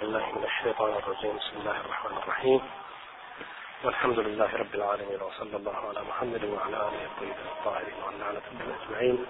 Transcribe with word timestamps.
بالله 0.00 0.32
من 0.38 0.44
الشيطان 0.44 0.92
الرجيم. 0.92 1.36
بسم 1.36 1.56
الله 1.60 1.80
الرحمن 1.80 2.16
الرحيم. 2.18 2.60
والحمد 3.84 4.18
لله 4.18 4.56
رب 4.56 4.74
العالمين 4.74 5.22
وصلى 5.22 5.56
الله 5.56 5.76
على 5.88 6.02
محمد 6.02 6.44
وعلى 6.44 6.76
آله 6.76 7.04
الطيبين 7.06 7.48
الطاهرين 7.58 8.02
واللعنة 8.06 8.42
أجمعين. 8.82 9.26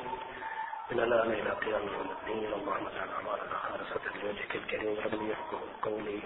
من 0.91 1.01
الان 1.01 1.31
إلى 1.31 1.51
قيام 1.51 1.83
يوم 1.83 2.11
الدين. 2.17 2.53
اللهم 2.53 2.87
اجعل 2.87 3.09
أعمالنا 3.09 3.57
خالصة 3.65 4.04
لوجهك 4.23 4.57
الكريم. 4.57 4.96
ربي 5.04 5.31
يحكم 5.31 5.61
قولي. 5.83 6.21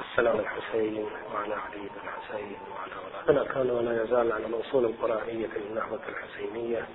السلام 0.00 0.40
الحسين 0.40 1.10
وعلى 1.34 1.54
علي 1.54 1.88
بن 1.88 2.00
الحسين 2.04 2.58
وعلى 2.72 2.94
اولاده 3.00 3.54
كان 3.54 3.70
ولا 3.70 4.02
يزال 4.02 4.32
على 4.32 4.46
موصول 4.48 4.84
القرآنية 4.84 5.46
للنهضة 5.46 6.04
الحسينية. 6.08 6.88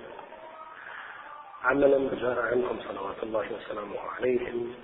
عملا 1.64 1.98
جاء 2.14 2.38
عنهم 2.50 2.80
صلوات 2.88 3.22
الله 3.22 3.46
وسلامه 3.52 4.00
عليهم. 4.16 4.74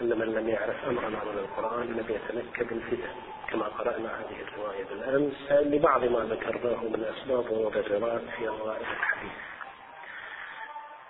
أن 0.00 0.18
من 0.18 0.34
لم 0.34 0.48
يعرف 0.48 0.84
أمرا 0.88 1.08
من 1.08 1.38
القرآن 1.38 1.86
لم 1.86 2.06
يتنكب 2.08 2.72
الفتن 2.72 3.10
كما 3.50 3.64
قرأنا 3.64 4.08
هذه 4.20 4.36
الرواية 4.42 4.84
بالأمس 4.84 5.52
لبعض 5.52 6.04
ما 6.04 6.18
ذكرناه 6.18 6.84
من 6.84 7.04
أسباب 7.04 7.50
ومبررات 7.50 8.22
في 8.38 8.48
أوائل 8.48 8.80
الحديث. 8.80 9.32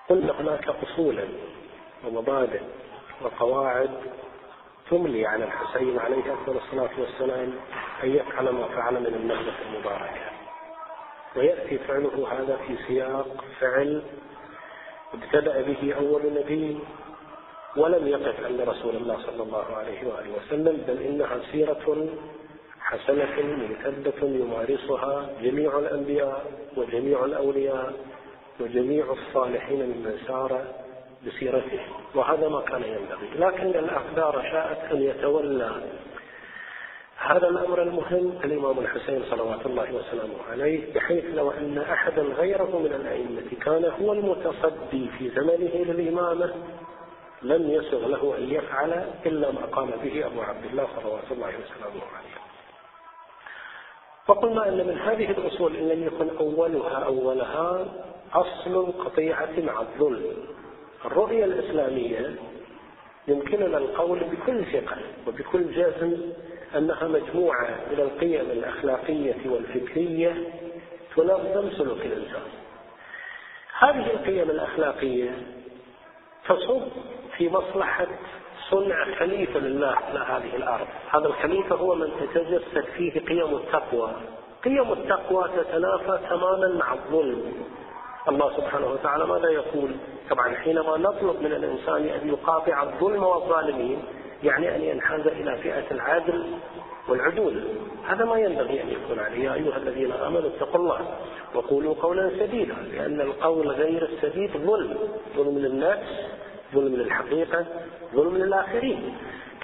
قلنا 0.09 0.41
هناك 0.41 0.69
أصولا 0.69 1.25
ومبادئ 2.05 2.61
وقواعد 3.23 3.91
تملي 4.91 5.27
على 5.27 5.45
الحسين 5.45 5.99
عليه 5.99 6.35
أفضل 6.35 6.57
الصلاة 6.57 6.91
والسلام 6.99 7.53
أن 8.05 8.09
يفعل 8.17 8.49
ما 8.49 8.69
فعل 8.69 8.95
من 8.95 9.15
النهضة 9.15 9.53
المباركة. 9.69 10.33
ويأتي 11.37 11.79
فعله 11.79 12.29
هذا 12.33 12.57
في 12.67 12.77
سياق 12.87 13.45
فعل 13.61 14.03
ابتدأ 15.15 15.63
به 15.63 15.95
أول 15.99 16.35
نبي 16.35 16.79
ولم 17.77 18.09
يقف 18.09 18.45
عند 18.45 18.61
رسول 18.61 18.97
الله 18.97 19.19
صلى 19.27 19.43
الله 19.43 19.65
عليه 19.77 20.09
وآله 20.09 20.31
وسلم 20.37 20.85
بل 20.89 21.03
إنها 21.03 21.39
سيرة 21.53 22.09
حسنة 22.81 23.43
ممتدة 23.43 24.29
يمارسها 24.29 25.31
جميع 25.43 25.79
الأنبياء 25.79 26.45
وجميع 26.77 27.25
الأولياء 27.25 27.93
وجميع 28.61 29.05
الصالحين 29.13 29.79
ممن 29.79 30.19
سار 30.27 30.65
بسيرته. 31.27 31.81
وهذا 32.15 32.49
ما 32.49 32.61
كان 32.61 32.83
ينبغي. 32.83 33.29
لكن 33.39 33.79
الأقدار 33.79 34.43
شاءت 34.53 34.93
أن 34.93 35.03
يتولى 35.03 35.71
هذا 37.19 37.49
الأمر 37.49 37.83
المهم. 37.83 38.39
الإمام 38.45 38.79
الحسين 38.79 39.23
صلوات 39.31 39.67
الله 39.67 39.95
وسلامه 39.95 40.43
عليه 40.51 40.95
بحيث 40.95 41.25
لو 41.35 41.51
أن 41.51 41.79
أحدا 41.79 42.23
غيره 42.23 42.79
من 42.79 42.93
الأئمة 42.93 43.63
كان 43.65 43.85
هو 44.03 44.13
المتصدي 44.13 45.09
في 45.19 45.31
زمنه 45.31 45.93
للإمامة 45.93 46.53
لم 47.43 47.71
يسغ 47.71 48.07
له 48.07 48.35
أن 48.39 48.51
يفعل 48.51 49.11
إلا 49.27 49.51
ما 49.51 49.61
قام 49.61 49.91
به 49.91 50.27
أبو 50.27 50.43
عبد 50.43 50.65
الله 50.65 50.89
صلوات 51.03 51.25
الله 51.31 51.49
وسلامه 51.49 52.03
عليه. 52.17 52.43
وقلنا 54.29 54.69
أن 54.69 54.87
من 54.87 54.99
هذه 54.99 55.31
الأصول 55.31 55.77
إن 55.77 55.89
لم 55.89 56.07
يكن 56.07 56.37
أولها 56.37 57.05
أولها 57.05 57.87
أصل 58.35 58.71
القطيعة 58.71 59.51
مع 59.59 59.81
الظلم. 59.81 60.35
الرؤية 61.05 61.45
الإسلامية 61.45 62.35
يمكننا 63.29 63.79
القول 63.79 64.19
بكل 64.19 64.65
ثقة 64.65 64.97
وبكل 65.27 65.73
جزم 65.75 66.33
أنها 66.77 67.09
مجموعة 67.09 67.69
من 67.91 68.01
القيم 68.01 68.51
الأخلاقية 68.51 69.51
والفكرية 69.51 70.53
تنظم 71.17 71.71
سلوك 71.71 72.01
الإنسان. 72.01 72.43
هذه 73.79 74.11
القيم 74.11 74.51
الأخلاقية 74.51 75.31
تصب 76.49 76.83
في 77.37 77.49
مصلحة 77.49 78.07
صنع 78.71 79.05
خليفة 79.19 79.61
لله 79.61 79.97
على 80.09 80.19
هذه 80.19 80.57
الأرض. 80.57 80.87
هذا 81.11 81.27
الخليفة 81.27 81.77
هو 81.77 81.95
من 81.95 82.09
تتجسد 82.21 82.85
فيه 82.97 83.21
قيم 83.21 83.57
التقوى. 83.57 84.13
قيم 84.65 84.93
التقوى 84.93 85.49
تتنافى 85.57 86.19
تماما 86.31 86.69
مع 86.69 86.93
الظلم. 86.93 87.53
الله 88.29 88.57
سبحانه 88.57 88.87
وتعالى 88.87 89.27
ماذا 89.27 89.49
يقول؟ 89.49 89.91
طبعا 90.31 90.55
حينما 90.55 90.97
نطلب 90.99 91.43
من 91.43 91.53
الإنسان 91.53 92.07
أن 92.07 92.29
يقاطع 92.29 92.83
الظلم 92.83 93.23
والظالمين 93.23 94.05
يعني 94.43 94.77
أن 94.77 94.83
ينحاز 94.83 95.27
إلى 95.27 95.57
فئة 95.57 95.91
العدل 95.91 96.45
والعدول. 97.09 97.65
هذا 98.07 98.25
ما 98.25 98.37
ينبغي 98.37 98.83
أن 98.83 98.89
يكون 98.89 99.19
عليه. 99.19 99.45
يا 99.45 99.55
أيها 99.55 99.77
الذين 99.77 100.13
آمنوا 100.13 100.51
اتقوا 100.57 100.81
الله 100.81 101.01
وقولوا 101.55 101.95
قولا 102.03 102.31
سديدا 102.31 102.75
لأن 102.75 103.21
القول 103.21 103.69
غير 103.69 104.03
السديد 104.03 104.57
ظلم. 104.57 104.99
ظلم 105.37 105.59
للنفس 105.59 106.43
ظلم 106.75 106.97
للحقيقة 106.97 107.67
ظلم 108.15 108.37
للآخرين. 108.37 109.15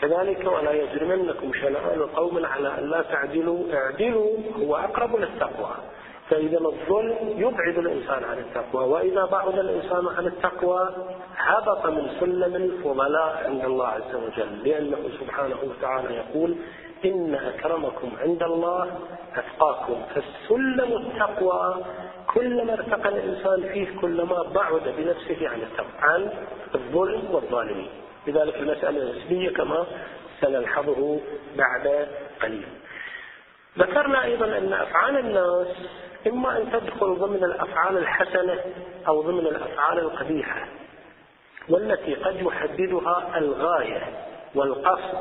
كذلك 0.01 0.47
ولا 0.47 0.73
يجرمنكم 0.73 1.53
شنآن 1.53 2.01
قوم 2.17 2.47
على 2.47 2.79
أن 2.79 2.91
لا 2.91 3.03
تعدلوا 3.03 3.75
اعدلوا 3.75 4.31
هو 4.61 4.77
أقرب 4.77 5.17
للتقوى 5.17 5.75
فإذا 6.31 6.59
الظلم 6.59 7.17
يبعد 7.37 7.79
الإنسان 7.79 8.25
عن 8.25 8.39
التقوى 8.39 8.85
وإذا 8.85 9.25
بعد 9.25 9.59
الإنسان 9.59 10.09
عن 10.17 10.27
التقوى 10.27 10.89
هبط 11.37 11.87
من 11.87 12.11
سلم 12.21 12.55
الفضلاء 12.57 13.43
عند 13.47 13.65
الله 13.65 13.87
عز 13.87 14.15
وجل. 14.15 14.65
لأنه 14.65 14.99
سبحانه 15.21 15.57
وتعالى 15.63 16.15
يقول 16.15 16.57
إن 17.05 17.35
أكرمكم 17.35 18.11
عند 18.21 18.43
الله 18.43 18.91
أتقاكم. 19.37 20.03
فالسلم 20.15 20.97
التقوى 20.97 21.85
كلما 22.35 22.73
ارتقى 22.73 23.09
الإنسان 23.09 23.73
فيه 23.73 24.01
كلما 24.01 24.43
بعد 24.43 24.83
بنفسه 24.99 25.49
عن 25.49 25.61
التقوى. 25.61 25.99
عن 25.99 26.31
الظلم 26.89 27.35
والظالمين 27.35 27.89
لذلك 28.27 28.55
المسألة 28.55 29.13
نسبية 29.13 29.51
كما 29.51 29.87
سنلحظه 30.41 31.21
بعد 31.57 32.09
قليل. 32.43 32.67
ذكرنا 33.79 34.25
أيضا 34.25 34.47
أن 34.59 34.73
أفعال 34.73 35.19
الناس 35.19 35.67
إما 36.27 36.59
أن 36.59 36.73
تدخل 36.73 37.15
ضمن 37.15 37.45
الأفعال 37.45 37.99
الحسنة 37.99 38.61
أو 39.09 39.23
ضمن 39.23 39.47
الأفعال 39.47 39.99
القبيحة 39.99 40.69
والتي 41.69 42.15
قد 42.15 42.43
يحددها 42.43 43.39
الغاية 43.39 44.03
والقصد 44.55 45.19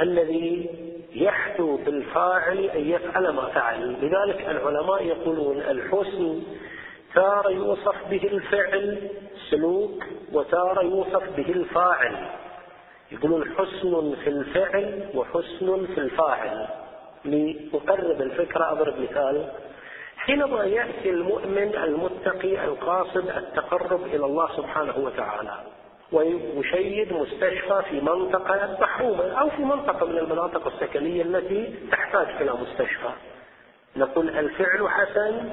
الذي 0.00 0.70
يحدو 1.12 1.76
بالفاعل 1.76 2.58
أن 2.58 2.90
يفعل 2.90 3.28
ما 3.28 3.46
فعل. 3.46 3.96
لذلك 4.02 4.40
العلماء 4.48 5.06
يقولون 5.06 5.56
الحسن 5.56 6.42
تارة 7.14 7.50
يوصف 7.50 7.96
به 8.10 8.22
الفعل 8.22 9.10
سلوك 9.50 10.04
وتارة 10.32 10.82
يوصف 10.82 11.36
به 11.36 11.52
الفاعل. 11.52 12.16
يقولون 13.12 13.54
حسن 13.54 14.14
في 14.24 14.30
الفعل 14.30 15.08
وحسن 15.14 15.86
في 15.94 15.98
الفاعل. 15.98 16.68
لأقرب 17.24 18.22
الفكرة 18.22 18.72
أضرب 18.72 19.00
مثال. 19.00 19.48
حينما 20.16 20.64
يأتي 20.64 21.10
المؤمن 21.10 21.76
المتقي 21.76 22.64
القاصد 22.64 23.28
التقرب 23.28 24.06
إلى 24.06 24.26
الله 24.26 24.56
سبحانه 24.56 24.98
وتعالى 24.98 25.54
ويشيد 26.12 27.12
مستشفى 27.12 27.82
في 27.90 28.00
منطقة 28.00 28.78
محرومة 28.80 29.40
أو 29.40 29.50
في 29.50 29.62
منطقة 29.62 30.06
من 30.06 30.18
المناطق 30.18 30.66
السكنية 30.66 31.22
التي 31.22 31.74
تحتاج 31.90 32.26
إلى 32.40 32.52
مستشفى. 32.52 33.10
نقول 33.96 34.28
الفعل 34.28 34.88
حسن 34.88 35.50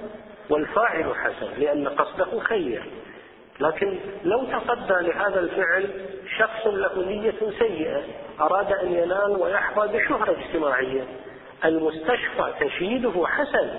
والفاعل 0.49 1.15
حسن 1.15 1.59
لأن 1.59 1.87
قصده 1.87 2.39
خير. 2.39 2.91
لكن 3.59 3.99
لو 4.23 4.43
تصدى 4.45 5.07
لهذا 5.07 5.39
الفعل 5.39 5.89
شخص 6.37 6.67
له 6.67 7.05
نية 7.05 7.33
سيئة 7.59 8.03
أراد 8.41 8.71
أن 8.71 8.93
ينال 8.93 9.37
ويحظى 9.39 9.97
بشهرة 9.97 10.31
اجتماعية. 10.31 11.03
المستشفى 11.65 12.53
تشييده 12.59 13.27
حسن 13.27 13.69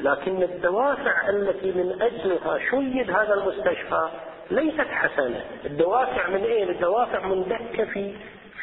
لكن 0.00 0.42
الدوافع 0.42 1.28
التي 1.28 1.72
من 1.72 2.02
أجلها 2.02 2.58
شيد 2.70 3.10
هذا 3.10 3.34
المستشفى 3.34 4.08
ليست 4.50 4.88
حسنة. 4.90 5.44
الدوافع 5.64 6.28
من 6.28 6.44
إيه؟ 6.44 6.64
الدوافع 6.70 7.26
من 7.26 7.42
دكة 7.42 7.84
في 7.84 8.14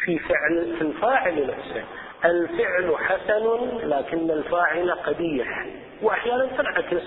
في 0.05 0.19
فعل 0.19 0.75
في 0.77 0.81
الفاعل 0.81 1.47
نفسه. 1.47 1.83
الفعل 2.25 2.95
حسن 2.97 3.77
لكن 3.83 4.31
الفاعل 4.31 4.91
قبيح. 4.91 5.65
وأحيانا 6.01 6.45
تنعكس. 6.45 7.03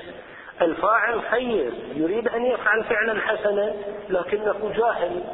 الفاعل 0.62 1.22
خير 1.22 1.72
يريد 1.94 2.28
أن 2.28 2.46
يفعل 2.46 2.84
فعلا 2.84 3.20
حسنا 3.20 3.74
لكنه 4.08 4.72
جاهل. 4.76 5.24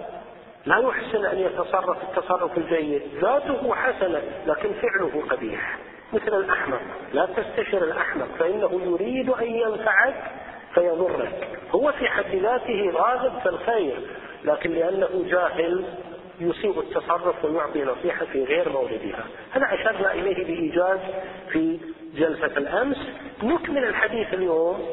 لا 0.66 0.78
يحسن 0.78 1.24
أن 1.24 1.38
يتصرف 1.38 1.96
التصرف 2.02 2.58
الجيد. 2.58 3.02
ذاته 3.20 3.74
حسنه 3.74 4.22
لكن 4.46 4.68
فعله 4.72 5.22
قبيح. 5.30 5.78
مثل 6.12 6.34
الاحمق 6.40 6.80
لا 7.12 7.26
تستشر 7.26 7.84
الاحمق 7.84 8.26
فإنه 8.38 8.80
يريد 8.84 9.30
أن 9.30 9.46
ينفعك 9.46 10.30
فيضرك. 10.74 11.48
هو 11.74 11.92
في 11.92 12.08
حد 12.08 12.34
ذاته 12.34 12.90
راغب 12.94 13.40
في 13.42 13.48
الخير 13.48 13.96
لكن 14.44 14.70
لأنه 14.70 15.24
جاهل 15.28 15.84
يسيء 16.40 16.80
التصرف 16.80 17.44
ويعطي 17.44 17.84
نصيحة 17.84 18.24
في 18.24 18.44
غير 18.44 18.68
موردها 18.68 19.24
هذا 19.50 19.74
أشرنا 19.74 20.12
إليه 20.12 20.44
بإيجاز 20.44 20.98
في 21.50 21.78
جلسة 22.14 22.46
الأمس. 22.46 22.96
نكمل 23.42 23.84
الحديث 23.84 24.34
اليوم 24.34 24.88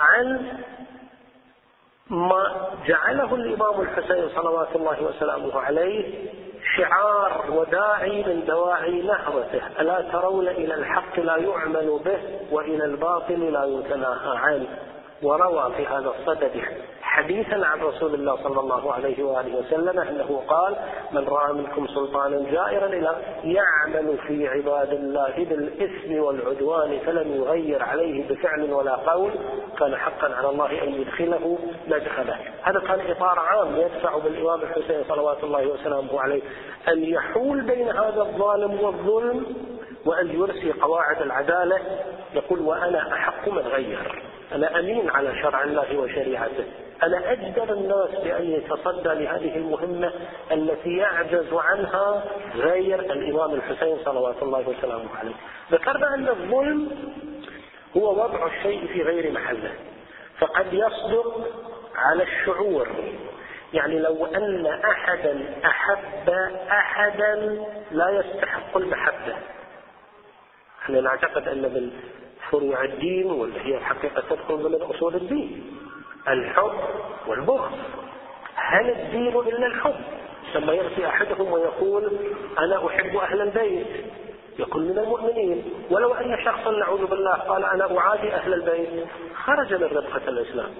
عن 0.00 0.58
ما 2.10 2.70
جعله 2.86 3.34
الإمام 3.34 3.80
الحسين 3.80 4.28
صلوات 4.28 4.76
الله 4.76 5.02
وسلامه 5.02 5.60
عليه 5.60 6.28
شعار 6.76 7.50
وداعي 7.50 8.24
من 8.24 8.44
دواعي 8.44 9.02
نهضته. 9.02 9.80
ألا 9.80 10.00
ترون 10.12 10.48
إلى 10.48 10.74
الحق 10.74 11.20
لا 11.20 11.36
يعمل 11.36 12.00
به 12.04 12.18
وإلى 12.50 12.84
الباطل 12.84 13.52
لا 13.52 13.64
يتناهى 13.64 14.38
عنه. 14.38 14.68
وروى 15.22 15.72
في 15.76 15.86
هذا 15.86 16.14
الصدد 16.18 16.62
حديثا 17.02 17.66
عن 17.66 17.80
رسول 17.80 18.14
الله 18.14 18.36
صلى 18.36 18.60
الله 18.60 18.92
عليه 18.92 19.24
وآله 19.24 19.56
وسلم 19.56 20.00
أنه 20.00 20.42
قال: 20.48 20.76
من 21.12 21.28
رأى 21.28 21.52
منكم 21.52 21.86
سلطانا 21.86 22.50
جائرا 22.50 22.86
إلى 22.86 23.16
يعمل 23.44 24.18
في 24.18 24.48
عباد 24.48 24.92
الله 24.92 25.34
بالإثم 25.36 26.14
والعدوان 26.14 26.98
فلم 27.06 27.34
يغير 27.34 27.82
عليه 27.82 28.28
بفعل 28.28 28.72
ولا 28.72 28.94
قول 28.94 29.30
كان 29.78 29.96
حقا 29.96 30.34
على 30.34 30.48
الله 30.48 30.82
أن 30.82 30.94
يدخله 30.94 31.58
مدخله. 31.88 32.38
هذا 32.62 32.80
كان 32.80 33.10
إطار 33.10 33.38
عام 33.38 33.76
يدفع 33.76 34.18
بالإمام 34.18 34.60
الحسين 34.62 35.04
صلوات 35.08 35.44
الله 35.44 35.66
وسلامه 35.66 36.20
عليه 36.20 36.42
أن 36.88 37.04
يحول 37.04 37.60
بين 37.60 37.88
هذا 37.88 38.20
الظالم 38.22 38.80
والظلم 38.80 39.46
وأن 40.06 40.40
يرسي 40.40 40.72
قواعد 40.72 41.22
العدالة 41.22 41.78
يقول 42.34 42.60
وأنا 42.60 43.12
أحق 43.12 43.48
من 43.48 43.58
غير. 43.58 44.22
أنا 44.52 44.78
أمين 44.78 45.10
على 45.10 45.42
شرع 45.42 45.62
الله 45.62 45.98
وشريعته. 45.98 46.64
أنا 47.02 47.32
أجدر 47.32 47.72
الناس 47.72 48.24
بأن 48.24 48.50
يتصدى 48.50 49.08
لهذه 49.08 49.56
المهمة 49.56 50.12
التي 50.52 50.96
يعجز 50.96 51.52
عنها 51.52 52.24
غير 52.54 53.00
الإمام 53.00 53.54
الحسين 53.54 53.98
صلوات 54.04 54.42
الله 54.42 54.68
وسلامه 54.68 55.16
عليه. 55.18 55.34
ذكرنا 55.72 56.14
أن 56.14 56.28
الظلم 56.28 56.90
هو 57.96 58.24
وضع 58.24 58.46
الشيء 58.46 58.86
في 58.86 59.02
غير 59.02 59.32
محله. 59.32 59.74
فقد 60.38 60.66
يصدق 60.72 61.48
على 61.96 62.22
الشعور. 62.22 62.88
يعني 63.72 63.98
لو 63.98 64.26
أن 64.26 64.66
أحدا 64.66 65.54
أحب 65.64 66.28
أحدا 66.70 67.64
لا 67.90 68.10
يستحق 68.10 68.76
المحبة. 68.76 69.36
إحنا 70.82 71.00
نعتقد 71.00 71.48
أن 71.48 71.62
فروع 72.50 72.84
الدين 72.84 73.26
واللي 73.26 73.60
هي 73.60 73.78
الحقيقة 73.78 74.22
تدخل 74.30 74.56
ضمن 74.56 74.82
أصول 74.82 75.14
الدين. 75.14 75.78
الحب 76.28 76.72
والبغض. 77.26 77.72
هل 78.54 78.90
الدين 78.90 79.36
إلا 79.36 79.66
الحب؟ 79.66 79.94
لما 80.54 80.72
يأتي 80.72 81.08
أحدهم 81.08 81.52
ويقول 81.52 82.12
أنا 82.58 82.86
أحب 82.86 83.16
أهل 83.16 83.40
البيت. 83.40 83.86
يكون 84.58 84.82
من 84.82 84.98
المؤمنين. 84.98 85.72
ولو 85.90 86.14
أن 86.14 86.44
شخصا 86.44 86.70
نعوذ 86.70 87.06
بالله 87.06 87.34
قال 87.34 87.64
أنا 87.64 87.98
أعادي 87.98 88.34
أهل 88.34 88.54
البيت. 88.54 89.06
خرج 89.34 89.74
من 89.74 89.84
ربقة 89.84 90.28
الإسلام. 90.28 90.70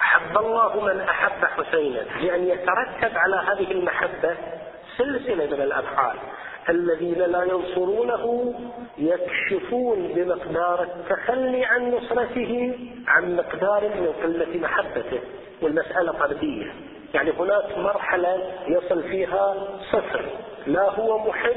أحب 0.00 0.38
الله 0.38 0.84
من 0.84 1.00
أحب 1.00 1.44
حسينا. 1.44 2.00
لأن 2.20 2.48
يترتب 2.48 3.18
على 3.18 3.36
هذه 3.36 3.72
المحبة 3.72 4.36
سلسلة 4.96 5.56
من 5.56 5.62
الأفعال. 5.62 6.16
الذين 6.68 7.18
لا 7.18 7.42
ينصرونه 7.42 8.54
يكشفون 8.98 10.12
بمقدار 10.14 10.82
التخلي 10.82 11.64
عن 11.64 11.90
نصرته 11.90 12.78
عن 13.06 13.36
مقدار 13.36 13.82
من 13.82 14.12
قلة 14.22 14.60
محبته 14.60 15.20
والمسألة 15.62 16.12
فردية 16.12 16.72
يعني 17.14 17.30
هناك 17.30 17.78
مرحلة 17.78 18.52
يصل 18.68 19.02
فيها 19.02 19.54
صفر. 19.92 20.24
لا 20.66 20.90
هو 20.90 21.18
محب 21.18 21.56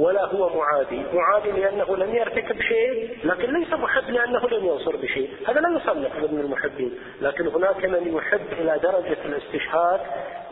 ولا 0.00 0.24
هو 0.24 0.58
معادي. 0.58 1.02
معادي 1.12 1.50
لأنه 1.50 1.96
لم 1.96 2.14
يرتكب 2.14 2.60
شيء 2.60 3.18
لكن 3.24 3.52
ليس 3.52 3.72
محب 3.72 4.10
لأنه 4.10 4.48
لم 4.48 4.64
ينصر 4.64 4.96
بشيء. 4.96 5.30
هذا 5.48 5.60
لا 5.60 5.68
يصنف 5.76 6.24
ضمن 6.24 6.40
المحبين. 6.40 6.98
لكن 7.20 7.46
هناك 7.46 7.84
من 7.84 8.16
يحب 8.16 8.52
إلى 8.52 8.80
درجة 8.82 9.18
الاستشهاد 9.24 10.00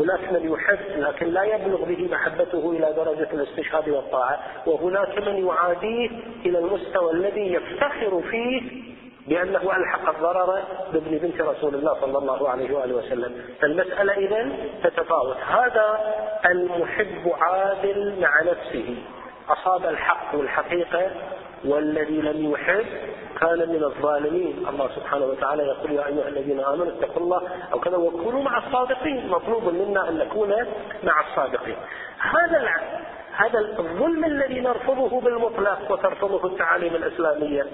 هناك 0.00 0.32
من 0.32 0.52
يحب 0.52 1.00
لكن 1.00 1.26
لا 1.26 1.44
يبلغ 1.44 1.84
به 1.84 2.08
محبته 2.12 2.70
إلى 2.70 2.92
درجة 2.96 3.28
الاستشهاد 3.32 3.88
والطاعة. 3.88 4.40
وهناك 4.66 5.28
من 5.28 5.46
يعاديه 5.46 6.10
إلى 6.46 6.58
المستوى 6.58 7.12
الذي 7.12 7.52
يفتخر 7.52 8.22
فيه 8.30 8.88
بأنه 9.28 9.76
ألحق 9.76 10.08
الضرر 10.08 10.62
بابن 10.92 11.18
بنت 11.18 11.40
رسول 11.40 11.74
الله 11.74 12.00
صلى 12.00 12.18
الله 12.18 12.48
عليه 12.48 12.76
وآله 12.76 12.94
وسلم. 12.94 13.44
فالمسألة 13.60 14.12
إذا 14.12 14.52
تتفاوت. 14.84 15.36
هذا 15.36 16.14
المحب 16.46 17.32
عادل 17.40 18.14
مع 18.20 18.42
نفسه. 18.42 18.96
أصاب 19.48 19.84
الحق 19.84 20.34
والحقيقة 20.34 21.10
والذي 21.64 22.20
لم 22.20 22.52
يحب 22.52 22.86
كان 23.40 23.58
من 23.68 23.84
الظالمين. 23.84 24.66
الله 24.68 24.88
سبحانه 24.96 25.24
وتعالى 25.24 25.62
يقول 25.62 25.92
يا 25.92 26.06
أيها 26.06 26.28
الذين 26.28 26.60
آمنوا 26.60 26.88
اتقوا 26.88 27.22
الله 27.22 27.42
أو 27.72 27.80
كذا 27.80 27.96
وكونوا 27.96 28.42
مع 28.42 28.58
الصادقين. 28.66 29.28
مطلوب 29.28 29.64
منا 29.64 30.08
أن 30.08 30.18
نكون 30.18 30.54
مع 31.04 31.20
الصادقين. 31.20 31.76
هذا 32.18 32.68
هذا 33.36 33.58
الظلم 33.78 34.24
الذي 34.24 34.60
نرفضه 34.60 35.20
بالمطلق 35.20 35.90
وترفضه 35.90 36.46
التعاليم 36.46 36.94
الإسلامية. 36.94 37.66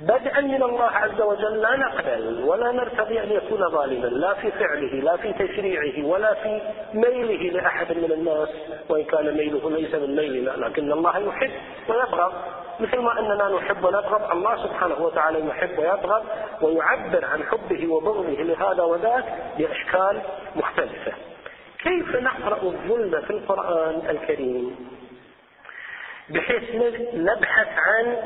بدءا 0.00 0.40
من 0.40 0.62
الله 0.62 0.84
عز 0.84 1.20
وجل 1.20 1.60
لا 1.60 1.76
نقبل 1.76 2.44
ولا 2.44 2.72
نرتضي 2.72 3.22
أن 3.22 3.32
يكون 3.32 3.68
ظالما 3.70 4.06
لا 4.06 4.34
في 4.34 4.50
فعله 4.50 5.00
لا 5.00 5.16
في 5.16 5.32
تشريعه 5.32 6.06
ولا 6.06 6.34
في 6.34 6.62
ميله 6.94 7.50
لأحد 7.52 7.92
من 7.96 8.12
الناس 8.12 8.48
وإن 8.88 9.04
كان 9.04 9.36
ميله 9.36 9.70
ليس 9.70 9.94
من 9.94 10.16
ميلنا 10.16 10.50
لكن 10.50 10.92
الله 10.92 11.18
يحب 11.18 11.50
ويبغض 11.88 12.32
مثل 12.80 12.98
ما 12.98 13.20
أننا 13.20 13.48
نحب 13.48 13.84
ونبغض 13.84 14.30
الله 14.32 14.56
سبحانه 14.66 15.02
وتعالى 15.02 15.48
يحب 15.48 15.78
ويبغض 15.78 16.24
ويعبر 16.62 17.24
عن 17.24 17.42
حبه 17.42 17.92
وبغضه 17.92 18.42
لهذا 18.42 18.82
وذاك 18.82 19.24
بأشكال 19.58 20.22
مختلفة. 20.56 21.12
كيف 21.82 22.16
نقرأ 22.16 22.62
الظلم 22.62 23.20
في 23.20 23.30
القرآن 23.30 24.02
الكريم؟ 24.10 24.76
بحيث 26.30 26.74
نبحث 27.14 27.68
عن 27.78 28.16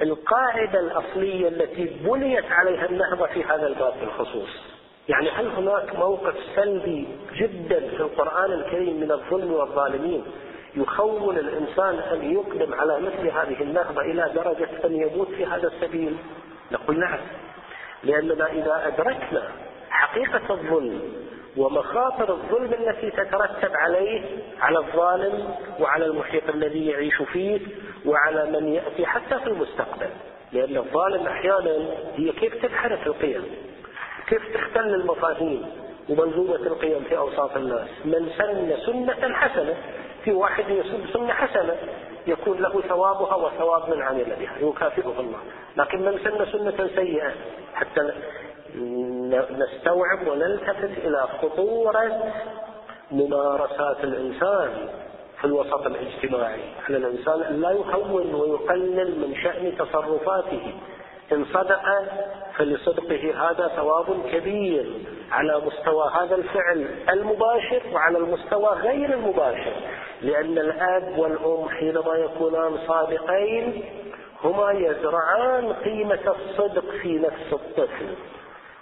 القاعدة 0.00 0.80
الأصلية 0.80 1.48
التي 1.48 1.84
بنيت 1.84 2.44
عليها 2.44 2.86
النهضة 2.86 3.26
في 3.26 3.44
هذا 3.44 3.66
الباب 3.66 3.94
بالخصوص. 4.00 4.48
يعني 5.08 5.30
هل 5.30 5.46
هناك 5.46 5.96
موقف 5.96 6.34
سلبي 6.56 7.08
جدا 7.36 7.80
في 7.80 8.00
القرآن 8.00 8.52
الكريم 8.52 9.00
من 9.00 9.12
الظلم 9.12 9.52
والظالمين 9.52 10.24
يخول 10.76 11.38
الإنسان 11.38 11.98
أن 11.98 12.32
يقدم 12.32 12.74
على 12.74 13.00
مثل 13.00 13.28
هذه 13.28 13.62
النهضة 13.62 14.00
إلى 14.00 14.30
درجة 14.34 14.68
أن 14.84 14.92
يموت 14.92 15.28
في 15.28 15.46
هذا 15.46 15.66
السبيل؟ 15.68 16.16
نقول 16.72 16.98
نعم. 17.00 17.18
لأننا 18.04 18.52
إذا 18.52 18.82
أدركنا 18.86 19.42
حقيقة 19.90 20.54
الظلم 20.54 21.27
ومخاطر 21.58 22.32
الظلم 22.32 22.72
التي 22.72 23.10
تترتب 23.10 23.70
عليه 23.74 24.22
على 24.60 24.78
الظالم 24.78 25.54
وعلى 25.80 26.04
المحيط 26.06 26.48
الذي 26.48 26.86
يعيش 26.86 27.22
فيه 27.22 27.60
وعلى 28.06 28.50
من 28.50 28.68
يأتي 28.68 29.06
حتى 29.06 29.38
في 29.38 29.46
المستقبل. 29.46 30.08
لأن 30.52 30.76
الظالم 30.76 31.26
أحيانا 31.26 31.76
هي 32.16 32.32
كيف 32.32 32.66
تنحرف 32.66 33.06
القيم؟ 33.06 33.44
كيف 34.28 34.54
تختل 34.54 34.94
المفاهيم 34.94 35.66
ومنظومة 36.08 36.54
القيم 36.54 37.04
في 37.08 37.18
أوساط 37.18 37.56
الناس؟ 37.56 37.88
من 38.04 38.30
سن 38.38 38.76
سنة 38.86 39.34
حسنة 39.34 39.74
في 40.24 40.32
واحد 40.32 40.64
يسن 40.68 41.06
سنة 41.12 41.32
حسنة 41.32 41.76
يكون 42.26 42.58
له 42.58 42.80
ثوابها 42.80 43.34
وثواب 43.34 43.90
من 43.94 44.02
عمل 44.02 44.36
بها 44.40 44.70
يكافئه 44.70 45.20
الله. 45.20 45.38
لكن 45.76 46.02
من 46.02 46.18
سن 46.24 46.52
سنة 46.52 46.88
سيئة 46.96 47.32
حتى 47.74 48.12
نستوعب 49.34 50.26
ونلتفت 50.26 50.98
إلى 50.98 51.28
خطورة 51.42 52.32
ممارسات 53.10 54.04
الإنسان 54.04 54.88
في 55.38 55.44
الوسط 55.44 55.86
الاجتماعي. 55.86 56.60
على 56.88 56.96
الإنسان 56.96 57.42
أن 57.42 57.60
لا 57.60 57.70
يهون 57.70 58.34
ويقلل 58.34 59.20
من 59.20 59.34
شأن 59.42 59.76
تصرفاته. 59.78 60.72
إن 61.32 61.44
صدق 61.44 61.82
فلصدقه 62.56 63.50
هذا 63.50 63.68
ثواب 63.68 64.06
كبير 64.32 64.86
على 65.32 65.60
مستوى 65.66 66.10
هذا 66.20 66.34
الفعل 66.34 66.86
المباشر 67.10 67.82
وعلى 67.92 68.18
المستوى 68.18 68.68
غير 68.68 69.14
المباشر. 69.14 69.72
لأن 70.22 70.58
الأب 70.58 71.18
والأم 71.18 71.68
حينما 71.68 72.14
يكونان 72.14 72.78
صادقين 72.86 73.84
هما 74.44 74.72
يزرعان 74.72 75.72
قيمة 75.72 76.34
الصدق 76.36 76.90
في 77.02 77.18
نفس 77.18 77.52
الطفل. 77.52 78.06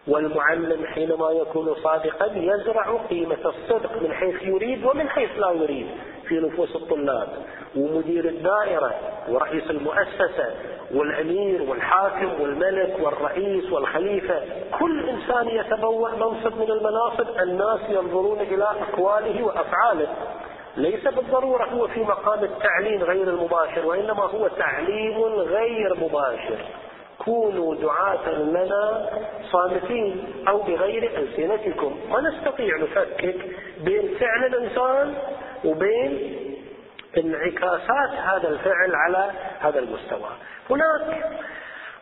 والمعلم 0.09 0.87
حينما 0.87 1.31
يكون 1.31 1.75
صادقا 1.75 2.27
يزرع 2.35 2.97
قيمة 3.11 3.39
الصدق 3.45 4.03
من 4.03 4.13
حيث 4.13 4.43
يريد 4.43 4.85
ومن 4.85 5.09
حيث 5.09 5.31
لا 5.39 5.51
يريد 5.51 5.87
في 6.29 6.41
نفوس 6.41 6.77
الطلاب 6.77 7.29
ومدير 7.77 8.25
الدائرة 8.25 8.95
ورئيس 9.29 9.71
المؤسسة 9.71 10.55
والأمير 10.95 11.63
والحاكم 11.63 12.41
والملك 12.41 12.97
والرئيس 13.01 13.73
والخليفة. 13.73 14.41
كل 14.79 15.09
إنسان 15.09 15.49
يتبوأ 15.49 16.11
منصب 16.11 16.57
من 16.59 16.71
المناصب. 16.71 17.41
الناس 17.43 17.81
ينظرون 17.89 18.41
إلى 18.41 18.65
أقواله 18.65 19.45
وأفعاله. 19.45 20.09
ليس 20.77 21.05
بالضرورة 21.05 21.65
هو 21.65 21.89
في 21.89 22.01
مقام 22.01 22.45
التعليم 22.45 23.03
غير 23.03 23.29
المباشر 23.29 23.87
وإنما 23.87 24.23
هو 24.23 24.49
تعليم 24.49 25.23
غير 25.25 25.97
مباشر. 26.01 26.59
كونوا 27.19 27.75
دعاة 27.75 28.31
لنا 28.31 29.11
صامتين 29.53 30.45
أو 30.49 30.63
بغير 30.63 31.19
ألسنتكم. 31.19 31.97
ما 32.11 32.21
نستطيع 32.21 32.77
نفكك 32.77 33.37
بين 33.81 34.15
فعل 34.21 34.45
الإنسان 34.45 35.15
وبين 35.65 36.37
انعكاسات 37.19 38.11
هذا 38.11 38.49
الفعل 38.49 38.95
على 38.95 39.31
هذا 39.61 39.79
المستوى. 39.79 40.31
هناك 40.71 41.25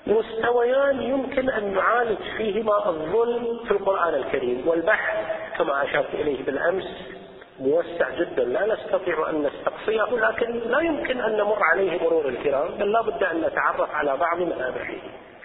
مستويان 0.06 1.02
يمكن 1.02 1.50
أن 1.50 1.74
نعالج 1.74 2.18
فيهما 2.36 2.88
الظلم 2.88 3.60
في 3.64 3.70
القرآن 3.70 4.14
الكريم 4.14 4.68
والبحث 4.68 5.16
كما 5.58 5.84
أشرت 5.84 6.14
إليه 6.14 6.44
بالأمس 6.44 7.13
موسع 7.60 8.10
جدا. 8.10 8.44
لا 8.44 8.74
نستطيع 8.74 9.30
أن 9.30 9.42
نستقصيه 9.42 10.28
لكن 10.28 10.58
لا 10.70 10.80
يمكن 10.80 11.20
أن 11.20 11.36
نمر 11.36 11.58
عليه 11.72 12.02
مرور 12.02 12.28
الكرام 12.28 12.68
بل 12.78 12.92
لا 12.92 13.02
بد 13.02 13.24
أن 13.24 13.40
نتعرف 13.40 13.94
على 13.94 14.16
بعض 14.16 14.38
ملامحه 14.38 14.94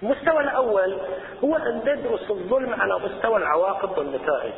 المستوى 0.03 0.43
الأول 0.43 0.97
هو 1.43 1.55
أن 1.55 1.77
ندرس 1.77 2.31
الظلم 2.31 2.73
على 2.73 2.99
مستوى 2.99 3.37
العواقب 3.37 3.97
والنتائج. 3.97 4.53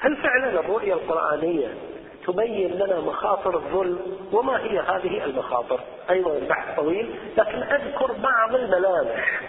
هل 0.00 0.16
فعلا 0.16 0.60
الرؤية 0.60 0.92
القرآنية 0.92 1.68
تبين 2.26 2.72
لنا 2.72 3.00
مخاطر 3.00 3.54
الظلم؟ 3.54 3.98
وما 4.32 4.60
هي 4.60 4.78
هذه 4.78 5.24
المخاطر؟ 5.24 5.80
أيضا 6.10 6.36
البحث 6.36 6.76
طويل 6.76 7.14
لكن 7.36 7.62
أذكر 7.62 8.12
بعض 8.12 8.54
الملامح. 8.54 9.40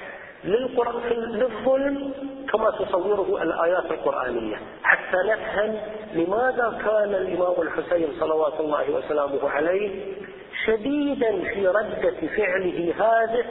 للظلم 0.44 2.14
كما 2.52 2.72
تصوره 2.72 3.44
الآيات 3.44 3.92
القرآنية. 3.92 4.56
حتى 4.84 5.18
نفهم 5.26 5.80
لماذا 6.14 6.80
كان 6.86 7.14
الإمام 7.16 7.62
الحسين 7.62 8.08
صلوات 8.20 8.60
الله 8.60 8.92
وسلامه 8.92 9.50
عليه 9.50 10.14
شديدا 10.66 11.42
في 11.54 11.68
ردة 11.68 12.28
فعله 12.38 12.94
هذه 13.00 13.46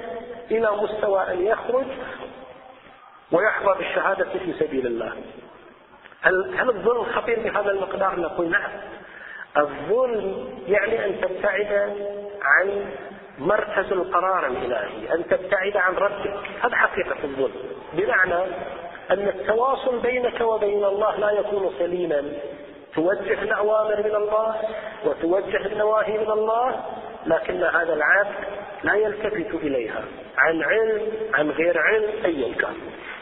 إلى 0.51 0.71
مستوى 0.83 1.23
أن 1.33 1.47
يخرج 1.47 1.87
ويحظى 3.33 3.79
بالشهادة 3.79 4.25
في 4.25 4.53
سبيل 4.59 4.87
الله. 4.87 5.13
هل, 6.21 6.55
هل 6.59 6.69
الظلم 6.69 7.05
خطير 7.05 7.41
بهذا 7.41 7.71
المقدار؟ 7.71 8.21
نقول 8.21 8.51
نعم. 8.51 8.71
الظلم 9.57 10.49
يعني 10.69 11.05
أن 11.05 11.21
تبتعد 11.21 11.73
عن 12.43 12.85
مركز 13.39 13.93
القرار 13.93 14.47
الإلهي 14.47 15.15
أن 15.15 15.27
تبتعد 15.27 15.77
عن 15.77 15.95
ربك. 15.95 16.35
هذا 16.65 16.77
حقيقة 16.77 17.17
الظلم 17.25 17.53
بمعنى 17.93 18.43
أن 19.11 19.29
التواصل 19.29 19.99
بينك 19.99 20.41
وبين 20.41 20.85
الله 20.85 21.17
لا 21.17 21.31
يكون 21.31 21.71
سليما. 21.79 22.23
توجه 22.95 23.43
الأوامر 23.43 23.97
من 23.97 24.15
الله 24.17 24.57
وتوجه 25.05 25.67
النواهي 25.67 26.19
من 26.19 26.31
الله 26.31 26.81
لكن 27.27 27.63
هذا 27.63 27.95
العبد 27.95 28.35
لا 28.83 28.95
يلتفت 28.95 29.55
إليها. 29.55 30.05
عن 30.39 30.63
علم 30.63 31.03
عن 31.35 31.51
غير 31.51 31.79
علم 31.79 32.11
أيا 32.25 32.55
كان. 32.55 32.75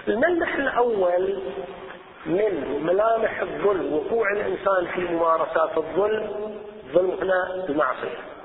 الملمح 0.09 0.55
الأول 0.55 1.43
من 2.27 2.81
ملامح 2.83 3.41
الظلم 3.41 3.93
وقوع 3.93 4.33
الإنسان 4.33 4.87
في 4.95 5.01
ممارسات 5.01 5.77
الظلم 5.77 6.31
ظلم 6.93 7.11
هنا 7.23 7.65
المعصية 7.69 8.36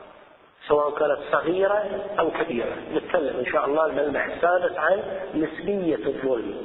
سواء 0.68 0.92
كانت 0.92 1.18
صغيرة 1.32 1.86
أو 2.20 2.32
كبيرة. 2.32 2.76
نتكلم 2.94 3.40
إن 3.40 3.46
شاء 3.46 3.66
الله 3.66 3.86
الملمح 3.86 4.26
السادس 4.26 4.78
عن 4.78 5.02
نسبية 5.36 6.06
الظلم. 6.06 6.58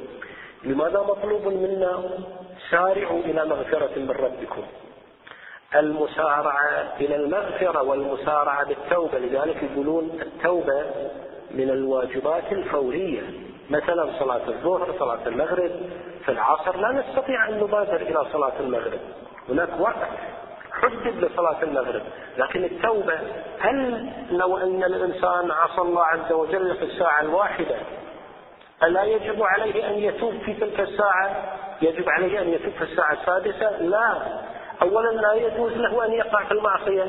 لماذا 0.63 0.99
مطلوب 0.99 1.47
منا 1.47 2.09
سارعوا 2.71 3.19
إلى 3.19 3.45
مغفرة 3.45 3.99
من 3.99 4.11
ربكم؟ 4.11 4.63
المسارعة 5.75 6.93
إلى 6.99 7.15
المغفرة 7.15 7.81
والمسارعة 7.83 8.65
بالتوبة. 8.65 9.19
لذلك 9.19 9.63
يقولون 9.63 10.19
التوبة 10.21 10.85
من 11.51 11.69
الواجبات 11.69 12.51
الفورية. 12.51 13.21
مثلا 13.69 14.19
صلاة 14.19 14.47
الظهر 14.47 14.95
صلاة 14.99 15.27
المغرب. 15.27 15.71
في 16.25 16.31
العصر 16.31 16.77
لا 16.77 16.91
نستطيع 16.91 17.49
أن 17.49 17.57
نبادر 17.57 18.01
إلى 18.01 18.25
صلاة 18.33 18.53
المغرب. 18.59 18.99
هناك 19.49 19.69
وقت 19.79 20.09
حدد 20.81 21.23
لصلاة 21.23 21.63
المغرب. 21.63 22.01
لكن 22.37 22.63
التوبة 22.63 23.19
هل 23.59 24.09
لو 24.31 24.57
أن 24.57 24.83
الإنسان 24.83 25.51
عصى 25.51 25.81
الله 25.81 26.05
عز 26.05 26.31
وجل 26.31 26.75
في 26.75 26.85
الساعة 26.85 27.21
الواحدة 27.21 27.75
ألا 28.83 29.03
يجب 29.03 29.43
عليه 29.43 29.89
أن 29.89 29.93
يتوب 29.93 30.33
في 30.45 30.53
تلك 30.53 30.79
الساعة؟ 30.79 31.35
يجب 31.81 32.09
عليه 32.09 32.41
أن 32.41 32.49
يتوب 32.49 32.73
في 32.73 32.83
الساعة 32.83 33.13
السادسة؟ 33.13 33.81
لا. 33.81 34.13
أولا 34.81 35.09
لا 35.09 35.33
يجوز 35.33 35.71
له 35.71 36.05
أن 36.05 36.11
يقع 36.11 36.43
في 36.43 36.51
المعصية. 36.51 37.05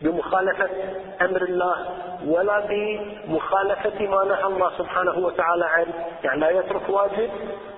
بمخالفة 0.00 0.70
أمر 1.22 1.42
الله 1.42 1.86
ولا 2.26 2.66
بمخالفة 2.68 4.06
ما 4.06 4.24
نهى 4.24 4.44
الله 4.44 4.78
سبحانه 4.78 5.18
وتعالى 5.18 5.64
عنه. 5.64 5.94
يعني 6.24 6.40
لا 6.40 6.50
يترك 6.50 6.88
واجب 6.88 7.30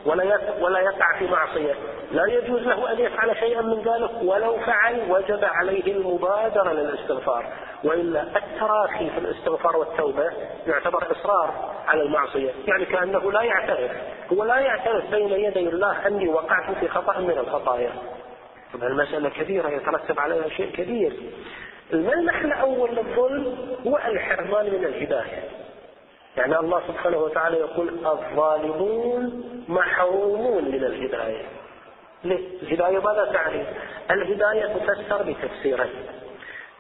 ولا 0.07 0.41
ولا 0.61 0.81
يقع 0.81 1.19
في 1.19 1.27
معصية. 1.27 1.75
لا 2.13 2.27
يجوز 2.27 2.63
له 2.63 2.93
أن 2.93 2.99
يفعل 2.99 3.37
شيئا 3.37 3.63
من 3.63 3.83
ذلك 3.83 4.11
ولو 4.23 4.57
فعل 4.57 5.01
وجب 5.11 5.45
عليه 5.45 5.93
المبادرة 5.93 6.73
للاستغفار. 6.73 7.47
وإلا 7.85 8.23
التراخي 8.23 9.11
في 9.11 9.19
الاستغفار 9.19 9.77
والتوبة 9.77 10.31
يعتبر 10.67 11.13
إصرار 11.13 11.75
على 11.87 12.03
المعصية. 12.03 12.51
يعني 12.67 12.85
كأنه 12.85 13.33
لا 13.33 13.43
يعترف 13.43 13.91
هو 14.33 14.45
لا 14.45 14.59
يعترف 14.59 15.11
بين 15.11 15.29
يدي 15.29 15.69
الله 15.69 16.07
أني 16.07 16.29
وقعت 16.29 16.79
في 16.81 16.89
خطأ 16.89 17.19
من 17.19 17.39
الخطايا. 17.39 17.91
طبعا 18.75 18.89
المسألة 18.89 19.29
كبيرة 19.29 19.69
يترتب 19.69 20.21
عليها 20.21 20.49
شيء 20.49 20.73
كبير. 20.73 21.13
الملمح 21.93 22.41
الأول 22.41 22.91
للظلم 22.91 23.77
هو 23.87 23.97
الحرمان 23.97 24.67
من 24.67 24.85
الهداية. 24.85 25.43
يعني 26.37 26.59
الله 26.59 26.83
سبحانه 26.89 27.19
وتعالى 27.19 27.57
يقول 27.57 27.89
الظالمون 28.07 29.45
محرومون 29.69 30.65
من 30.65 30.85
الهداية. 30.85 31.47
ليه؟ 32.25 32.63
الهداية 32.63 32.99
ماذا 32.99 33.33
تعني؟ 33.33 33.65
الهداية 34.11 34.67
تفسر 34.67 35.23
بتفسيرين. 35.23 36.07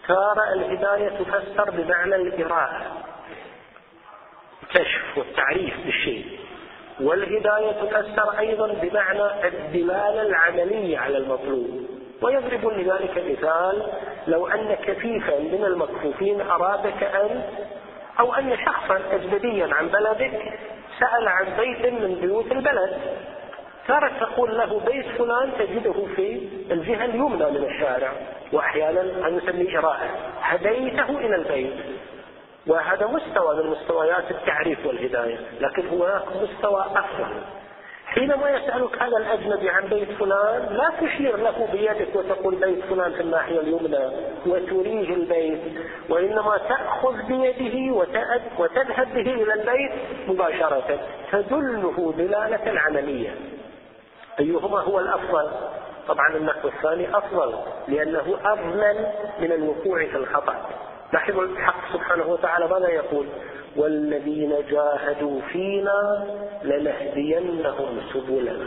ترى 0.09 0.53
الهداية 0.53 1.09
تفسر 1.09 1.71
بمعنى 1.71 2.15
الإراءة 2.15 2.83
الكشف 4.63 5.19
والتعريف 5.19 5.75
بالشيء. 5.85 6.39
والهداية 7.01 7.73
تفسر 7.73 8.39
أيضا 8.39 8.67
بمعنى 8.67 9.49
الدلالة 9.49 10.23
العملية 10.23 10.99
على 10.99 11.19
المطلوب. 11.19 11.98
ويضرب 12.23 12.67
لذلك 12.67 13.25
مثال 13.31 13.93
لو 14.27 14.47
أن 14.47 14.75
كفيفا 14.75 15.39
من 15.39 15.65
المكفوفين 15.65 16.41
أرادك 16.41 17.03
أن 17.03 17.43
أو 18.21 18.35
أن 18.35 18.57
شخصا 18.67 19.01
أجنبيا 19.13 19.75
عن 19.75 19.89
بلدك 19.89 20.59
سأل 21.01 21.29
عن 21.29 21.47
بيت 21.57 21.93
من 21.93 22.15
بيوت 22.21 22.53
البلد 22.53 22.99
صارت 23.89 24.13
تقول 24.21 24.59
له 24.59 24.81
بيت 24.87 25.07
فلان 25.07 25.53
تجده 25.59 26.07
في 26.17 26.49
الجهة 26.71 27.05
اليمنى 27.05 27.51
من 27.51 27.65
الشارع 27.65 28.13
وأحيانا 28.53 29.03
نسميه 29.31 29.79
إراءة. 29.79 30.09
هديته 30.41 31.19
إلى 31.19 31.37
البيت. 31.37 31.75
وهذا 32.67 33.07
مستوى 33.07 33.57
من 33.57 33.71
مستويات 33.71 34.31
التعريف 34.31 34.87
والهداية. 34.87 35.39
لكن 35.61 35.89
هناك 35.89 36.23
مستوى 36.43 36.81
أفضل. 36.81 37.41
حينما 38.19 38.51
يسألك 38.51 39.03
هذا 39.03 39.17
الأجنبي 39.17 39.71
عن 39.71 39.85
بيت 39.87 40.11
فلان 40.11 40.69
لا 40.71 40.93
تشير 41.01 41.37
له 41.37 41.69
بيدك 41.73 42.17
وتقول 42.17 42.55
بيت 42.55 42.85
فلان 42.85 43.13
في 43.13 43.21
الناحية 43.21 43.61
اليمنى 43.61 44.11
وتريه 44.47 45.15
البيت 45.15 45.61
وإنما 46.09 46.61
تأخذ 46.69 47.23
بيده 47.23 47.95
وتذهب 48.59 49.15
به 49.15 49.35
إلى 49.35 49.55
البيت 49.55 49.93
مباشرة. 50.29 50.99
تدله 51.33 52.15
دلالة 52.17 52.81
عملية. 52.81 53.35
أيهما 54.41 54.81
هو 54.81 55.01
الأفضل؟ 55.01 55.51
طبعا 56.09 56.37
النحو 56.37 56.69
الثاني 56.69 57.19
أفضل 57.19 57.55
لأنه 57.89 58.39
أضمن 58.45 59.07
من 59.41 59.53
الوقوع 59.53 60.07
في 60.07 60.17
الخطأ. 60.17 60.55
لاحظوا 61.13 61.43
الحق 61.43 61.93
سبحانه 61.93 62.27
وتعالى 62.27 62.69
ماذا 62.69 62.89
يقول؟ 62.89 63.27
والذين 63.79 64.55
جاهدوا 64.71 65.41
فينا 65.53 66.27
لنهدينهم 66.63 68.01
سبلنا. 68.13 68.67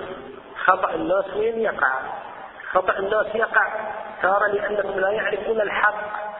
خطأ 0.66 0.96
الناس 0.96 1.26
وين 1.38 1.60
يقع؟ 1.60 2.00
خطأ 2.72 3.00
الناس 3.00 3.36
يقع. 3.36 3.68
تارة 4.22 4.48
لأنهم 4.48 5.00
لا 5.00 5.10
يعرفون 5.10 5.62
الحق. 5.62 6.32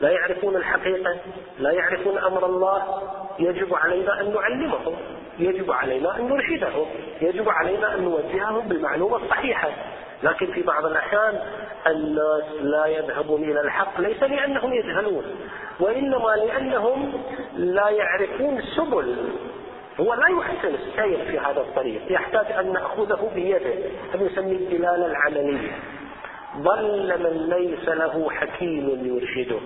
لا 0.00 0.10
يعرفون 0.10 0.56
الحقيقة. 0.56 1.16
لا 1.58 1.70
يعرفون 1.70 2.18
أمر 2.18 2.46
الله. 2.46 3.02
يجب 3.38 3.74
علينا 3.74 4.20
أن 4.20 4.34
نعلمهم. 4.34 4.96
يجب 5.38 5.72
علينا 5.72 6.16
أن 6.16 6.28
نرشدهم. 6.28 6.86
يجب 7.20 7.48
علينا 7.48 7.94
أن 7.94 8.04
نوجههم 8.04 8.68
بالمعلومة 8.68 9.16
الصحيحة. 9.16 9.70
لكن 10.22 10.52
في 10.52 10.62
بعض 10.62 10.86
الأحيان 10.86 11.40
الناس 11.86 12.44
لا 12.62 12.86
يذهبون 12.86 13.44
إلى 13.44 13.60
الحق 13.60 14.00
ليس 14.00 14.22
لأنهم 14.22 14.72
يجهلون 14.72 15.24
وإنما 15.80 16.36
لأنهم 16.36 17.12
لا 17.56 17.88
يعرفون 17.88 18.58
السبل 18.58 19.16
هو 20.00 20.14
لا 20.14 20.28
يحسن 20.38 20.74
السير 20.74 21.24
في 21.30 21.38
هذا 21.38 21.60
الطريق 21.60 22.00
يحتاج 22.10 22.52
أن 22.52 22.72
نأخذه 22.72 23.30
بيده 23.34 23.74
هذا 24.14 24.24
يسميه 24.26 24.56
الدلالة 24.56 25.06
العملية. 25.06 25.70
ضل 26.56 27.22
من 27.22 27.48
ليس 27.48 27.88
له 27.88 28.30
حكيم 28.30 29.06
يرشده. 29.06 29.60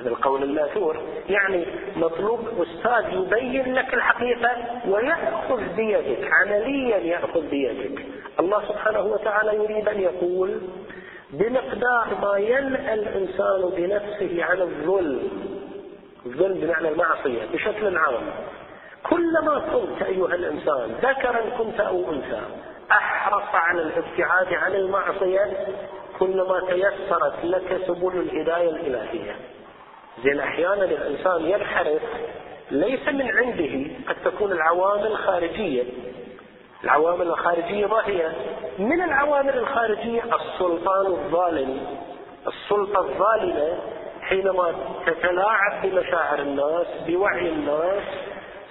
هذا 0.00 0.08
القول 0.08 0.42
الماثور 0.42 1.00
يعني 1.28 1.66
مطلوب 1.96 2.40
أستاذ 2.40 3.12
يبين 3.12 3.74
لك 3.74 3.94
الحقيقة 3.94 4.50
ويأخذ 4.88 5.76
بيدك 5.76 6.30
عمليا 6.32 6.96
يأخذ 6.96 7.48
بيدك. 7.50 8.06
الله 8.40 8.68
سبحانه 8.68 9.00
وتعالى 9.00 9.56
يريد 9.56 9.88
أن 9.88 10.00
يقول 10.00 10.60
بمقدار 11.30 12.08
ما 12.22 12.38
ينأى 12.38 12.94
الإنسان 12.94 13.70
بنفسه 13.76 14.44
عن 14.44 14.60
الظلم 14.60 15.30
الظلم 16.26 16.54
بمعنى 16.60 16.88
المعصية 16.88 17.42
بشكل 17.52 17.96
عام. 17.96 18.22
كلما 19.10 19.58
كنت 19.72 20.02
أيها 20.02 20.34
الإنسان 20.34 20.90
ذكرا 21.02 21.40
كنت 21.58 21.80
أو 21.80 22.12
أنثى 22.12 22.40
أحرص 22.90 23.54
على 23.54 23.82
الابتعاد 23.82 24.54
عن 24.54 24.74
المعصية 24.74 25.66
كلما 26.18 26.60
تيسرت 26.60 27.44
لك 27.44 27.80
سبل 27.86 28.20
الهداية 28.20 28.70
الإلهية. 28.70 29.36
زين 30.24 30.40
أحيانا 30.40 30.84
الإنسان 30.84 31.44
ينحرف 31.44 32.02
ليس 32.70 33.08
من 33.08 33.30
عنده 33.30 33.90
قد 34.08 34.16
تكون 34.24 34.52
العوامل 34.52 35.16
خارجية 35.16 35.84
العوامل 36.84 37.26
الخارجية 37.26 37.86
ما 37.86 38.06
هي؟ 38.06 38.32
من 38.78 39.02
العوامل 39.02 39.58
الخارجية 39.58 40.22
السلطان 40.22 41.06
الظالم. 41.06 41.80
السلطة 42.46 43.00
الظالمة 43.00 43.78
حينما 44.22 44.74
تتلاعب 45.06 45.82
بمشاعر 45.82 46.38
الناس 46.38 46.86
بوعي 47.06 47.48
الناس 47.48 48.02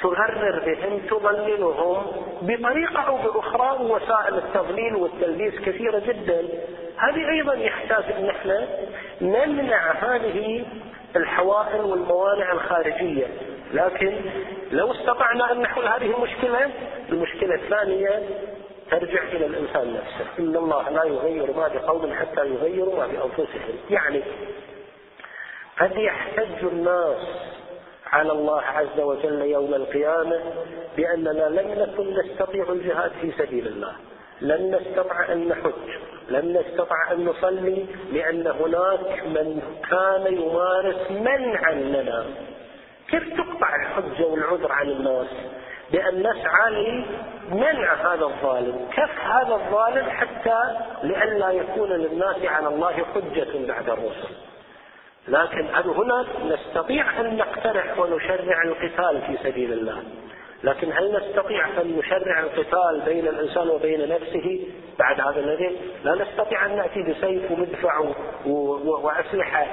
تغرر 0.02 0.60
بهم 0.66 1.00
تضللهم 1.00 2.06
بطريقة 2.42 3.00
أو 3.00 3.18
بأخرى 3.18 3.84
وسائل 3.84 4.36
التضليل 4.38 4.96
والتلبيس 4.96 5.60
كثيرة 5.60 6.00
جدا. 6.00 6.42
هذه 6.98 7.30
أيضا 7.30 7.54
يحتاج 7.54 8.04
أن 8.12 8.30
إحنا 8.30 8.68
نمنع 9.22 9.92
هذه 9.92 10.66
الحوائل 11.16 11.82
والموانع 11.82 12.52
الخارجية. 12.52 13.28
لكن 13.74 14.16
لو 14.72 14.92
استطعنا 14.92 15.52
أن 15.52 15.62
نحل 15.62 15.88
هذه 15.88 16.16
المشكلة 16.16 16.72
المشكلة 17.10 17.56
الثانية 17.56 18.24
ترجع 18.92 19.24
إلى 19.24 19.46
الإنسان 19.46 19.94
نفسه. 19.94 20.26
إن 20.40 20.56
الله 20.56 20.90
لا 20.90 21.04
يغير 21.04 21.54
ما 21.54 21.68
بقوم 21.68 22.14
حتى 22.14 22.46
يغيروا 22.46 22.98
ما 22.98 23.08
بأنفسهم. 23.08 23.76
يعني 23.90 24.24
قد 25.80 25.98
يحتج 25.98 26.64
الناس 26.64 27.18
على 28.08 28.32
الله 28.32 28.62
عز 28.62 29.00
وجل 29.00 29.42
يوم 29.42 29.74
القيامة 29.74 30.42
بأننا 30.98 31.50
لم 31.50 31.72
نكن 31.72 32.14
نستطيع 32.14 32.66
الجهاد 32.70 33.12
في 33.22 33.32
سبيل 33.32 33.68
الله. 33.68 33.96
لن 34.42 34.76
نستطع 34.76 35.34
أن 35.34 35.48
نحج. 35.48 36.17
لن 36.30 36.58
نستطع 36.58 37.12
أن 37.12 37.26
نصلي 37.26 37.86
لأن 38.12 38.48
هناك 38.48 39.24
من 39.26 39.62
كان 39.90 40.34
يمارس 40.34 41.12
منعا 41.12 41.74
لنا. 41.74 42.26
كيف 43.10 43.24
تقطع 43.38 43.76
الحجة 43.76 44.26
والعذر 44.26 44.72
عن 44.72 44.90
الناس 44.90 45.28
بأن 45.92 46.20
نسعى 46.20 46.72
لمنع 47.52 47.94
هذا 47.94 48.26
الظالم؟ 48.26 48.88
كف 48.94 49.20
هذا 49.22 49.54
الظالم 49.56 50.10
حتى 50.10 50.60
لئلا 51.04 51.52
يكون 51.52 51.90
للناس 51.90 52.36
على 52.46 52.68
الله 52.68 52.92
حجة 52.92 53.68
بعد 53.68 53.90
الرسل. 53.90 54.36
لكن 55.28 55.66
هنا 55.76 56.26
نستطيع 56.46 57.20
أن 57.20 57.38
نقترح 57.38 58.00
ونشرع 58.00 58.64
القتال 58.66 59.22
في 59.22 59.38
سبيل 59.44 59.74
الله. 59.74 60.04
لكن 60.64 60.92
هل 60.92 61.12
نستطيع 61.14 61.82
أن 61.82 61.98
نشرع 61.98 62.40
القتال 62.40 63.02
بين 63.06 63.28
الإنسان 63.28 63.70
وبين 63.70 64.10
نفسه؟ 64.10 64.68
بعد 65.00 65.22
هذا 65.22 65.40
الذي 65.40 65.78
لا 66.04 66.16
نستطيع 66.16 66.66
أن 66.66 66.76
نأتي 66.76 67.02
بسيف 67.04 67.52
ومدفع 67.52 68.04
وأسلحة 68.86 69.66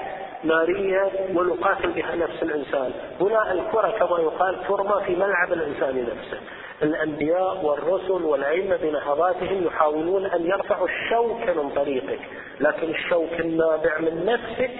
نارية 0.45 1.11
ونقاتل 1.35 1.91
بها 1.93 2.17
نفس 2.17 2.43
الإنسان. 2.43 2.93
هنا 3.21 3.53
الكرة 3.53 3.91
كما 3.91 4.19
يقال 4.19 4.65
ترمى 4.69 5.05
في 5.07 5.17
ملعب 5.17 5.53
الإنسان 5.53 6.03
نفسه. 6.03 6.41
الأنبياء 6.83 7.65
والرسل 7.65 8.25
والأئمة 8.25 8.77
بنهضاتهم 8.77 9.67
يحاولون 9.67 10.27
أن 10.27 10.47
يرفعوا 10.47 10.89
الشوك 10.89 11.49
من 11.49 11.71
طريقك. 11.71 12.21
لكن 12.61 12.91
الشوك 12.91 13.41
النابع 13.41 13.99
من 13.99 14.25
نفسك 14.27 14.71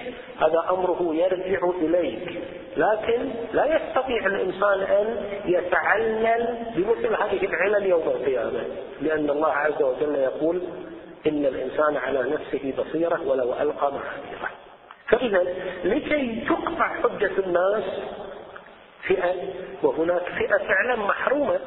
هذا 0.41 0.65
أمره 0.69 1.15
يرجع 1.15 1.69
إليك. 1.81 2.41
لكن 2.77 3.29
لا 3.53 3.75
يستطيع 3.75 4.25
الإنسان 4.25 4.79
أن 4.79 5.17
يتعلل 5.45 6.57
بمثل 6.75 7.15
هذه 7.23 7.45
العلل 7.45 7.85
يوم 7.85 8.07
القيامة. 8.07 8.63
لأن 9.01 9.29
الله 9.29 9.51
عز 9.51 9.81
وجل 9.81 10.15
يقول 10.15 10.61
إن 11.27 11.45
الإنسان 11.45 11.97
على 11.97 12.19
نفسه 12.19 12.73
بصيرة 12.77 13.21
ولو 13.27 13.53
ألقى 13.53 13.93
معاذيره 13.93 14.49
فإذا 15.07 15.43
لكي 15.83 16.45
تقطع 16.49 16.87
حجة 16.87 17.31
الناس 17.45 17.83
فئة 19.07 19.33
وهناك 19.83 20.21
فئة 20.21 20.57
فعلا 20.57 20.95
محرومة. 20.95 21.59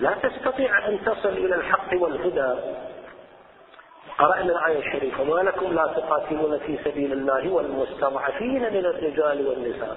لا 0.00 0.14
تستطيع 0.22 0.88
أن 0.88 1.04
تصل 1.04 1.28
إلى 1.28 1.54
الحق 1.54 1.88
والهدى. 1.92 2.54
قرأنا 4.18 4.52
الآية 4.52 4.78
الشريفة 4.78 5.24
ما 5.24 5.40
لكم 5.40 5.74
لا 5.74 5.86
تقاتلون 5.86 6.58
في 6.58 6.78
سبيل 6.84 7.12
الله 7.12 7.50
والمستضعفين 7.50 8.62
من 8.62 8.86
الرجال 8.86 9.46
والنساء. 9.46 9.96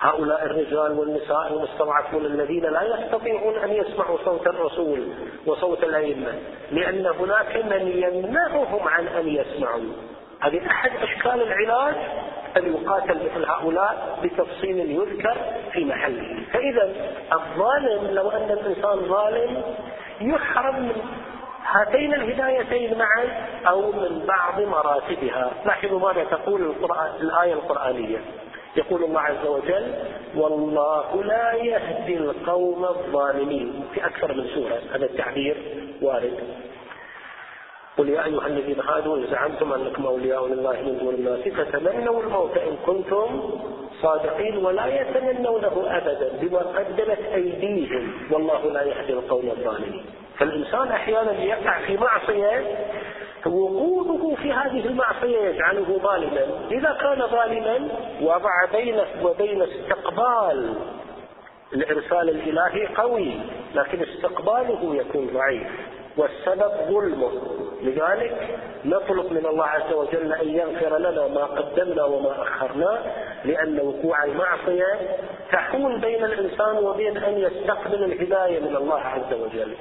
هؤلاء 0.00 0.44
الرجال 0.44 0.98
والنساء 0.98 1.52
المستضعفون 1.52 2.26
الذين 2.26 2.62
لا 2.62 2.82
يستطيعون 2.82 3.56
أن 3.58 3.72
يسمعوا 3.72 4.18
صوت 4.24 4.46
الرسول 4.46 5.08
وصوت 5.46 5.84
الأئمة 5.84 6.32
لأن 6.70 7.06
هناك 7.06 7.56
من 7.56 7.88
يمنعهم 7.88 8.88
عن 8.88 9.08
أن 9.08 9.28
يسمعوا. 9.28 9.92
هذه 10.40 10.66
أحد 10.66 10.90
أشكال 11.02 11.42
العلاج؟ 11.42 11.96
أن 12.56 12.74
يقاتل 12.74 13.16
مثل 13.16 13.44
هؤلاء 13.44 14.18
بتفصيل 14.22 14.90
يذكر 14.90 15.36
في 15.72 15.84
محله. 15.84 16.44
فإذا 16.52 16.94
الظالم 17.32 18.14
لو 18.14 18.30
أن 18.30 18.50
الإنسان 18.50 19.08
ظالم 19.08 19.62
يحرم 20.20 20.82
من 20.82 21.02
هاتين 21.64 22.14
الهدايتين 22.14 22.98
معا 22.98 23.46
أو 23.68 23.92
من 23.92 24.26
بعض 24.26 24.60
مراتبها. 24.60 25.50
لاحظوا 25.64 26.00
ماذا 26.00 26.24
تقول 26.24 26.62
القرآن 26.62 27.10
الآية 27.20 27.52
القرآنية؟ 27.52 28.18
يقول 28.76 29.04
الله 29.04 29.20
عز 29.20 29.46
وجل 29.46 29.94
والله 30.36 31.22
لا 31.24 31.52
يهدي 31.52 32.16
القوم 32.16 32.84
الظالمين. 32.84 33.84
في 33.94 34.06
أكثر 34.06 34.34
من 34.34 34.46
سورة. 34.54 34.80
هذا 34.94 35.04
التعبير 35.04 35.56
وارد. 36.02 36.38
قل 38.00 38.08
يا 38.08 38.24
أيها 38.24 38.46
الذين 38.46 38.80
هادوا 38.80 39.16
إن 39.16 39.26
زعمتم 39.26 39.72
أنكم 39.72 40.06
أولياء 40.06 40.46
لله 40.46 40.72
من 40.72 40.98
دون 40.98 41.14
الناس 41.14 41.40
فتمنوا 41.48 42.22
الموت 42.22 42.56
إن 42.56 42.76
كنتم 42.86 43.50
صادقين 44.02 44.56
ولا 44.56 44.86
يتمنونه 44.86 45.84
أبدا 45.86 46.32
بما 46.40 46.58
قدمت 46.58 47.18
أيديهم. 47.34 48.12
والله 48.30 48.72
لا 48.72 48.82
يهدي 48.82 49.12
القوم 49.12 49.50
الظالمين. 49.50 50.04
فالإنسان 50.38 50.88
أحيانا 50.88 51.32
يقع 51.32 51.78
في 51.86 51.96
معصية 51.96 52.76
وقوعه 53.46 54.34
في 54.42 54.52
هذه 54.52 54.86
المعصية 54.86 55.38
يجعله 55.38 55.98
ظالما. 56.02 56.46
إذا 56.70 56.98
كان 57.00 57.26
ظالما 57.26 57.88
وضع 58.22 58.64
بينه 58.72 59.06
وبين 59.22 59.62
استقبال 59.62 60.74
الإرسال 61.72 62.28
الإلهي 62.28 62.86
قوي 62.86 63.32
لكن 63.74 64.02
استقباله 64.02 64.94
يكون 64.94 65.30
ضعيف. 65.34 65.99
والسبب 66.16 66.72
ظلمه 66.88 67.32
لذلك 67.82 68.58
نطلب 68.84 69.32
من 69.32 69.46
الله 69.46 69.66
عز 69.66 69.92
وجل 69.92 70.32
أن 70.32 70.48
يغفر 70.48 70.98
لنا 70.98 71.26
ما 71.26 71.44
قدمنا 71.44 72.04
وما 72.04 72.42
أخرنا 72.42 73.02
لأن 73.44 73.80
وقوع 73.80 74.24
المعصية 74.24 75.18
تحول 75.52 75.98
بين 76.00 76.24
الإنسان 76.24 76.76
وبين 76.76 77.16
أن 77.16 77.38
يستقبل 77.38 78.04
الهداية 78.04 78.60
من 78.60 78.76
الله 78.76 79.00
عز 79.00 79.32
وجل. 79.32 79.76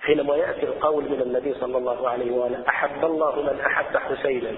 حينما 0.00 0.36
يأتي 0.36 0.62
القول 0.66 1.04
من 1.04 1.20
النبي 1.22 1.54
صلى 1.54 1.78
الله 1.78 2.08
عليه 2.08 2.32
وآله 2.32 2.64
أحب 2.68 3.04
الله 3.04 3.42
من 3.42 3.60
أحب 3.60 3.96
حسينا؟ 3.96 4.50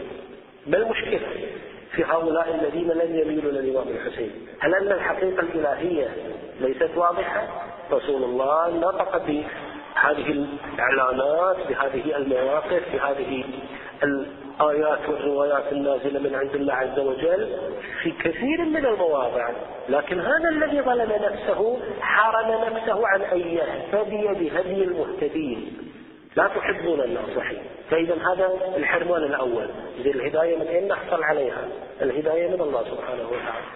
ما 0.66 0.76
المشكلة 0.76 1.20
في 1.92 2.04
هؤلاء 2.04 2.54
الذين 2.54 2.88
لم 2.88 3.16
يميلوا 3.16 3.52
للإمام 3.52 3.88
الحسين؟ 3.88 4.46
هل 4.60 4.74
أن 4.74 4.92
الحقيقة 4.92 5.40
الإلهية 5.40 6.08
ليست 6.60 6.90
واضحة؟ 6.96 7.48
رسول 7.92 8.24
الله 8.24 8.68
نطق 8.68 9.16
بهذه 9.26 10.46
الإعلانات 10.76 11.56
بهذه 11.68 12.16
المواقف 12.16 12.82
بهذه 12.92 13.44
الآيات 14.02 15.08
والروايات 15.08 15.72
النازلة 15.72 16.20
من 16.20 16.34
عند 16.34 16.54
الله 16.54 16.74
عز 16.74 16.98
وجل 16.98 17.58
في 18.02 18.10
كثير 18.10 18.64
من 18.64 18.86
المواضع. 18.86 19.50
لكن 19.88 20.20
هذا 20.20 20.48
الذي 20.48 20.80
ظلم 20.80 21.12
نفسه 21.12 21.78
حرم 22.00 22.64
نفسه 22.64 23.06
عن 23.06 23.22
أن 23.22 23.38
يهتدي 23.38 24.26
بهدي 24.26 24.84
المهتدين. 24.84 25.78
لا 26.36 26.46
تحبون 26.46 27.00
الناصحين 27.00 27.62
فإذا 27.90 28.14
هذا 28.14 28.50
الحرمان 28.76 29.22
الأول. 29.22 29.68
إذا 29.98 30.10
الهداية 30.10 30.56
من 30.56 30.66
أين 30.66 30.88
نحصل 30.88 31.22
عليها؟ 31.22 31.68
الهداية 32.02 32.46
من 32.48 32.60
الله 32.60 32.84
سبحانه 32.84 33.28
وتعالى. 33.28 33.66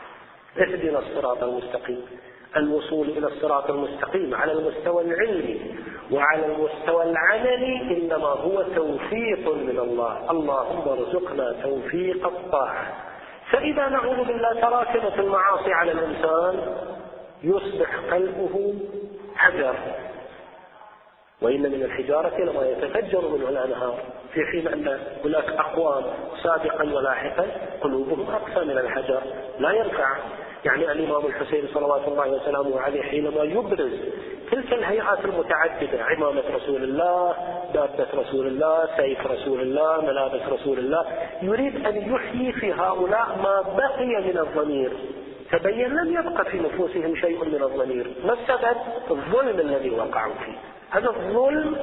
اهدنا 0.58 0.98
الصراط 0.98 1.42
المستقيم. 1.42 2.06
الوصول 2.56 3.08
إلى 3.08 3.26
الصراط 3.26 3.70
المستقيم 3.70 4.34
على 4.34 4.52
المستوى 4.52 5.02
العلمي 5.04 5.74
وعلى 6.10 6.46
المستوى 6.46 7.02
العملي 7.02 7.96
إنما 7.96 8.26
هو 8.26 8.62
توفيق 8.62 9.54
من 9.54 9.78
الله. 9.78 10.30
اللهم 10.30 10.88
ارزقنا 10.88 11.52
توفيق 11.62 12.26
الطاعة. 12.26 12.86
فإذا 13.50 13.88
نعوذ 13.88 14.24
بالله 14.24 14.60
تراكمت 14.60 15.18
المعاصي 15.18 15.72
على 15.72 15.92
الإنسان 15.92 16.76
يصبح 17.42 17.96
قلبه 18.10 18.74
حجر. 19.36 19.74
وإن 21.42 21.62
من 21.62 21.82
الحجارة 21.82 22.40
لما 22.40 22.66
يتفجر 22.66 23.28
منه 23.28 23.48
الأنهار. 23.48 23.98
في 24.32 24.40
حين 24.44 24.68
أن 24.68 25.00
هناك 25.24 25.48
أقوام 25.48 26.04
سابقا 26.42 26.92
ولاحقا 26.94 27.46
قلوبهم 27.80 28.26
أقسى 28.30 28.64
من 28.64 28.78
الحجر. 28.78 29.22
لا 29.58 29.72
ينفع. 29.72 30.16
يعني 30.64 30.92
الإمام 30.92 31.26
الحسين 31.26 31.68
صلوات 31.74 32.08
الله 32.08 32.28
وسلامه 32.28 32.80
عليه 32.80 33.02
حينما 33.02 33.42
يبرز 33.42 33.92
تلك 34.50 34.72
الهيئات 34.72 35.24
المتعددة 35.24 36.04
عمامة 36.04 36.42
رسول 36.54 36.84
الله 36.84 37.34
دابة 37.74 38.06
رسول 38.14 38.46
الله 38.46 38.88
سيف 38.96 39.26
رسول 39.26 39.60
الله 39.60 40.00
ملابس 40.00 40.42
رسول 40.52 40.78
الله 40.78 41.06
يريد 41.42 41.86
أن 41.86 42.14
يحيي 42.14 42.52
في 42.52 42.72
هؤلاء 42.72 43.38
ما 43.42 43.76
بقي 43.76 44.06
من 44.06 44.38
الضمير. 44.38 44.92
تبين 45.52 45.94
لم 45.94 46.12
يبقى 46.12 46.44
في 46.44 46.58
نفوسهم 46.58 47.16
شيء 47.16 47.44
من 47.44 47.62
الضمير. 47.62 48.06
ما 48.24 48.32
السبب؟ 48.32 48.76
الظلم 49.10 49.60
الذي 49.60 49.90
وقعوا 49.90 50.34
فيه. 50.44 50.58
هذا 50.90 51.08
الظلم 51.08 51.76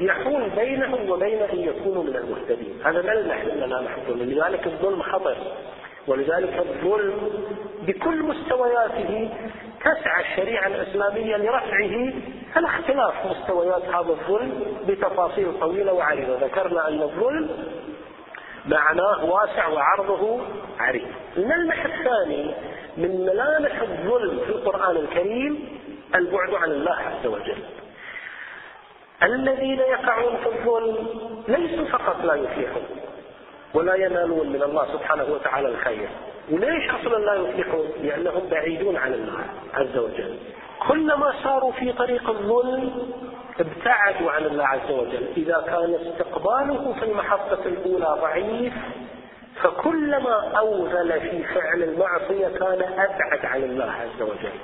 يحول 0.00 0.50
بينهم 0.56 1.10
وبين 1.10 1.42
أن 1.42 1.58
يكونوا 1.58 2.02
من 2.02 2.16
المهتدين. 2.16 2.80
هذا 2.84 3.02
ملمح 3.02 3.44
ملامح 3.44 3.96
الظلم 3.96 4.22
لذلك 4.22 4.66
الظلم 4.66 5.02
خطر. 5.02 5.36
ولذلك 6.06 6.58
الظلم 6.58 7.30
بكل 7.82 8.22
مستوياته 8.22 9.30
تسعى 9.80 10.22
الشريعة 10.22 10.66
الإسلامية 10.66 11.36
لرفعه 11.36 12.12
على 12.56 12.66
اختلاف 12.66 13.14
مستويات 13.26 13.84
هذا 13.84 14.10
الظلم 14.10 14.76
بتفاصيل 14.88 15.60
طويلة 15.60 15.92
وعريضة. 15.92 16.46
ذكرنا 16.46 16.88
أن 16.88 17.02
الظلم 17.02 17.50
معناه 18.66 19.24
واسع 19.24 19.68
وعرضه 19.68 20.40
عريض. 20.78 21.08
الملمح 21.36 21.84
الثاني 21.84 22.54
من 22.96 23.26
ملامح 23.26 23.82
الظلم 23.82 24.40
في 24.46 24.50
القرآن 24.50 24.96
الكريم 24.96 25.78
البعد 26.14 26.54
عن 26.54 26.70
الله 26.70 26.96
عز 26.96 27.26
وجل. 27.26 27.64
الذين 29.22 29.78
يقعون 29.78 30.36
في 30.36 30.46
الظلم 30.46 30.96
ليسوا 31.48 31.84
فقط 31.84 32.24
لا 32.24 32.34
يفلحون. 32.34 33.01
ولا 33.74 33.94
ينالون 33.94 34.48
من 34.48 34.62
الله 34.62 34.86
سبحانه 34.92 35.24
وتعالى 35.24 35.68
الخير 35.68 36.08
وليش 36.50 36.90
أصلا 36.90 37.18
لا 37.18 37.34
يفلحون؟ 37.34 37.86
لأنهم 38.02 38.48
بعيدون 38.50 38.96
عن 38.96 39.14
الله 39.14 39.44
عز 39.74 39.96
وجل. 39.96 40.38
كلما 40.88 41.34
ساروا 41.42 41.72
في 41.72 41.92
طريق 41.92 42.30
الظلم 42.30 43.12
ابتعدوا 43.60 44.30
عن 44.30 44.44
الله 44.44 44.66
عز 44.66 44.90
وجل، 44.90 45.26
إذا 45.36 45.64
كان 45.66 45.94
استقباله 45.94 46.94
في 46.98 47.04
المحطة 47.04 47.58
الأولى 47.66 48.20
ضعيف 48.20 48.72
فكلما 49.62 50.58
اوغل 50.58 51.20
في 51.20 51.42
فعل 51.42 51.82
المعصية 51.82 52.48
كان 52.48 52.82
أبعد 52.82 53.44
عن 53.44 53.62
الله 53.62 53.92
عز 53.92 54.22
وجل. 54.22 54.58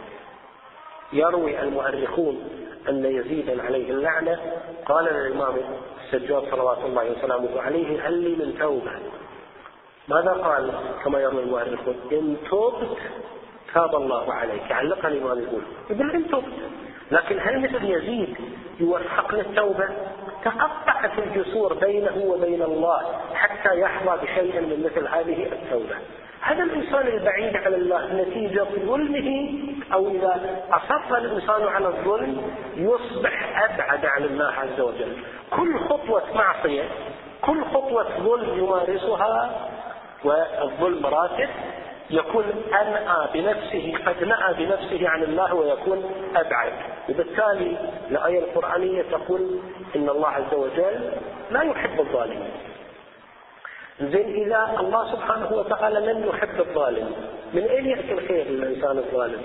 يروي 1.12 1.62
المؤرخون 1.62 2.48
أن 2.88 3.04
يزيدا 3.04 3.62
عليه 3.62 3.90
اللعنة. 3.90 4.38
قال 4.86 5.04
للإمام 5.04 5.54
السجاد 6.04 6.42
صلوات 6.50 6.78
الله 6.84 7.10
وسلامه 7.10 7.60
عليه 7.60 8.08
هل 8.08 8.12
لي 8.12 8.44
من 8.44 8.58
توبة؟ 8.58 8.92
ماذا 10.08 10.32
قال 10.32 10.72
كما 11.04 11.20
يروي 11.20 11.42
المؤرخون؟ 11.42 11.96
إن 12.12 12.36
تبت 12.50 12.98
تاب 13.74 13.94
الله 13.94 14.32
عليك. 14.32 14.72
علقها 14.72 15.08
الإمام 15.08 15.38
يقول 15.38 15.62
يقول 15.90 16.10
إن 16.10 16.28
تبت. 16.28 16.44
لكن 17.10 17.38
هل 17.40 17.60
مثل 17.60 17.84
يزيد 17.84 18.36
يوفق 18.80 19.34
للتوبة 19.34 19.88
تقطعت 20.44 21.18
الجسور 21.18 21.74
بينه 21.74 22.24
وبين 22.26 22.62
الله 22.62 23.02
حتى 23.34 23.80
يحظى 23.80 24.22
بشيء 24.22 24.60
من 24.60 24.82
مثل 24.84 25.08
هذه 25.08 25.52
التوبة. 25.52 25.96
هذا 26.40 26.62
الإنسان 26.62 27.06
البعيد 27.06 27.56
عن 27.56 27.74
الله 27.74 28.22
نتيجة 28.22 28.66
ظلمه 28.86 29.50
أو 29.92 30.08
إذا 30.08 30.62
أصر 30.72 31.16
الإنسان 31.16 31.62
على 31.62 31.88
الظلم 31.88 32.42
يصبح 32.76 33.64
أبعد 33.64 34.06
عن 34.06 34.24
الله 34.24 34.52
عز 34.52 34.80
وجل. 34.80 35.16
كل 35.50 35.78
خطوة 35.78 36.22
معصية 36.34 36.84
كل 37.42 37.64
خطوة 37.64 38.06
ظلم 38.18 38.58
يمارسها 38.58 39.50
والظلم 40.24 41.02
مراتب 41.02 41.48
يكون 42.10 42.44
أنأى 42.80 43.28
بنفسه 43.34 43.94
قد 44.06 44.24
نأى 44.24 44.54
بنفسه 44.54 45.08
عن 45.08 45.22
الله 45.22 45.54
ويكون 45.54 46.04
أبعد. 46.36 46.72
وبالتالي 47.08 47.76
الآية 48.10 48.38
القرآنية 48.38 49.02
تقول 49.02 49.60
إن 49.96 50.08
الله 50.08 50.28
عز 50.28 50.54
وجل 50.54 51.12
لا 51.50 51.62
يحب 51.62 52.00
الظالمين. 52.00 52.50
زين 54.00 54.44
إذا 54.44 54.76
الله 54.80 55.12
سبحانه 55.12 55.52
وتعالى 55.52 56.12
لم 56.12 56.28
يحب 56.28 56.60
الظالم. 56.60 57.12
من 57.54 57.62
أين 57.62 57.86
يأتي 57.86 58.12
الخير 58.12 58.46
للإنسان 58.46 58.98
الظالم؟ 58.98 59.42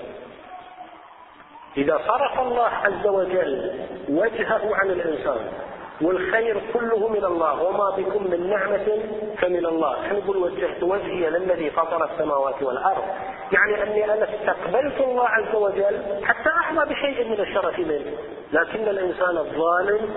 إذا 1.76 2.00
صرف 2.06 2.40
الله 2.40 2.66
عز 2.66 3.06
وجل 3.06 3.80
وجهه 4.08 4.74
عن 4.74 4.90
الإنسان 4.90 5.52
والخير 6.00 6.60
كله 6.72 7.08
من 7.08 7.24
الله 7.24 7.62
وما 7.62 7.90
بكم 7.90 8.30
من 8.30 8.50
نعمة 8.50 8.98
فمن 9.38 9.66
الله. 9.66 10.00
إحنا 10.00 10.18
نقول 10.18 10.36
وجهت 10.36 10.82
وجهي 10.82 11.30
للذي 11.30 11.70
فطر 11.70 12.04
السماوات 12.04 12.62
والأرض؟ 12.62 13.04
يعني 13.52 13.82
أني 13.82 14.04
أنا 14.04 14.28
استقبلت 14.34 15.00
الله 15.00 15.28
عز 15.28 15.54
وجل 15.54 16.24
حتى 16.24 16.48
أحظى 16.48 16.94
بشيء 16.94 17.28
من 17.28 17.40
الشرف 17.40 17.78
منه. 17.78 18.12
لكن 18.54 18.88
الإنسان 18.88 19.38
الظالم 19.38 20.14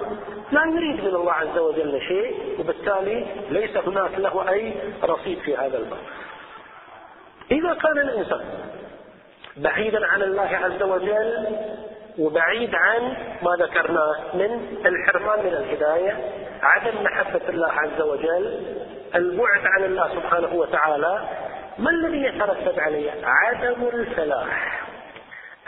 لا 0.51 0.61
يريد 0.65 1.03
من 1.03 1.15
الله 1.15 1.33
عز 1.33 1.57
وجل 1.57 2.01
شيء 2.01 2.55
وبالتالي 2.59 3.25
ليس 3.49 3.77
هناك 3.77 4.11
له 4.17 4.49
أي 4.49 4.73
رصيد 5.03 5.39
في 5.39 5.57
هذا 5.57 5.77
الباب. 5.77 5.99
إذا 7.51 7.73
كان 7.73 7.97
الإنسان 7.97 8.41
بعيدا 9.57 10.07
عن 10.07 10.21
الله 10.21 10.49
عز 10.63 10.83
وجل 10.83 11.57
وبعيد 12.19 12.75
عن 12.75 13.01
ما 13.41 13.51
ذكرناه 13.59 14.15
من 14.33 14.77
الحرمان 14.85 15.39
من 15.39 15.53
الهداية 15.53 16.17
عدم 16.61 17.03
محبة 17.03 17.49
الله 17.49 17.71
عز 17.71 18.01
وجل 18.01 18.75
البعد 19.15 19.61
عن 19.65 19.83
الله 19.83 20.09
سبحانه 20.15 20.53
وتعالى 20.53 21.21
ما 21.77 21.89
الذي 21.89 22.23
يترتب 22.23 22.79
عليه؟ 22.79 23.11
عدم 23.23 23.87
الفلاح. 23.93 24.81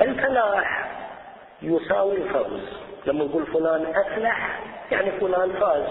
الفلاح 0.01 0.89
يساوي 1.61 2.17
الفوز 2.17 2.61
لما 3.05 3.25
نقول 3.25 3.45
فلان 3.45 3.93
أفلح 3.95 4.59
يعني 4.91 5.11
فلان 5.11 5.51
فاز. 5.51 5.83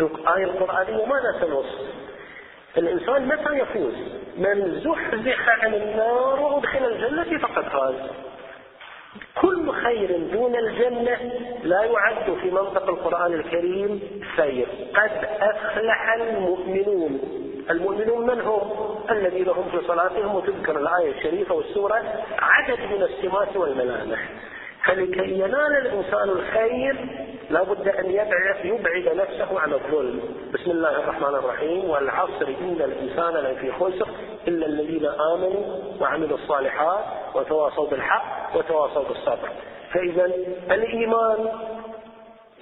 الآية 0.00 0.44
القرآنية 0.44 1.06
ماذا 1.06 1.38
تنص 1.40 1.66
الإنسان 2.78 3.26
متى 3.28 3.58
يفوز؟ 3.58 3.94
من 4.36 4.80
زحزح 4.80 5.64
عن 5.64 5.74
النار 5.74 6.40
وأدخل 6.40 6.84
الجنة 6.84 7.38
فقد 7.38 7.64
فاز. 7.64 7.94
كل 9.40 9.72
خير 9.72 10.18
دون 10.32 10.56
الجنة 10.56 11.32
لا 11.62 11.84
يعد 11.84 12.36
في 12.42 12.50
منطق 12.50 12.88
القرآن 12.88 13.32
الكريم 13.32 14.22
خير. 14.36 14.66
قد 14.94 15.28
أفلح 15.40 16.14
المؤمنون. 16.14 17.20
المؤمنون 17.70 18.26
من 18.26 18.40
هم؟ 18.40 18.70
الذين 19.10 19.48
هم 19.48 19.64
في 19.70 19.86
صلاتهم 19.86 20.34
وتذكر 20.34 20.78
الآية 20.78 21.10
الشريفة 21.18 21.54
والسورة 21.54 22.02
عدد 22.38 22.80
من 22.80 23.02
السمات 23.02 23.56
والملامح. 23.56 24.28
فلكي 24.88 25.32
ينال 25.32 25.76
الإنسان 25.76 26.28
الخير 26.28 26.96
لا 27.50 27.62
بد 27.62 27.88
أن 27.88 28.10
يبعد, 28.10 28.64
يبعد 28.64 29.16
نفسه 29.16 29.60
عن 29.60 29.72
الظلم. 29.72 30.20
بسم 30.54 30.70
الله 30.70 30.98
الرحمن 30.98 31.34
الرحيم. 31.34 31.90
والعصر 31.90 32.48
إن 32.48 32.76
الإنسان 32.80 33.34
لفي 33.34 33.72
خسر 33.72 34.08
إلا 34.48 34.66
الذين 34.66 35.06
آمنوا 35.06 35.78
وعملوا 36.00 36.38
الصالحات 36.38 37.04
وتواصوا 37.34 37.90
بالحق 37.90 38.56
وتواصوا 38.56 39.04
بالصبر. 39.04 39.48
فإذا 39.92 40.24
الإيمان 40.70 41.48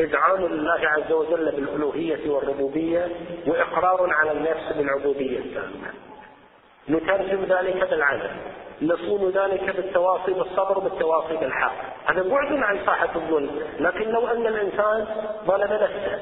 إذعان 0.00 0.40
لله 0.40 0.80
عز 0.88 1.12
وجل 1.12 1.52
بالألوهية 1.52 2.30
والربوبية 2.30 3.08
وإقرار 3.46 4.10
على 4.12 4.32
النفس 4.32 4.72
بالعبودية 4.76 5.38
التامة. 5.38 5.92
نترجم 6.88 7.44
ذلك 7.44 7.90
بالعمل 7.90 8.30
نصون 8.82 9.30
ذلك 9.30 9.76
بالتواصي 9.76 10.32
بالصبر 10.32 10.78
بالتواصي 10.78 11.36
بالحق 11.36 11.74
هذا 12.06 12.22
بعد 12.22 12.52
عن 12.52 12.78
ساحة 12.86 13.08
الظلم 13.16 13.50
لكن 13.80 14.10
لو 14.10 14.26
أن 14.26 14.46
الإنسان 14.46 15.06
ظلم 15.46 15.72
نفسه 15.72 16.18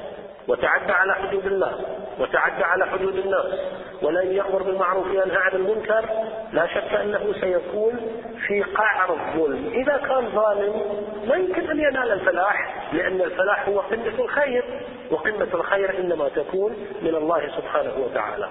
وتعدى 0.47 0.91
على 0.91 1.15
حدود 1.15 1.45
الله 1.45 1.79
وتعدى 2.19 2.63
على 2.63 2.85
حدود 2.85 3.15
الناس 3.15 3.59
ولن 4.01 4.27
يأمر 4.31 4.63
بالمعروف 4.63 5.07
وينهى 5.07 5.37
عن 5.37 5.51
المنكر 5.53 6.05
لا 6.53 6.67
شك 6.67 6.93
أنه 6.93 7.33
سيكون 7.41 7.93
في 8.47 8.61
قعر 8.61 9.13
الظلم 9.13 9.71
إذا 9.73 9.97
كان 9.97 10.29
ظالم 10.35 10.81
لا 11.25 11.35
يمكن 11.35 11.69
أن 11.69 11.79
ينال 11.79 12.11
الفلاح 12.11 12.83
لأن 12.93 13.21
الفلاح 13.21 13.67
هو 13.67 13.79
قمة 13.79 14.19
الخير 14.19 14.63
وقمة 15.11 15.47
الخير 15.53 15.99
إنما 15.99 16.29
تكون 16.29 16.75
من 17.01 17.15
الله 17.15 17.51
سبحانه 17.57 17.93
وتعالى؟ 17.97 18.49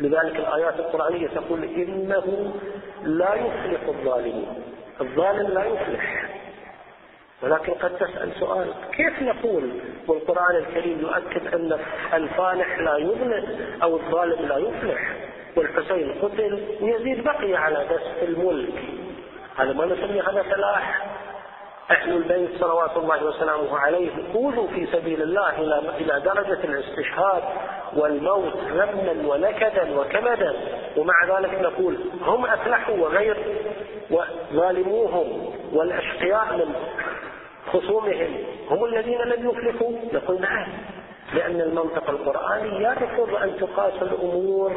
لذلك 0.00 0.36
الآيات 0.36 0.74
القرآنية 0.78 1.28
تقول 1.28 1.64
إنه 1.64 2.54
لا 3.02 3.34
يفلح 3.34 3.80
الظالمون 3.88 4.62
الظالم 5.00 5.48
لا 5.54 5.64
يفلح 5.64 6.30
ولكن 7.42 7.72
قد 7.72 7.96
تسأل 7.96 8.32
سؤال 8.40 8.74
كيف 8.92 9.22
نقول 9.22 9.70
والقرآن 10.08 10.56
الكريم 10.56 11.00
يؤكد 11.00 11.54
أن 11.54 11.78
الفالح 12.14 12.78
لا 12.78 12.96
يظلم 12.96 13.46
أو 13.82 13.96
الظالم 13.96 14.48
لا 14.48 14.56
يفلح؟ 14.56 15.12
والحسين 15.56 16.12
قتل 16.22 16.64
ويزيد 16.80 17.24
بقي 17.24 17.54
على 17.54 17.86
دست 17.90 18.22
الملك. 18.28 18.72
هذا 19.56 19.72
ما 19.72 19.86
نسمي 19.86 20.20
هذا 20.20 20.42
فلاح 20.42 21.06
أهل 21.90 22.16
البيت 22.16 22.60
صلوات 22.60 22.96
الله 22.96 23.24
وسلامه 23.24 23.78
عليه 23.78 24.10
أوذوا 24.34 24.66
في 24.66 24.86
سبيل 24.86 25.22
الله 25.22 25.58
إلى 25.58 25.82
إلى 26.00 26.20
درجة 26.20 26.64
الاستشهاد 26.64 27.42
والموت 27.96 28.54
غما 28.72 29.14
ونكدا 29.26 30.00
وكمدا. 30.00 30.54
ومع 30.96 31.38
ذلك 31.38 31.54
نقول 31.54 31.98
هم 32.22 32.46
أفلحوا 32.46 32.96
وغير 32.96 33.36
وظالموهم 34.10 35.54
والأشقياء 35.72 36.56
من 36.56 36.74
خصومهم. 37.72 38.36
هم 38.70 38.84
الذين 38.84 39.20
لم 39.20 39.50
يفلحوا. 39.50 39.92
نقول 40.12 40.40
نعم 40.40 40.68
لأن 41.34 41.60
المنطق 41.60 42.10
القرآني 42.10 42.82
يرفض 42.82 43.34
أن 43.34 43.56
تقاس 43.60 44.02
الأمور 44.02 44.72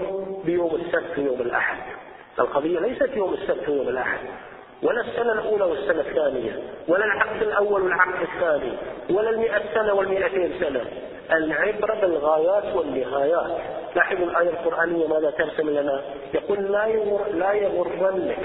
بيوم 0.45 0.75
السبت 0.75 1.17
ويوم 1.19 1.41
الأحد. 1.41 1.77
القضية 2.39 2.79
ليست 2.79 3.09
يوم 3.15 3.33
السبت 3.33 3.69
ويوم 3.69 3.89
الأحد. 3.89 4.19
ولا 4.83 5.01
السنة 5.01 5.31
الأولى 5.31 5.63
والسنة 5.63 6.01
الثانية 6.01 6.59
ولا 6.87 7.05
العقد 7.05 7.41
الأول 7.41 7.81
والعقد 7.81 8.21
الثاني 8.21 8.73
ولا 9.09 9.29
المئة 9.29 9.61
سنة 9.73 9.93
والمئتين 9.93 10.53
سنة. 10.59 10.81
العبرة 11.31 11.95
بالغايات 12.01 12.75
والنهايات. 12.75 13.57
لاحظوا 13.95 14.25
الآية 14.25 14.49
القرآنية 14.49 15.07
ماذا 15.07 15.29
ترسم 15.29 15.69
لنا؟ 15.69 16.01
يقول 16.33 16.71
لا 16.71 16.85
يغر 16.85 17.21
لا 17.33 17.53
يغرنك 17.53 18.37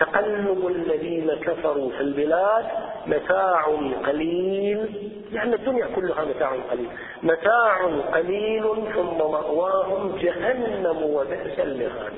تقلب 0.00 0.66
الذين 0.66 1.30
كفروا 1.34 1.90
في 1.90 2.00
البلاد 2.00 2.64
متاع 3.06 3.64
قليل. 4.06 5.10
يعني 5.32 5.54
الدنيا 5.54 5.86
كلها 5.96 6.24
متاع 6.24 6.50
قليل. 6.70 6.88
متاع 7.22 7.86
قليل 8.14 8.62
ثم 8.94 9.18
مأواهم 9.18 10.16
جهنم 10.18 11.02
وبئس 11.02 11.60
المهاد. 11.60 12.12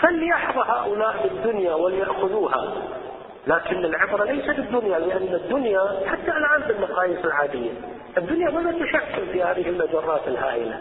فليحظى 0.00 0.60
هؤلاء 0.60 1.28
بالدنيا 1.28 1.74
وليأخذوها. 1.74 2.72
لكن 3.46 3.84
العبرة 3.84 4.24
ليست 4.24 4.50
بالدنيا 4.50 4.98
لأن 4.98 5.34
الدنيا 5.34 5.80
حتى 6.06 6.30
الآن 6.30 6.62
بالمقاييس 6.68 7.24
العادية. 7.24 7.70
الدنيا 8.18 8.50
ماذا 8.50 8.72
تشكل 8.72 9.26
في 9.32 9.42
هذه 9.42 9.68
المجرات 9.68 10.28
الهائلة. 10.28 10.80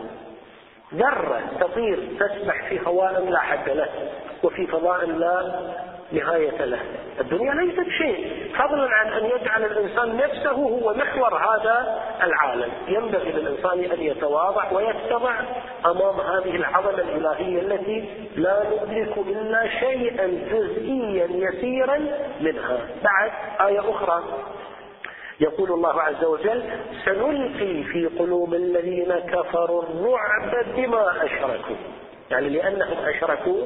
ذرة 0.93 1.41
تطير 1.59 1.99
تسبح 2.19 2.69
في 2.69 2.87
هواء 2.87 3.29
لا 3.29 3.39
حد 3.39 3.69
له 3.69 3.89
وفي 4.43 4.67
فضاء 4.67 5.05
لا 5.05 5.59
نهاية 6.11 6.65
له. 6.65 6.79
الدنيا 7.19 7.53
ليست 7.53 7.89
شيء. 7.89 8.51
فضلا 8.57 8.89
عن 8.89 9.07
أن 9.07 9.25
يجعل 9.25 9.63
الإنسان 9.63 10.17
نفسه 10.17 10.51
هو 10.51 10.93
محور 10.93 11.35
هذا 11.35 12.01
العالم. 12.23 12.71
ينبغي 12.87 13.31
للإنسان 13.31 13.91
أن 13.91 14.01
يتواضع 14.01 14.71
ويتبع 14.71 15.39
أمام 15.85 16.19
هذه 16.19 16.55
العظمة 16.55 17.01
الإلهية 17.01 17.59
التي 17.61 18.09
لا 18.35 18.63
ندرك 18.69 19.17
إلا 19.17 19.67
شيئا 19.67 20.27
جزئيا 20.27 21.27
يسيرا 21.29 21.97
منها. 22.41 22.77
بعد 23.03 23.31
آية 23.67 23.79
أخرى. 23.79 24.23
يقول 25.39 25.71
الله 25.71 26.01
عز 26.01 26.23
وجل 26.23 26.63
سنلقي 27.05 27.83
في 27.83 28.09
قلوب 28.19 28.53
الذين 28.53 29.13
كفروا 29.19 29.83
الرعب 29.83 30.65
بما 30.75 31.25
أشركوا. 31.25 31.75
يعني 32.33 32.49
لأنهم 32.49 32.97
أشركوا 33.05 33.63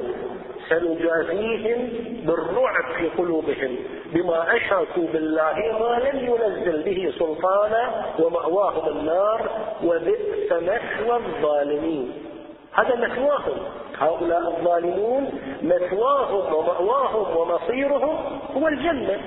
سنجازيهم 0.68 1.88
بالرعب 2.26 2.92
في 2.98 3.08
قلوبهم 3.08 3.76
بما 4.12 4.56
أشركوا 4.56 5.06
بالله 5.12 5.54
ما 5.80 6.10
لم 6.10 6.18
ينزل 6.18 6.82
به 6.82 7.12
سلطانا 7.18 8.04
ومأواهم 8.18 8.88
النار 8.88 9.50
وبئس 9.84 10.52
مثوى 10.52 11.16
الظالمين. 11.16 12.12
هذا 12.72 12.96
مثواهم. 12.96 13.58
هؤلاء 13.98 14.40
الظالمون 14.40 15.40
مثواهم 15.62 16.54
ومأواهم 16.54 17.36
ومصيرهم 17.36 18.40
هو 18.56 18.68
الجنة. 18.68 19.20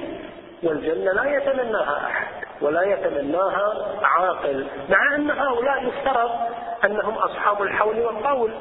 والجنة 0.63 1.11
لا 1.11 1.37
يتمناها 1.37 2.07
أحد 2.07 2.27
ولا 2.61 2.81
يتمناها 2.83 3.97
عاقل 4.03 4.67
مع 4.89 5.15
أن 5.15 5.31
هؤلاء 5.31 5.83
يفترض 5.87 6.29
أنهم 6.85 7.13
أصحاب 7.13 7.61
الحول 7.61 7.99
والقول. 7.99 8.51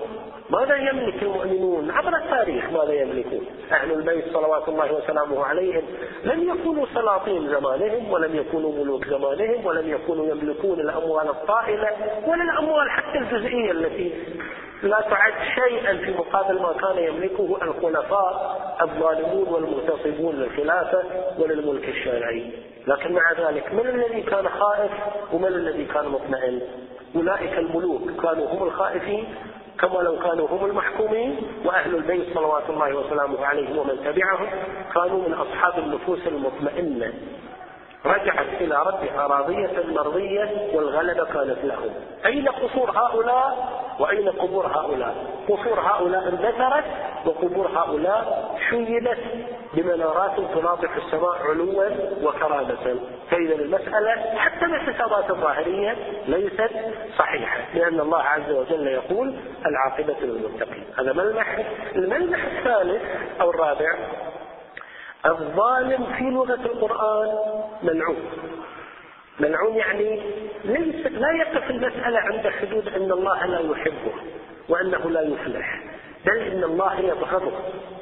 ماذا 0.51 0.77
يملك 0.77 1.23
المؤمنون؟ 1.23 1.91
عبر 1.91 2.17
التاريخ 2.17 2.71
ماذا 2.71 2.93
يملكون؟ 2.93 3.47
أهل 3.73 3.93
البيت 3.93 4.33
صلوات 4.33 4.69
الله 4.69 4.93
وسلامه 4.93 5.45
عليهم. 5.45 5.83
لم 6.25 6.49
يكونوا 6.49 6.87
سلاطين 6.95 7.49
زمانهم 7.49 8.13
ولم 8.13 8.37
يكونوا 8.37 8.73
ملوك 8.73 9.07
زمانهم 9.07 9.67
ولم 9.67 9.91
يكونوا 9.91 10.27
يملكون 10.27 10.81
الأموال 10.81 11.29
الطائلة 11.29 11.89
ولا 12.27 12.43
الأموال 12.43 12.91
حتى 12.91 13.19
الجزئية 13.19 13.71
التي 13.71 14.13
لا 14.83 15.01
تعد 15.01 15.33
شيئا 15.55 15.97
في 15.97 16.11
مقابل 16.11 16.63
ما 16.63 16.73
كان 16.73 17.05
يملكه 17.05 17.59
الخلفاء 17.63 18.61
الظالمون 18.83 19.49
والمغتصبون 19.49 20.35
للخلافة 20.35 21.03
وللملك 21.39 21.89
الشرعي 21.89 22.53
لكن 22.87 23.13
مع 23.13 23.33
ذلك 23.33 23.75
من 23.75 23.87
الذي 23.87 24.23
كان 24.23 24.49
خائف 24.49 24.91
ومن 25.33 25.49
الذي 25.49 25.85
كان 25.85 26.09
مطمئن؟ 26.09 26.61
أولئك 27.16 27.59
الملوك 27.59 28.11
كانوا 28.23 28.46
هم 28.49 28.62
الخائفين 28.62 29.25
كما 29.81 29.99
لو 29.99 30.18
كانوا 30.18 30.49
هم 30.49 30.64
المحكومين 30.64 31.37
وأهل 31.64 31.94
البيت 31.94 32.35
صلوات 32.35 32.70
الله 32.70 32.96
وسلامه 32.96 33.46
عليهم 33.46 33.79
ومن 33.79 33.96
تبعهم 34.05 34.49
كانوا 34.94 35.29
من 35.29 35.35
أصحاب 35.35 35.79
النفوس 35.79 36.27
المطمئنة. 36.27 37.12
رجعت 38.07 38.47
إلى 38.61 38.83
ربها 38.87 39.27
راضية 39.27 39.85
مرضية 39.89 40.71
والغلبة 40.75 41.25
كانت 41.25 41.65
لهم. 41.65 41.95
أين 42.27 42.49
قصور 42.49 42.91
هؤلاء؟ 42.91 43.81
وأين 43.99 44.29
قبور 44.29 44.67
هؤلاء؟ 44.67 45.15
قصور 45.49 45.81
هؤلاء 45.81 46.29
اندثرت 46.29 46.85
وقبور 47.27 47.67
هؤلاء 47.67 48.55
شيدت 48.71 49.19
بمنارات 49.75 50.37
تناطح 50.55 50.97
السماء 50.97 51.39
علوا 51.51 51.85
وكرامة. 52.23 53.01
فإذا 53.31 53.55
المسألة 53.55 54.37
حتى 54.37 54.67
بالحسابات 54.67 55.31
الظاهرية 55.31 55.97
ليست 56.27 56.71
صحيحة 57.19 57.59
لأن 57.75 58.01
الله 58.01 58.23
عز 58.23 58.51
وجل 58.51 58.87
يقول 58.87 59.35
العاقبة 59.67 60.17
للمتقين. 60.23 60.85
هذا 60.99 61.13
ملمح. 61.13 61.59
الملمح 61.97 62.45
الثالث 62.45 63.03
أو 63.41 63.51
الرابع 63.51 63.97
الظالم 65.27 66.07
في 66.19 66.25
لغة 66.25 66.55
القرآن 66.55 67.29
ملعون. 67.83 68.17
ملعون 69.41 69.75
يعني 69.75 70.23
ليس 70.65 71.07
لا 71.07 71.29
يقف 71.33 71.71
المسألة 71.71 72.19
عند 72.19 72.49
حدود 72.49 72.89
أن 72.89 73.13
الله 73.13 73.47
لا 73.47 73.61
يحبه 73.61 74.15
وأنه 74.69 75.11
لا 75.11 75.21
يفلح 75.21 75.81
بل 76.27 76.39
إن 76.39 76.65
الله 76.65 77.01
يبغضه. 77.01 77.53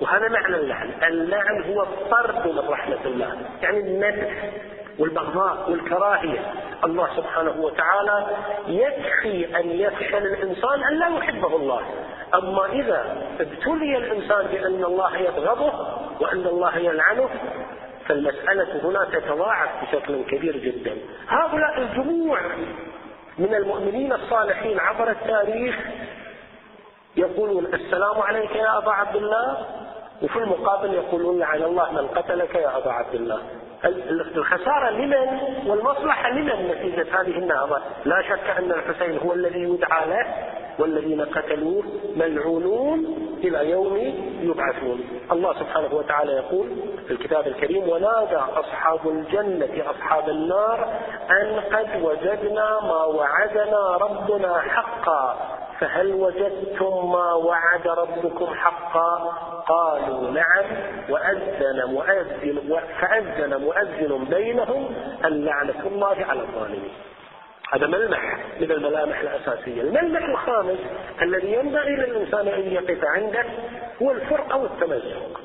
وهذا 0.00 0.28
معنى 0.28 0.56
اللعن. 0.56 0.90
اللعن 1.02 1.62
هو 1.62 1.82
الطرد 1.82 2.46
من 2.46 2.68
رحمة 2.68 3.04
الله 3.04 3.36
يعني 3.62 3.78
الندح 3.78 4.50
والبغضاء 4.98 5.70
والكراهية. 5.70 6.52
الله 6.84 7.08
سبحانه 7.16 7.60
وتعالى 7.60 8.26
يكفي 8.68 9.60
أن 9.60 9.70
يفشل 9.70 10.26
الإنسان 10.26 10.84
أن 10.90 10.98
لا 10.98 11.08
يحبه 11.08 11.56
الله. 11.56 11.82
أما 12.34 12.66
إذا 12.66 13.22
ابتلي 13.40 13.96
الإنسان 13.96 14.46
بأن 14.46 14.84
الله 14.84 15.16
يبغضه 15.16 15.97
وأن 16.20 16.46
الله 16.46 16.78
يلعنه 16.78 17.28
فالمسألة 18.06 18.80
هنا 18.84 19.04
تتضاعف 19.04 19.70
بشكل 19.82 20.24
كبير 20.24 20.56
جدا. 20.56 20.96
هؤلاء 21.28 21.78
الجموع 21.78 22.40
من 23.38 23.54
المؤمنين 23.54 24.12
الصالحين 24.12 24.80
عبر 24.80 25.10
التاريخ 25.10 25.76
يقولون 27.16 27.66
السلام 27.66 28.20
عليك 28.20 28.56
يا 28.56 28.78
أبا 28.78 28.92
عبد 28.92 29.16
الله 29.16 29.66
وفي 30.22 30.38
المقابل 30.38 30.94
يقولون 30.94 31.38
لعن 31.38 31.62
الله 31.62 31.92
من 31.92 32.08
قتلك 32.08 32.54
يا 32.54 32.76
أبا 32.76 32.90
عبد 32.92 33.14
الله. 33.14 33.42
الخسارة 34.36 34.90
لمن؟ 34.90 35.40
والمصلحة 35.66 36.30
لمن 36.30 36.68
نتيجة 36.68 37.20
هذه 37.20 37.38
النهضة؟ 37.38 37.80
لا 38.04 38.22
شك 38.22 38.50
أن 38.58 38.72
الحسين 38.72 39.18
هو 39.18 39.32
الذي 39.32 39.60
يدعى 39.60 40.08
له. 40.08 40.26
والذين 40.78 41.20
قتلوه 41.20 41.82
ملعونون 42.16 43.28
إلى 43.44 43.70
يوم 43.70 43.96
يبعثون. 44.40 45.00
الله 45.32 45.52
سبحانه 45.54 45.94
وتعالى 45.94 46.32
يقول 46.32 46.68
في 47.06 47.10
الكتاب 47.10 47.46
الكريم 47.46 47.88
ونادى 47.88 48.36
أصحاب 48.36 49.08
الجنة 49.08 49.90
أصحاب 49.90 50.28
النار 50.28 51.00
أن 51.30 51.60
قد 51.60 52.02
وجدنا 52.02 52.80
ما 52.80 53.04
وعدنا 53.04 53.96
ربنا 53.96 54.58
حقا 54.60 55.36
فهل 55.80 56.14
وجدتم 56.14 57.12
ما 57.12 57.32
وعد 57.32 57.88
ربكم 57.88 58.46
حقا؟ 58.46 59.34
قالوا 59.68 60.30
نعم 60.30 60.64
وأذن 61.08 61.84
مؤذن 61.86 62.80
فأذن 63.00 63.60
مؤذن 63.60 64.24
بينهم 64.24 64.86
أن 65.24 65.44
لعنة 65.44 65.86
الله 65.86 66.16
على 66.28 66.40
الظالمين. 66.40 67.07
هذا 67.72 67.86
ملمح 67.86 68.38
من 68.60 68.70
الملامح 68.70 69.20
الأساسية. 69.20 69.82
الملمح 69.82 70.28
الخامس 70.28 70.78
الذي 71.22 71.52
ينبغي 71.52 71.96
للإنسان 71.96 72.48
أن 72.48 72.72
يقف 72.72 73.04
عنده 73.04 73.44
هو 74.02 74.10
الفرقة 74.10 74.56
والتمزق. 74.56 75.40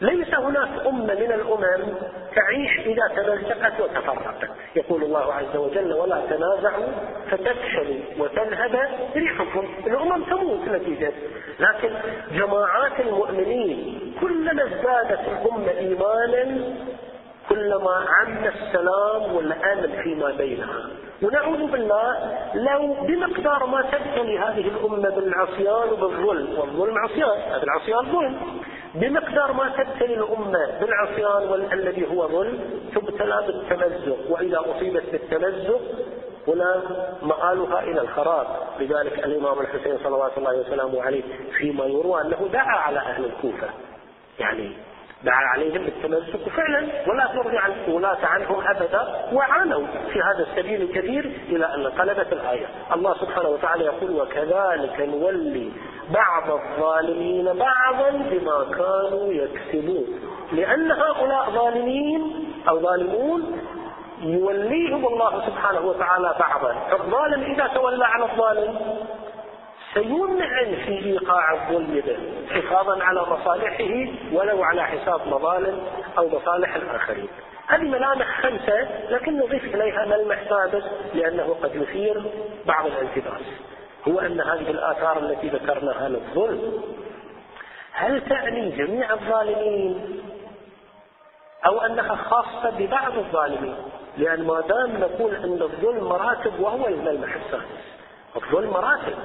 ليس 0.00 0.34
هناك 0.34 0.86
أمة 0.86 1.14
من 1.14 1.32
الأمم 1.32 1.94
تعيش 2.34 2.86
إذا 2.86 3.22
تمزقت 3.22 3.80
وتفرقت. 3.80 4.50
يقول 4.76 5.02
الله 5.04 5.34
عز 5.34 5.56
وجل 5.56 5.92
ولا 5.92 6.22
تنازعوا 6.30 6.86
فتفشلوا 7.30 8.00
وتذهب 8.18 8.88
ريحكم. 9.16 9.68
الأمم 9.86 10.24
تموت 10.24 10.68
نتيجة. 10.68 11.12
لكن 11.60 11.90
جماعات 12.32 13.00
المؤمنين 13.00 14.14
كلما 14.20 14.62
ازدادت 14.62 15.20
الأمة 15.28 15.70
إيمانا 15.70 16.74
كلما 17.48 18.06
عم 18.08 18.44
السلام 18.44 19.34
والأمن 19.34 20.02
فيما 20.02 20.30
بينها 20.30 20.86
ونعوذ 21.22 21.66
بالله 21.66 22.16
لو 22.54 22.94
بمقدار 22.94 23.66
ما 23.66 23.82
تبتلي 23.82 24.38
هذه 24.38 24.68
الأمة 24.68 25.08
بالعصيان 25.08 25.88
وبالظلم 25.92 26.58
والظلم 26.58 26.98
عصيان 26.98 27.52
هذا 27.52 27.62
العصيان 27.62 28.12
ظلم. 28.12 28.62
بمقدار 28.94 29.52
ما 29.52 29.68
تبتلي 29.68 30.14
الامه 30.14 30.78
بالعصيان 30.80 31.68
الذي 31.72 32.06
هو 32.10 32.28
ظلم 32.28 32.58
تبتلى 32.94 33.42
بالتمزق 33.46 34.18
وإذا 34.30 34.60
أصيبت 34.60 35.02
بالتمزق 35.12 35.80
هنا 36.48 36.82
مآلها 37.22 37.82
إلى 37.82 38.00
الخراب. 38.00 38.46
لذلك 38.80 39.18
الإمام 39.18 39.60
الحسين 39.60 39.98
صلوات 40.04 40.38
الله 40.38 40.60
وسلامه 40.60 41.02
عليه 41.02 41.22
فيما 41.58 41.84
يروى 41.84 42.20
أنه 42.20 42.48
دعا 42.52 42.76
على 42.78 42.98
أهل 42.98 43.24
الكوفة. 43.24 43.68
يعني 44.38 44.72
عليهم 45.32 45.84
بالتمسك 45.84 46.48
فعلا 46.48 46.86
ولا 47.06 47.26
ترضي 47.26 47.58
عن 47.58 47.72
الولاة 47.88 48.26
عنهم 48.26 48.66
أبدا 48.66 49.28
وعانوا 49.32 49.86
في 50.12 50.20
هذا 50.20 50.46
السبيل 50.50 50.82
الكثير 50.82 51.24
إلى 51.48 51.74
أن 51.74 51.86
انقلبت 51.86 52.32
الآية. 52.32 52.66
الله 52.92 53.14
سبحانه 53.14 53.48
وتعالى 53.48 53.84
يقول 53.84 54.10
وكذلك 54.10 55.00
نولي 55.00 55.72
بعض 56.10 56.50
الظالمين 56.50 57.44
بعضا 57.44 58.10
بما 58.10 58.64
كانوا 58.64 59.32
يكسبون. 59.32 60.06
لأن 60.52 60.90
هؤلاء 60.90 61.50
ظالمين 61.50 62.52
أو 62.68 62.80
ظالمون 62.80 63.60
يوليهم 64.20 65.06
الله 65.06 65.46
سبحانه 65.46 65.80
وتعالى 65.80 66.34
بعضا، 66.40 66.76
الظالم 66.92 67.42
إذا 67.42 67.66
تولى 67.74 68.04
على 68.04 68.24
الظالم 68.24 68.78
سيمعن 69.96 70.76
في 70.86 71.04
إيقاع 71.04 71.54
الظلم 71.54 72.02
به 72.06 72.18
حفاظا 72.50 73.02
على 73.02 73.20
مصالحه 73.20 74.12
ولو 74.32 74.62
على 74.62 74.84
حساب 74.84 75.28
مظالم 75.28 75.80
أو 76.18 76.28
مصالح 76.28 76.76
الآخرين. 76.76 77.28
هذه 77.66 77.82
ملامح 77.82 78.40
خمسة 78.40 79.08
لكن 79.10 79.38
نضيف 79.38 79.74
إليها 79.74 80.06
ملمح 80.06 80.38
سادس 80.48 80.84
لأنه 81.14 81.56
قد 81.62 81.74
يثير 81.74 82.22
بعض 82.66 82.86
الالتباس. 82.86 83.42
هو 84.08 84.20
أن 84.20 84.40
هذه 84.40 84.70
الآثار 84.70 85.18
التي 85.18 85.48
ذكرناها 85.48 86.08
للظلم 86.08 86.82
هل 87.92 88.28
تعني 88.28 88.70
جميع 88.70 89.12
الظالمين 89.12 90.20
أو 91.66 91.80
أنها 91.80 92.14
خاصة 92.16 92.70
ببعض 92.78 93.18
الظالمين؟ 93.18 93.76
لأن 94.18 94.46
ما 94.46 94.60
دام 94.60 94.96
نقول 95.00 95.34
أن 95.34 95.62
الظلم 95.62 96.04
مراتب 96.04 96.60
وهو 96.60 96.86
الملمح 96.86 97.34
السادس. 97.34 97.96
الظلم 98.36 98.70
مراتب 98.70 99.16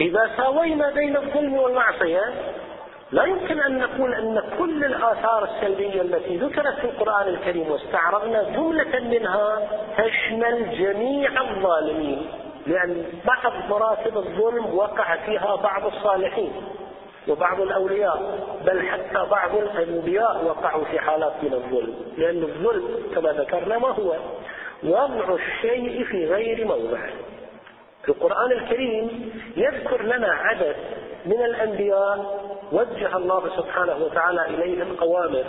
إذا 0.00 0.30
ساوينا 0.36 0.90
بين 0.90 1.16
الظلم 1.16 1.54
والمعصية 1.54 2.22
لا 3.12 3.24
يمكن 3.24 3.60
أن 3.60 3.78
نقول 3.78 4.14
أن 4.14 4.42
كل 4.58 4.84
الآثار 4.84 5.44
السلبية 5.44 6.02
التي 6.02 6.36
ذكرت 6.36 6.74
في 6.78 6.84
القرآن 6.84 7.28
الكريم 7.28 7.70
واستعرضنا 7.70 8.42
جملة 8.42 9.00
منها 9.00 9.68
تشمل 9.98 10.78
جميع 10.78 11.30
الظالمين 11.40 12.26
لأن 12.66 13.04
بعض 13.24 13.52
مراتب 13.68 14.16
الظلم 14.16 14.74
وقع 14.74 15.16
فيها 15.16 15.56
بعض 15.56 15.86
الصالحين 15.86 16.52
وبعض 17.28 17.60
الأولياء 17.60 18.38
بل 18.66 18.82
حتى 18.88 19.30
بعض 19.30 19.54
الأنبياء 19.54 20.44
وقعوا 20.44 20.84
في 20.84 20.98
حالات 20.98 21.32
من 21.42 21.54
الظلم 21.54 21.94
لأن 22.16 22.42
الظلم 22.42 22.88
كما 23.14 23.32
ذكرنا 23.32 23.78
ما 23.78 23.88
هو؟ 23.88 24.16
وضع 24.84 25.34
الشيء 25.34 26.04
في 26.04 26.26
غير 26.26 26.66
موضعه. 26.66 27.10
القرآن 28.08 28.52
الكريم 28.52 29.32
يذكر 29.56 30.02
لنا 30.02 30.28
عدد 30.32 30.76
من 31.26 31.42
الأنبياء 31.44 32.40
وجه 32.72 33.16
الله 33.16 33.56
سبحانه 33.56 33.96
وتعالى 33.96 34.46
إليهم 34.46 34.96
أوامر 35.02 35.44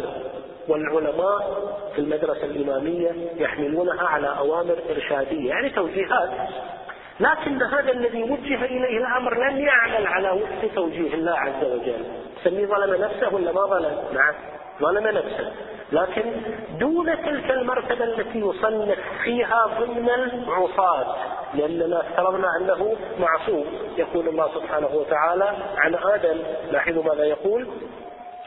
والعلماء 0.68 1.70
في 1.96 2.02
المدرسة 2.02 2.46
الإمامية 2.46 3.12
يحملونها 3.36 4.04
على 4.04 4.28
أوامر 4.38 4.76
إرشادية 4.90 5.50
يعني 5.50 5.70
توجيهات. 5.70 6.30
لكن 7.20 7.64
هذا 7.64 7.92
الذي 7.92 8.24
وجه 8.24 8.66
إليه 8.66 8.98
الأمر 8.98 9.50
لم 9.50 9.60
يعمل 9.60 10.08
على 10.08 10.32
وفق 10.32 10.76
توجيه 10.76 11.14
الله 11.14 11.40
عز 11.40 11.64
وجل. 11.64 12.06
سميه 12.44 12.66
ظلم 12.66 13.04
نفسه 13.04 13.36
ولا 13.36 13.52
ما 13.52 13.66
ظلم؟ 13.66 13.98
نعم. 14.14 14.34
ظلم 14.82 15.08
نفسه 15.08 15.52
لكن 15.92 16.24
دون 16.80 17.06
تلك 17.06 17.52
المرتبة 17.52 18.04
التي 18.04 18.40
يصنف 18.40 19.00
فيها 19.24 19.66
ضمن 19.80 20.10
العصاة 20.10 21.16
لأننا 21.54 22.02
افترضنا 22.02 22.48
أنه 22.58 22.96
معصوم. 23.20 23.66
يقول 23.98 24.28
الله 24.28 24.50
سبحانه 24.54 24.90
وتعالى 24.94 25.54
عن 25.78 25.96
آدم 25.96 26.38
لاحظوا 26.72 27.04
ماذا 27.04 27.24
يقول؟ 27.24 27.68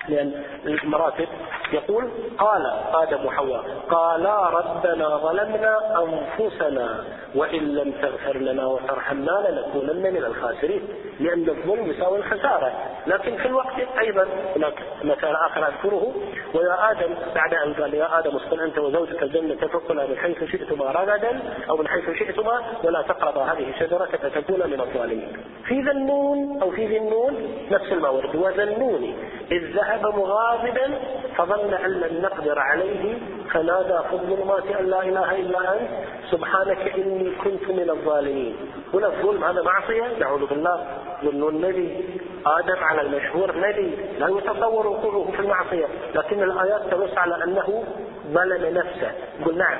لأن 0.08 0.42
المراتب 0.64 1.28
يقول 1.72 2.10
قال 2.38 2.66
آدم 2.94 3.26
وحواء 3.26 3.64
قالا 3.90 4.48
ربنا 4.48 5.16
ظلمنا 5.16 5.78
أنفسنا 6.02 7.04
وإن 7.34 7.74
لم 7.74 7.92
تغفر 7.92 8.36
لنا 8.36 8.66
وترحمنا 8.66 9.48
لنكونن 9.48 10.12
من 10.12 10.24
الخاسرين. 10.24 10.88
لأن 11.22 11.48
الظلم 11.48 11.90
يساوي 11.90 12.18
الخسارة. 12.18 12.72
لكن 13.06 13.36
في 13.36 13.46
الوقت 13.46 13.74
أيضا 14.00 14.26
هناك 14.56 14.74
مثال 15.04 15.36
آخر 15.36 15.68
أذكره 15.68 16.14
ويا 16.54 16.90
آدم 16.90 17.14
بعد 17.34 17.54
أن 17.54 17.74
قال 17.74 17.94
يا 17.94 18.18
آدم 18.18 18.36
اسكن 18.36 18.60
أنت 18.60 18.78
وزوجك 18.78 19.22
الجنة 19.22 19.54
فكلا 19.54 20.06
من 20.06 20.16
حيث 20.16 20.44
شئتما 20.44 20.84
رغدا 20.84 21.40
أو 21.70 21.76
من 21.76 21.88
حيث 21.88 22.10
شئتما 22.18 22.62
ولا 22.84 23.02
تقربا 23.02 23.42
هذه 23.42 23.70
الشجرة 23.70 24.04
فتكونا 24.04 24.66
من 24.66 24.80
الظالمين. 24.80 25.36
في 25.64 25.80
ذنون 25.80 26.62
أو 26.62 26.70
في 26.70 26.98
ذنون 26.98 27.34
نفس 27.70 27.92
المورد 27.92 28.36
وذنوني 28.36 29.14
إذ 29.52 29.76
ذهب 29.76 30.06
مغاضبا 30.06 30.98
فظن 31.36 31.74
أن 31.74 31.90
لن 31.90 32.22
نقدر 32.22 32.58
عليه 32.58 33.18
فنادى 33.52 33.98
في 34.08 34.12
الظلمات 34.12 34.66
أن 34.80 34.86
لا 34.86 35.02
إله 35.02 35.34
إلا 35.40 35.74
أنت 35.74 35.90
سبحانك 36.30 36.94
إني 36.98 37.30
كنت 37.30 37.70
من 37.70 37.90
الظالمين. 37.90 38.56
هنا 38.94 39.06
الظلم 39.06 39.44
هذا 39.44 39.62
معصية 39.62 40.18
نعوذ 40.18 40.46
بالله 40.46 40.86
ظن 41.24 41.48
النبي 41.48 42.04
آدم 42.46 42.84
على 42.84 43.00
المشهور 43.00 43.58
نبي 43.58 43.96
لا 44.18 44.28
يتصور 44.28 44.86
وقوعه 44.86 45.30
في 45.32 45.40
المعصية 45.40 45.86
لكن 46.14 46.42
الآيات 46.42 46.82
تنص 46.90 47.18
على 47.18 47.44
أنه 47.44 47.84
ظلم 48.32 48.78
نفسه. 48.78 49.12
يقول 49.40 49.58
نعم. 49.58 49.78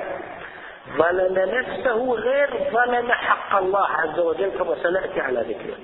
ظلم 0.97 1.39
نفسه 1.39 2.13
غير 2.13 2.49
ظلم 2.71 3.11
حق 3.11 3.57
الله 3.57 3.87
عز 3.87 4.19
وجل 4.19 4.49
كما 4.49 4.75
سنأتي 4.83 5.19
على 5.19 5.39
ذكره. 5.39 5.75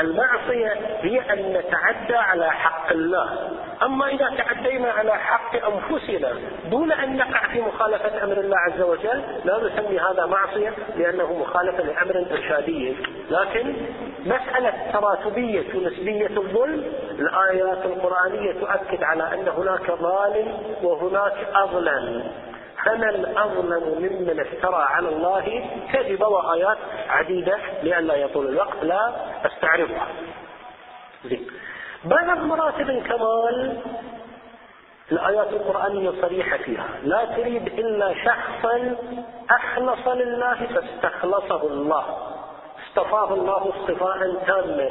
المعصية 0.00 0.72
هي 1.02 1.20
أن 1.32 1.52
نتعدى 1.52 2.16
على 2.16 2.50
حق 2.50 2.92
الله. 2.92 3.50
أما 3.82 4.08
إذا 4.08 4.30
تعدينا 4.38 4.90
على 4.90 5.14
حق 5.14 5.56
أنفسنا 5.56 6.32
دون 6.70 6.92
أن 6.92 7.16
نقع 7.16 7.48
في 7.52 7.60
مخالفة 7.60 8.24
أمر 8.24 8.36
الله 8.40 8.56
عز 8.58 8.80
وجل 8.80 9.22
لا 9.44 9.58
نسمي 9.58 9.98
هذا 9.98 10.26
معصية 10.26 10.72
لأنه 10.96 11.32
مخالفة 11.32 11.82
لأمر 11.82 12.26
إرشادي. 12.32 12.96
لكن 13.30 13.74
مسألة 14.26 14.72
تراتبية 14.92 15.74
ونسبية 15.74 16.26
الظلم 16.26 16.84
الآيات 17.10 17.84
القرآنية 17.84 18.52
تؤكد 18.52 19.02
على 19.02 19.34
أن 19.34 19.48
هناك 19.48 19.90
ظالم 19.90 20.58
وهناك 20.82 21.34
أظلم. 21.54 22.24
فمن 22.84 23.38
أظلم 23.38 23.98
ممن 23.98 24.40
افترى 24.40 24.86
على 24.90 25.08
الله 25.08 25.70
كذب 25.92 26.22
وآيات 26.22 26.78
عديدة 27.08 27.58
لئلا 27.82 28.14
يطول 28.14 28.48
الوقت. 28.48 28.84
لا 28.84 29.12
أستعرضها. 29.46 30.06
زين. 31.24 31.46
بعد 32.04 32.38
مراتب 32.38 32.90
الكمال 32.90 33.78
الآيات 35.12 35.48
القرآنية 35.48 36.10
صريحة 36.22 36.56
فيها. 36.56 36.88
لا 37.02 37.24
تريد 37.24 37.66
إلا 37.66 38.14
شخصا 38.24 38.96
أخلص 39.50 40.08
لله 40.08 40.66
فاستخلصه 40.66 41.62
الله. 41.62 42.04
اصطفاه 42.86 43.34
الله 43.34 43.72
اصطفاء 43.76 44.34
تاما. 44.46 44.90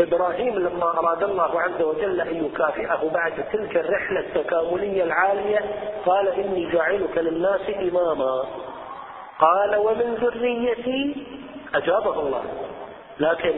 إبراهيم 0.00 0.58
لما 0.58 0.98
أراد 0.98 1.22
الله 1.22 1.60
عز 1.60 1.82
وجل 1.82 2.20
أن 2.20 2.44
يكافئه 2.44 3.10
بعد 3.10 3.32
تلك 3.52 3.76
الرحلة 3.76 4.20
التكاملية 4.20 5.04
العالية 5.04 5.60
قال 6.06 6.28
إني 6.28 6.70
جاعلك 6.70 7.18
للناس 7.18 7.60
إماما. 7.80 8.44
قال 9.38 9.76
ومن 9.76 10.14
ذريتي؟ 10.14 11.26
أجابه 11.74 12.20
الله. 12.20 12.44
لكن 13.20 13.54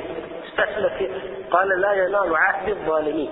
استسلف 0.46 1.10
قال 1.50 1.68
لا 1.80 1.92
ينال 1.92 2.36
عهد 2.36 2.68
الظالمين. 2.68 3.30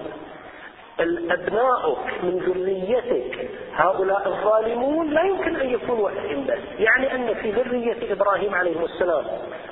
الأبناؤك 1.00 2.22
من 2.22 2.38
ذريتك. 2.38 3.50
هؤلاء 3.74 4.28
الظالمون 4.28 5.10
لا 5.10 5.22
يمكن 5.22 5.56
أن 5.56 5.70
يكونوا 5.70 6.04
واحدين 6.04 6.46
بس. 6.46 6.58
يعني 6.78 7.14
أن 7.14 7.34
في 7.34 7.50
ذرية 7.50 8.12
إبراهيم 8.12 8.54
عليه 8.54 8.84
السلام 8.84 9.24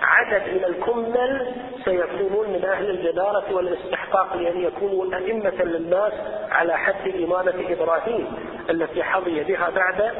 عدد 0.02 0.42
من 0.54 0.64
الكمل 0.64 1.54
سيكونون 1.84 2.50
من 2.50 2.64
أهل 2.64 2.90
الجدارة 2.90 3.54
والاستحقاق 3.54 4.36
لأن 4.36 4.60
يكونوا 4.60 5.16
أئمة 5.16 5.64
للناس 5.64 6.12
على 6.50 6.78
حد 6.78 7.08
إمامة 7.24 7.54
إبراهيم 7.70 8.26
التي 8.70 9.02
حظي 9.02 9.44
بها 9.44 9.70
بعد 9.70 10.12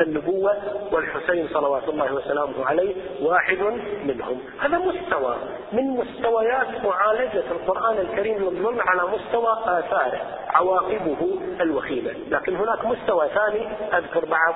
النبوة 0.00 0.56
والحسين 0.92 1.48
صلوات 1.48 1.88
الله 1.88 2.14
وسلامه 2.14 2.66
عليه 2.66 2.94
واحد 3.22 3.58
منهم. 4.04 4.40
هذا 4.60 4.78
مستوى 4.78 5.36
من 5.72 5.90
مستويات 5.90 6.84
معالجة 6.84 7.44
القرآن 7.50 7.98
الكريم 7.98 8.38
للظلم 8.38 8.80
على 8.80 9.02
مستوى 9.02 9.58
آثاره 9.66 10.20
عواقبه 10.48 11.40
الوخيمة. 11.60 12.10
لكن 12.28 12.56
هناك 12.56 12.86
مستوى 12.86 13.28
ثاني 13.28 13.68
أذكر 13.98 14.24
بعض 14.24 14.54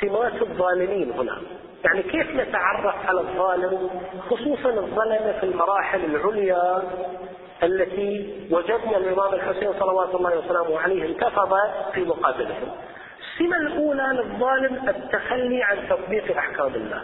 سمات 0.00 0.42
الظالمين 0.42 1.10
هنا. 1.10 1.38
يعني 1.84 2.02
كيف 2.02 2.34
نتعرف 2.34 3.06
على 3.06 3.20
الظالم؟ 3.20 3.90
خصوصا 4.30 4.70
الظلمة 4.70 5.32
في 5.40 5.46
المراحل 5.46 6.04
العليا 6.04 6.82
التي 7.62 8.34
وجدنا 8.50 8.96
الإمام 8.96 9.34
الحسين 9.34 9.72
صلوات 9.80 10.14
الله 10.14 10.38
وسلامه 10.38 10.80
عليه 10.80 11.06
انتفض 11.06 11.54
في 11.94 12.00
مقابلهم. 12.00 12.68
السمة 13.38 13.56
الأولى 13.56 14.22
للظالم 14.22 14.88
التخلي 14.88 15.62
عن 15.62 15.88
تطبيق 15.88 16.36
أحكام 16.36 16.74
الله. 16.74 17.02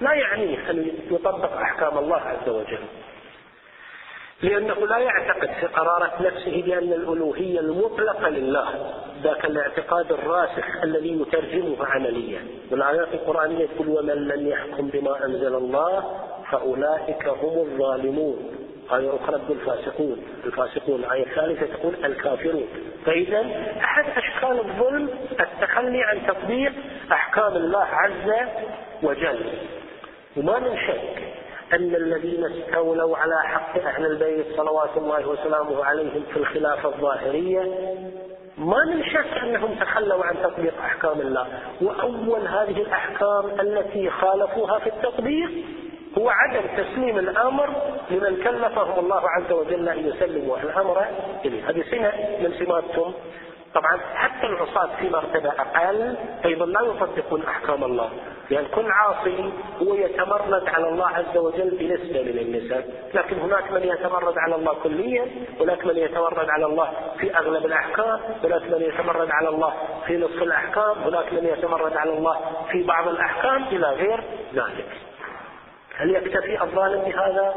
لا 0.00 0.12
يعنيه 0.12 0.70
أن 0.70 0.92
يطبق 1.10 1.52
أحكام 1.56 1.98
الله 1.98 2.16
عز 2.16 2.48
وجل. 2.48 2.78
لأنه 4.42 4.86
لا 4.86 4.98
يعتقد 4.98 5.48
في 5.60 5.66
قرارة 5.66 6.12
نفسه 6.20 6.62
بأن 6.62 6.92
الألوهية 6.92 7.60
المطلقة 7.60 8.28
لله 8.28 8.94
ذاك 9.22 9.44
الاعتقاد 9.44 10.12
الراسخ 10.12 10.82
الذي 10.82 11.20
يترجمه 11.20 11.86
عمليا. 11.86 12.40
والآيات 12.70 13.08
القرآنية 13.14 13.66
تقول 13.66 13.88
ومن 13.88 14.28
لم 14.28 14.48
يحكم 14.48 14.88
بما 14.88 15.24
أنزل 15.24 15.54
الله 15.54 16.20
فأولئك 16.50 17.28
هم 17.28 17.58
الظالمون. 17.58 18.50
آية 18.92 19.16
أخرى 19.16 19.40
الفاسقون 19.50 20.22
الفاسقون 20.44 21.00
الآية 21.00 21.26
الثالثة 21.26 21.76
تقول 21.76 22.04
الكافرون. 22.04 22.68
فإذا 23.06 23.40
أحد 23.80 24.04
أشكال 24.44 24.60
الظلم 24.60 25.10
التخلي 25.40 26.02
عن 26.04 26.26
تطبيق 26.26 26.72
أحكام 27.12 27.56
الله 27.56 27.84
عز 27.84 28.48
وجل. 29.02 29.40
وما 30.36 30.58
من 30.58 30.76
شك 30.76 31.22
أن 31.72 31.94
الذين 31.94 32.44
استولوا 32.44 33.16
على 33.16 33.42
حق 33.44 33.78
أهل 33.78 34.06
البيت 34.06 34.46
صلوات 34.56 34.96
الله 34.96 35.28
وسلامه 35.28 35.84
عليهم 35.84 36.24
في 36.32 36.36
الخلافة 36.36 36.88
الظاهرية 36.88 37.60
ما 38.58 38.84
من 38.84 39.04
شك 39.04 39.42
أنهم 39.42 39.74
تخلوا 39.74 40.24
عن 40.24 40.34
تطبيق 40.42 40.74
أحكام 40.80 41.20
الله. 41.20 41.46
وأول 41.82 42.40
هذه 42.40 42.82
الأحكام 42.82 43.60
التي 43.60 44.10
خالفوها 44.10 44.78
في 44.78 44.86
التطبيق 44.86 45.50
هو 46.18 46.28
عدم 46.28 46.60
تسليم 46.76 47.18
الأمر 47.18 47.68
لمن 48.10 48.36
كلفهم 48.36 48.98
الله 48.98 49.22
عز 49.30 49.52
وجل 49.52 49.88
أن 49.88 50.08
يسلموا 50.08 50.56
الأمر 50.62 51.06
إليه، 51.44 51.70
هذه 51.70 51.84
سمه 51.90 52.12
من 52.40 52.54
سماتهم 52.58 53.14
طبعا 53.74 54.00
حتى 54.14 54.46
العصاة 54.46 54.96
في 55.00 55.08
مرتبة 55.10 55.48
أقل 55.48 56.16
أيضا 56.44 56.66
لا 56.66 56.80
يطبقون 56.80 57.42
أحكام 57.42 57.84
الله 57.84 58.10
لأن 58.50 58.64
يعني 58.64 58.74
كل 58.74 58.90
عاصي 58.90 59.52
هو 59.82 59.94
يتمرد 59.94 60.68
على 60.68 60.88
الله 60.88 61.08
عز 61.08 61.36
وجل 61.36 61.70
بنسبة 61.70 62.22
من 62.22 62.38
النسب 62.38 62.84
لكن 63.14 63.38
هناك 63.38 63.72
من 63.72 63.84
يتمرد 63.84 64.38
على 64.38 64.54
الله 64.54 64.74
كليا 64.74 65.26
هناك 65.60 65.86
من 65.86 65.96
يتمرد 65.96 66.50
على 66.50 66.66
الله 66.66 66.92
في 67.18 67.36
أغلب 67.36 67.66
الأحكام 67.66 68.20
هناك 68.44 68.62
من 68.62 68.82
يتمرد 68.82 69.28
على 69.30 69.48
الله 69.48 69.74
في 70.06 70.16
نصف 70.16 70.42
الأحكام 70.42 70.98
هناك 71.04 71.32
من 71.32 71.44
يتمرد 71.44 71.96
على 71.96 72.10
الله 72.18 72.40
في 72.72 72.82
بعض 72.82 73.08
الأحكام 73.08 73.64
إلى 73.64 73.86
غير 73.86 74.20
ذلك 74.54 74.88
هل 75.96 76.14
يكتفي 76.16 76.62
الظالم 76.62 77.00
بهذا؟ 77.00 77.54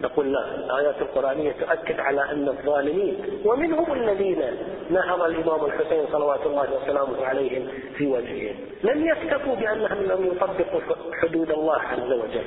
نقول 0.00 0.32
لا 0.32 0.54
الآيات 0.54 0.94
القرآنية 1.00 1.52
تؤكد 1.52 2.00
على 2.00 2.30
أن 2.32 2.48
الظالمين 2.48 3.42
ومنهم 3.44 3.92
الذين 3.92 4.42
نهض 4.90 5.22
الإمام 5.22 5.64
الحسين 5.64 6.06
صلوات 6.12 6.46
الله 6.46 6.66
وسلامه 6.82 7.26
عليهم 7.26 7.68
في 7.96 8.06
وجههم. 8.06 8.56
لم 8.82 9.06
يكتفوا 9.06 9.54
بأنهم 9.54 10.02
لم 10.02 10.26
يطبقوا 10.26 10.80
حدود 11.22 11.50
الله 11.50 11.80
عز 11.80 12.12
وجل 12.12 12.44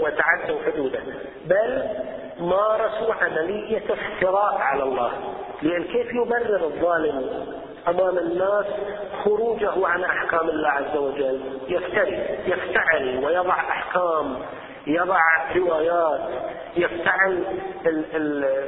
وتعدوا 0.00 0.58
حدوده 0.66 1.00
بل 1.46 1.82
مارسوا 2.40 3.14
عملية 3.14 3.82
افتراء 3.90 4.54
على 4.54 4.82
الله. 4.82 5.12
لأن 5.62 5.84
كيف 5.84 6.06
يبرر 6.14 6.64
الظالم 6.64 7.46
أمام 7.88 8.18
الناس 8.18 8.66
خروجه 9.24 9.86
عن 9.86 10.04
أحكام 10.04 10.48
الله 10.48 10.68
عز 10.68 10.96
وجل؟ 10.96 11.40
يفتري 11.68 12.18
يفتعل 12.46 13.24
ويضع 13.24 13.54
أحكام 13.54 14.36
يضع 14.86 15.20
روايات 15.56 16.20
يفتعل 16.76 17.44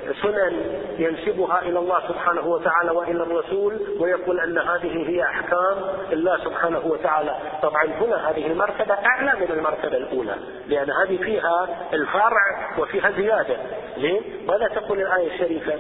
السنن 0.09 0.83
ينسبها 0.99 1.63
إلى 1.63 1.79
الله 1.79 2.09
سبحانه 2.09 2.47
وتعالى 2.47 2.91
وإلى 2.91 3.23
الرسول 3.23 3.81
ويقول 4.01 4.41
أن 4.41 4.59
هذه 4.59 5.09
هي 5.09 5.23
أحكام 5.23 5.77
الله 6.13 6.45
سبحانه 6.45 6.87
وتعالى، 6.87 7.37
طبعا 7.63 7.85
هنا 7.85 8.31
هذه 8.31 8.47
المرتبة 8.47 8.95
أعلى 8.95 9.41
من 9.41 9.51
المرتبة 9.51 9.97
الأولى، 9.97 10.35
لأن 10.67 10.91
هذه 10.91 11.17
فيها 11.17 11.69
الفرع 11.93 12.71
وفيها 12.79 13.11
زيادة، 13.11 13.57
زين؟ 13.97 14.23
ماذا 14.49 14.69
تقول 14.69 15.01
الآية 15.01 15.35
الشريفة؟ 15.35 15.79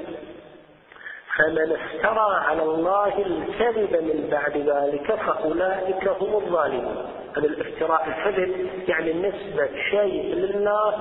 فمن 1.36 1.72
افترى 1.72 2.44
على 2.48 2.62
الله 2.62 3.18
الكذب 3.18 3.92
من 3.92 4.28
بعد 4.30 4.56
ذلك 4.56 5.14
فأولئك 5.14 6.08
هم 6.08 6.34
الظالمون 6.34 7.06
هذا 7.36 7.46
الافتراء 7.46 8.08
الكذب 8.08 8.68
يعني 8.88 9.12
نسبة 9.12 9.68
شيء 9.90 10.34
لله 10.34 10.94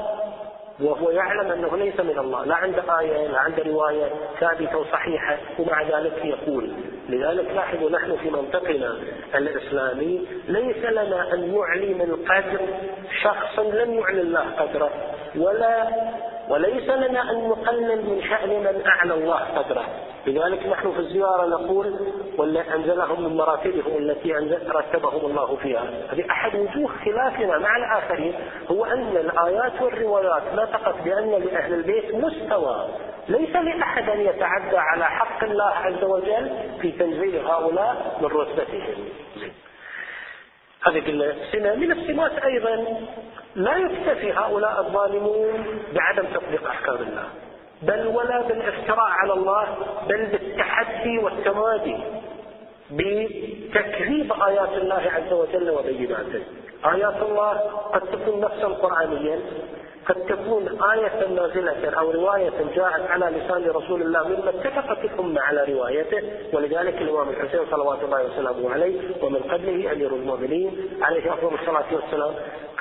وهو 0.80 1.10
يعلم 1.10 1.52
أنه 1.52 1.78
ليس 1.78 2.00
من 2.00 2.20
الله 2.20 2.46
لا 2.46 2.56
عنده 2.56 3.00
آية 3.00 3.28
لا 3.28 3.40
عنده 3.40 3.64
رواية 3.64 4.10
ثابتة 4.40 4.78
وصحيحة 4.78 5.38
ومع 5.60 5.82
ذلك 5.82 6.26
يقول 6.26 6.72
لذلك 7.10 7.52
لاحظوا 7.56 7.90
نحن 7.90 8.18
في 8.18 8.30
منطقنا 8.30 8.98
الإسلامي 9.36 10.28
ليس 10.48 10.86
لنا 10.86 11.34
أن 11.34 11.56
نعلي 11.58 11.94
من 11.94 12.26
قدر 12.30 12.60
شخص 13.24 13.60
لم 13.60 13.94
يعلي 13.94 14.22
الله 14.22 14.52
قدره 14.60 14.92
ولا 15.36 15.88
وليس 16.50 16.90
لنا 16.90 17.32
أن 17.32 17.50
نقلل 17.50 18.10
من 18.10 18.22
شأن 18.22 18.50
من 18.50 18.84
أعلى 18.88 19.14
الله 19.14 19.40
قدره. 19.40 19.86
لذلك 20.28 20.66
نحن 20.68 20.92
في 20.92 21.00
الزيارة 21.00 21.46
نقول 21.46 21.96
واللي 22.38 22.76
أنزلهم 22.76 23.24
من 23.24 23.38
مراتبهم 23.38 23.98
التي 23.98 24.34
رتبهم 24.70 25.26
الله 25.26 25.56
فيها. 25.56 25.84
هذه 26.12 26.24
أحد 26.32 26.56
وجوه 26.56 26.88
خلافنا 27.06 27.58
مع 27.58 27.78
الآخرين 27.78 28.34
هو 28.72 28.86
أن 28.86 29.18
الآيات 29.18 29.82
والروايات 29.82 30.44
نطقت 30.54 30.96
بأن 31.06 31.30
لأهل 31.30 31.74
البيت 31.74 32.16
مستوى 32.16 32.88
ليس 33.30 33.56
لأحد 33.56 34.10
أن 34.10 34.20
يتعدى 34.22 34.78
على 34.78 35.06
حق 35.06 35.44
الله 35.44 35.72
عز 35.72 36.04
وجل 36.04 36.50
في 36.82 36.92
تنزيل 36.92 37.48
هؤلاء 37.48 38.18
من 38.22 38.28
رتبتهم. 38.28 39.25
هذه 40.88 41.36
سمة 41.52 41.76
من 41.76 41.92
السمات 41.92 42.32
أيضا 42.32 42.98
لا 43.56 43.78
يكتفي 43.78 44.34
هؤلاء 44.34 44.80
الظالمون 44.82 45.80
بعدم 45.94 46.26
تطبيق 46.34 46.68
أحكام 46.68 46.96
الله 46.96 47.24
بل 47.82 48.08
ولا 48.08 48.42
بالافتراء 48.42 49.10
على 49.10 49.34
الله 49.34 49.68
بل 50.10 50.26
بالتحدي 50.26 51.18
والتمادي 51.18 51.98
بتكذيب 52.92 54.34
آيات 54.34 54.74
الله 54.74 55.04
عز 55.16 55.34
وجل 55.34 55.70
وبيناته. 55.70 56.44
آيات 56.86 57.22
الله 57.22 57.54
قد 57.94 58.02
تكون 58.02 58.42
نفسا 58.42 58.68
قرآنيا 58.68 59.40
قد 60.06 60.16
تكون 60.16 60.82
آية 60.84 61.28
نازلة 61.28 62.00
أو 62.00 62.12
رواية 62.12 62.54
جاءت 62.76 63.10
على 63.10 63.26
لسان 63.26 63.70
رسول 63.70 64.02
الله 64.02 64.28
مما 64.28 64.50
اتفقت 64.50 65.06
الأمة 65.06 65.42
على 65.42 65.74
روايته 65.74 66.22
ولذلك 66.54 67.02
الإمام 67.02 67.30
الحسين 67.30 67.60
صلوات 67.72 68.04
الله 68.04 68.26
وسلامه 68.26 68.74
عليه 68.74 69.02
ومن 69.24 69.40
قبله 69.40 69.92
أمير 69.92 70.16
المؤمنين 70.16 70.90
عليه 71.02 71.34
أفضل 71.34 71.54
الصلاة 71.54 71.86
والسلام 71.92 72.34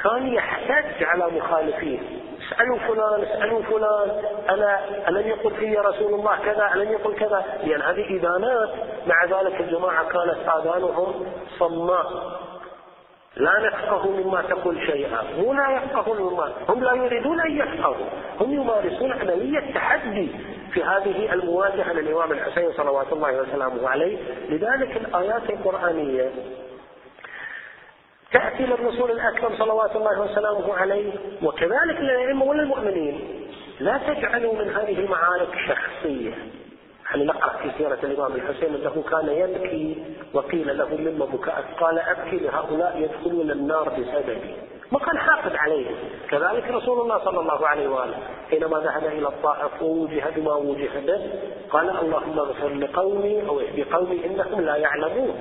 كان 0.04 0.34
يحتج 0.34 1.04
على 1.04 1.26
مخالفيه. 1.26 1.98
اسألوا 2.46 2.78
فلان 2.78 3.22
اسألوا 3.22 3.62
فلان 3.62 4.22
أنا 4.50 4.80
ألم 5.08 5.28
يقل 5.28 5.54
في 5.54 5.76
رسول 5.76 6.14
الله 6.14 6.38
كذا 6.44 6.70
ألم 6.74 6.92
يقل 6.92 7.14
كذا؟ 7.14 7.44
لأن 7.64 7.82
هذه 7.82 8.18
إدانات. 8.18 8.68
مع 9.06 9.24
ذلك 9.24 9.60
الجماعة 9.60 10.08
كانت 10.08 10.48
آذانهم 10.48 11.26
صماء. 11.58 12.40
لا 13.36 13.52
نفقه 13.66 14.10
مما 14.10 14.42
تقول 14.42 14.86
شيئا. 14.86 15.22
مو 15.38 15.52
لا 15.52 15.70
يفقهون 15.70 16.32
مما 16.32 16.52
هم 16.68 16.84
لا 16.84 16.92
يريدون 16.92 17.40
أن 17.40 17.56
يفقهوا. 17.56 18.06
هم 18.40 18.52
يمارسون 18.52 19.12
عملية 19.12 19.74
تحدي 19.74 20.28
في 20.72 20.82
هذه 20.82 21.32
المواجهة 21.32 21.92
للإمام 21.92 22.32
الحسين 22.32 22.72
صلوات 22.72 23.12
الله 23.12 23.40
وسلامه 23.40 23.88
عليه. 23.88 24.18
لذلك 24.48 24.96
الآيات 24.96 25.50
القرآنية 25.50 26.30
تأتي 28.32 28.66
للرسول 28.66 29.10
الأكرم 29.10 29.56
صلوات 29.58 29.96
الله 29.96 30.20
وسلامه 30.20 30.74
عليه. 30.74 31.12
وكذلك 31.42 32.00
للأئمة 32.00 32.44
وللمؤمنين. 32.44 33.20
لا 33.80 33.98
تجعلوا 33.98 34.52
من 34.52 34.70
هذه 34.70 34.98
المعارك 34.98 35.48
شخصية. 35.68 36.34
يعني 37.10 37.24
نقرأ 37.24 37.56
في 37.62 37.70
سيرة 37.78 37.98
الإمام 38.02 38.32
الحسين 38.34 38.74
أنه 38.74 39.04
كان 39.10 39.28
يبكي 39.28 40.04
وقيل 40.34 40.78
له 40.78 40.88
مما 40.96 41.24
بكاء 41.24 41.64
قال 41.80 41.98
أبكي 41.98 42.36
لهؤلاء 42.36 42.98
يدخلون 42.98 43.50
النار 43.50 43.88
بسببي. 43.88 44.54
ما 44.92 44.98
كان 44.98 45.18
حاقد 45.18 45.56
عليهم 45.56 45.94
كذلك 46.30 46.70
رسول 46.70 47.00
الله 47.00 47.24
صلى 47.24 47.40
الله 47.40 47.66
عليه 47.68 47.88
وآله 47.88 48.16
حينما 48.50 48.78
ذهب 48.78 49.04
إلى 49.04 49.28
الطائف 49.28 49.82
ووجه 49.82 50.24
بما 50.36 50.54
وجه 50.54 50.90
به 51.06 51.20
قال 51.70 51.90
اللهم 51.90 52.38
اغفر 52.38 52.68
لقومي 52.68 53.48
أو 53.48 53.60
اهد 53.60 53.86
قومي 53.92 54.26
إنهم 54.26 54.60
لا 54.60 54.76
يعلمون. 54.76 55.34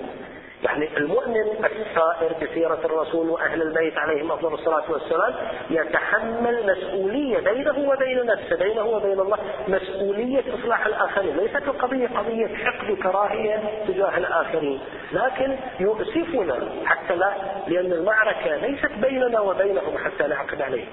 يعني 0.64 0.98
المؤمن 0.98 1.36
السائر 1.66 2.34
بسيرة 2.42 2.80
الرسول 2.86 3.30
وأهل 3.30 3.62
البيت 3.62 3.98
عليهم 3.98 4.32
أفضل 4.32 4.54
الصلاة 4.54 4.92
والسلام 4.92 5.34
يتحمل 5.70 6.76
مسؤولية 6.78 7.40
بينه 7.40 7.90
وبين 7.90 8.26
نفسه 8.26 8.56
بينه 8.56 8.84
وبين 8.86 9.20
الله 9.20 9.38
مسؤولية 9.68 10.44
إصلاح 10.60 10.86
الآخرين. 10.86 11.38
ليست 11.38 11.56
القضية 11.68 12.08
قضية 12.08 12.56
حقد 12.56 12.90
وكراهية 12.90 13.62
تجاه 13.88 14.18
الآخرين 14.18 14.80
لكن 15.12 15.56
يؤسفنا 15.80 16.70
حتى 16.86 17.16
لا 17.16 17.34
لأن 17.68 17.94
المعركة 17.94 18.56
ليست 18.56 18.92
بيننا 19.02 19.40
وبينهم 19.40 19.98
حتى 19.98 20.28
نعقد 20.28 20.62
عليهم 20.62 20.88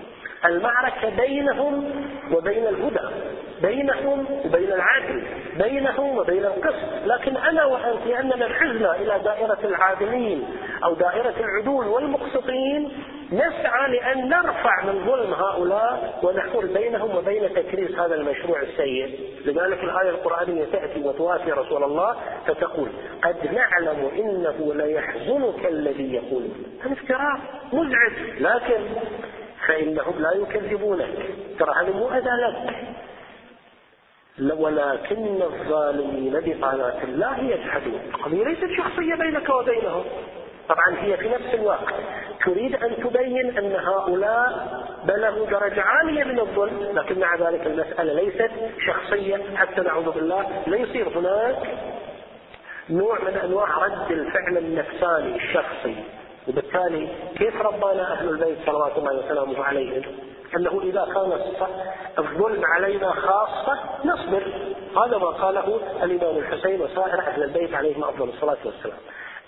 المعركة 0.45 1.09
بينهم 1.17 2.05
وبين 2.33 2.67
الهدى 2.67 3.15
بينهم 3.63 4.27
وبين 4.45 4.73
العدل 4.73 5.23
بينهم 5.59 6.19
وبين 6.19 6.45
القسط. 6.45 7.07
لكن 7.07 7.37
أنا 7.37 7.65
وأنت 7.65 8.07
لأننا 8.07 8.47
انحزنا 8.47 8.97
إلى 8.97 9.21
دائرة 9.25 9.59
العادلين 9.65 10.49
أو 10.85 10.95
دائرة 10.95 11.35
العدول 11.41 11.87
والمقسطين 11.87 12.93
نسعى 13.33 13.91
لأن 13.91 14.29
نرفع 14.29 14.85
من 14.85 15.07
ظلم 15.07 15.33
هؤلاء 15.33 16.21
ونحول 16.23 16.67
بينهم 16.67 17.17
وبين 17.17 17.55
تكريس 17.55 17.99
هذا 17.99 18.15
المشروع 18.15 18.63
السيء. 18.63 19.21
لذلك 19.45 19.85
الآية 19.85 20.11
القرآنية 20.11 20.65
تأتي 20.65 21.01
وتوافي 21.01 21.53
رسول 21.53 21.85
الله 21.85 22.17
فتقول 22.47 22.89
قد 23.23 23.37
نعلم 23.55 24.11
إنه 24.19 24.75
ليحزنك 24.75 25.67
الذي 25.67 26.15
يقولون 26.15 26.65
هذا 26.85 26.93
افتراء 26.93 27.41
مزعج. 27.73 28.41
لكن 28.41 28.81
فإنهم 29.67 30.23
لا 30.23 30.33
يكذبونك. 30.33 31.15
ترى 31.59 31.75
هذا 31.81 31.91
مو 31.91 32.09
أذى 32.09 32.31
لك 32.31 32.75
ولكن 34.59 35.43
الظالمين 35.43 36.33
بآيات 36.33 37.05
الله 37.05 37.39
يجحدون. 37.39 38.01
القضية 38.15 38.45
ليست 38.45 38.71
شخصية 38.77 39.15
بينك 39.15 39.49
وبينهم. 39.49 40.05
طبعا 40.69 40.97
هي 40.99 41.17
في 41.17 41.29
نفس 41.29 41.55
الوقت. 41.55 41.95
تريد 42.45 42.75
أن 42.85 42.97
تبين 42.97 43.59
أن 43.59 43.73
هؤلاء 43.73 44.81
بلغوا 45.05 45.47
درجة 45.47 45.83
عالية 45.83 46.25
من 46.25 46.41
الظلم 46.41 46.99
لكن 46.99 47.19
مع 47.19 47.37
ذلك 47.37 47.67
المسألة 47.67 48.13
ليست 48.13 48.51
شخصية. 48.87 49.57
حتى 49.57 49.81
نعوذ 49.81 50.11
بالله 50.11 50.63
لا 50.67 50.77
يصير 50.77 51.09
هناك 51.19 51.57
نوع 52.91 53.19
من 53.21 53.37
أنواع 53.45 53.79
رد 53.79 54.11
الفعل 54.11 54.59
النفساني 54.59 55.37
الشخصي. 55.37 55.97
وبالتالي 56.49 57.09
كيف 57.39 57.63
ربانا 57.63 58.13
أهل 58.13 58.29
البيت 58.29 58.59
صلوات 58.67 58.99
الله 58.99 59.15
وسلامه 59.15 59.65
عليهم؟ 59.65 60.03
أنه 60.57 60.81
إذا 60.83 61.05
كان 61.15 61.33
الظلم 62.19 62.63
علينا 62.75 63.13
خاصة 63.13 63.79
نصبر. 64.05 64.43
هذا 64.97 65.19
ما 65.19 65.27
قاله 65.27 65.81
الإمام 66.03 66.37
الحسين 66.37 66.81
وسائر 66.81 67.21
أهل 67.21 67.43
البيت 67.43 67.75
عليهم 67.75 68.05
أفضل 68.05 68.29
الصلاة 68.29 68.59
والسلام. 68.65 68.99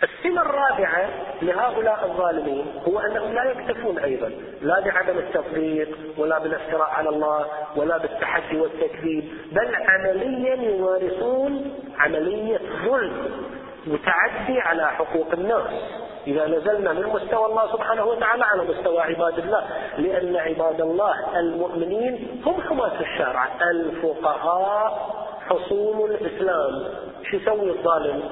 السمة 0.02 0.42
الرابعة 0.42 1.08
لهؤلاء 1.42 2.04
الظالمين 2.04 2.72
هو 2.88 2.98
أنهم 2.98 3.32
لا 3.32 3.44
يكتفون 3.44 3.98
أيضا. 3.98 4.32
لا 4.62 4.80
بعدم 4.80 5.18
التطبيق 5.18 5.88
ولا 6.18 6.38
بالافتراء 6.38 6.90
على 6.90 7.08
الله 7.08 7.46
ولا 7.76 7.98
بالتحدي 7.98 8.60
والتكذيب 8.60 9.24
بل 9.52 9.74
عمليا 9.74 10.54
يمارسون 10.54 11.74
عملية 11.98 12.60
ظلم 12.84 13.46
وتعدي 13.86 14.60
على 14.60 14.86
حقوق 14.86 15.32
الناس. 15.32 16.01
إذا 16.26 16.46
نزلنا 16.46 16.92
من 16.92 17.06
مستوى 17.06 17.46
الله 17.46 17.72
سبحانه 17.72 18.04
وتعالى 18.04 18.44
على 18.44 18.62
مستوى 18.62 19.00
عباد 19.00 19.38
الله 19.38 19.64
لأن 19.98 20.36
عباد 20.36 20.80
الله 20.80 21.38
المؤمنين 21.38 22.42
هم 22.46 22.60
حماة 22.60 23.00
الشرع 23.00 23.48
الفقهاء 23.70 25.10
حصول 25.48 26.10
الإسلام. 26.10 26.84
شو 27.30 27.36
يسوي 27.36 27.70
الظالم؟ 27.70 28.22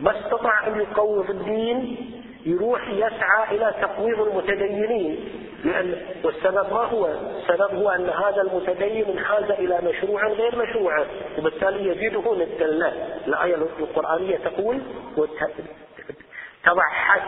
ما 0.00 0.20
استطاع 0.20 0.66
أن 0.66 0.80
يقوض 0.80 1.30
الدين 1.30 1.96
يروح 2.46 2.88
يسعى 2.88 3.56
إلى 3.56 3.74
تقويض 3.82 4.20
المتدينين. 4.20 5.28
لأن 5.64 5.94
والسبب 6.24 6.72
ما 6.72 6.84
هو؟ 6.84 7.06
السبب 7.06 7.74
هو 7.74 7.88
أن 7.88 8.08
هذا 8.08 8.42
المتدين 8.42 9.04
انحاز 9.08 9.50
إلى 9.50 9.78
مشروع 9.84 10.28
غير 10.28 10.56
مشروع 10.56 11.04
وبالتالي 11.38 12.10
ندا 12.34 12.66
له 12.66 12.92
الآية 13.26 13.54
القرآنية 13.54 14.36
تقول 14.36 14.80
تضع 16.66 16.88
حد 16.90 17.22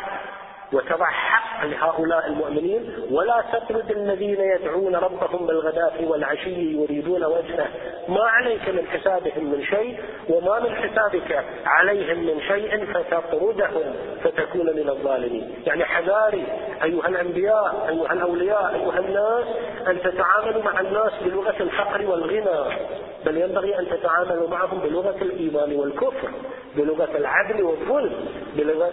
وتضع 0.73 1.11
حق 1.11 1.65
لهؤلاء 1.65 2.27
المؤمنين 2.27 3.07
ولا 3.11 3.45
تطرد 3.53 3.91
الذين 3.91 4.41
يدعون 4.41 4.97
ربهم 4.97 5.47
بالغداة 5.47 5.93
والعشي 6.01 6.73
يريدون 6.73 7.25
وجهه. 7.25 7.67
ما 8.09 8.23
عليك 8.23 8.69
من 8.69 8.87
حسابهم 8.87 9.45
من 9.45 9.65
شيء 9.65 10.01
وما 10.29 10.61
من 10.61 10.77
حسابك 10.77 11.45
عليهم 11.67 12.19
من 12.19 12.41
شيء 12.41 12.93
فتطردهم 12.93 13.95
فتكون 14.25 14.67
من 14.77 14.89
الظالمين. 14.89 15.55
يعني 15.67 15.85
حذاري 15.85 16.47
أيها 16.85 17.09
الأنبياء 17.09 17.87
أيها 17.89 18.13
الأولياء 18.13 18.75
أيها 18.75 18.99
الناس 18.99 19.47
أن 19.87 20.03
تتعاملوا 20.03 20.63
مع 20.63 20.81
الناس 20.81 21.13
بلغة 21.25 21.63
الفقر 21.63 22.07
والغنى. 22.07 22.77
بل 23.29 23.37
ينبغي 23.37 23.79
أن 23.79 23.87
تتعاملوا 23.89 24.49
معهم 24.49 24.79
بلغة 24.79 25.17
الإيمان 25.23 25.73
والكفر 25.73 26.31
بلغة 26.77 27.17
العدل 27.17 27.63
والظلم 27.63 28.13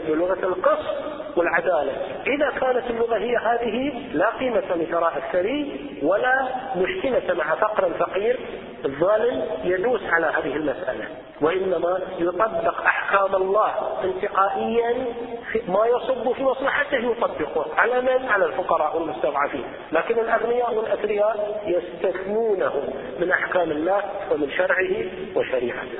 بلغة 0.07 0.45
القصد 0.45 0.95
والعدالة. 1.35 1.91
إذا 2.27 2.49
كانت 2.49 2.89
اللغة 2.89 3.17
هي 3.17 3.35
هذه 3.37 3.93
لا 4.13 4.29
قيمة 4.29 4.75
لثراء 4.75 5.17
الثري 5.17 5.79
ولا 6.03 6.47
مشكلة 6.75 7.33
مع 7.33 7.55
فقر 7.55 7.87
الفقير. 7.87 8.39
الظالم 8.85 9.41
يدوس 9.63 10.01
على 10.03 10.25
هذه 10.25 10.55
المسألة. 10.55 11.05
وإنما 11.41 11.99
يطبق 12.19 12.81
أحكام 12.81 13.35
الله 13.35 13.97
انتقائيا 14.03 15.05
ما 15.67 15.85
يصب 15.85 16.31
في 16.31 16.43
مصلحته 16.43 16.97
يطبقه 16.97 17.65
على 17.77 18.01
من؟ 18.01 18.29
على 18.29 18.45
الفقراء 18.45 18.97
والمستضعفين 18.97 19.65
لكن 19.91 20.19
الأغنياء 20.19 20.73
والأثرياء 20.73 21.63
يستثنونهم 21.65 22.93
من 23.19 23.31
أحكام 23.31 23.71
الله 23.71 24.03
ومن 24.31 24.51
شرعه 24.51 25.05
وشريعته 25.35 25.99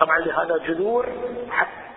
طبعا 0.00 0.18
لهذا 0.18 0.56
جذور 0.66 1.06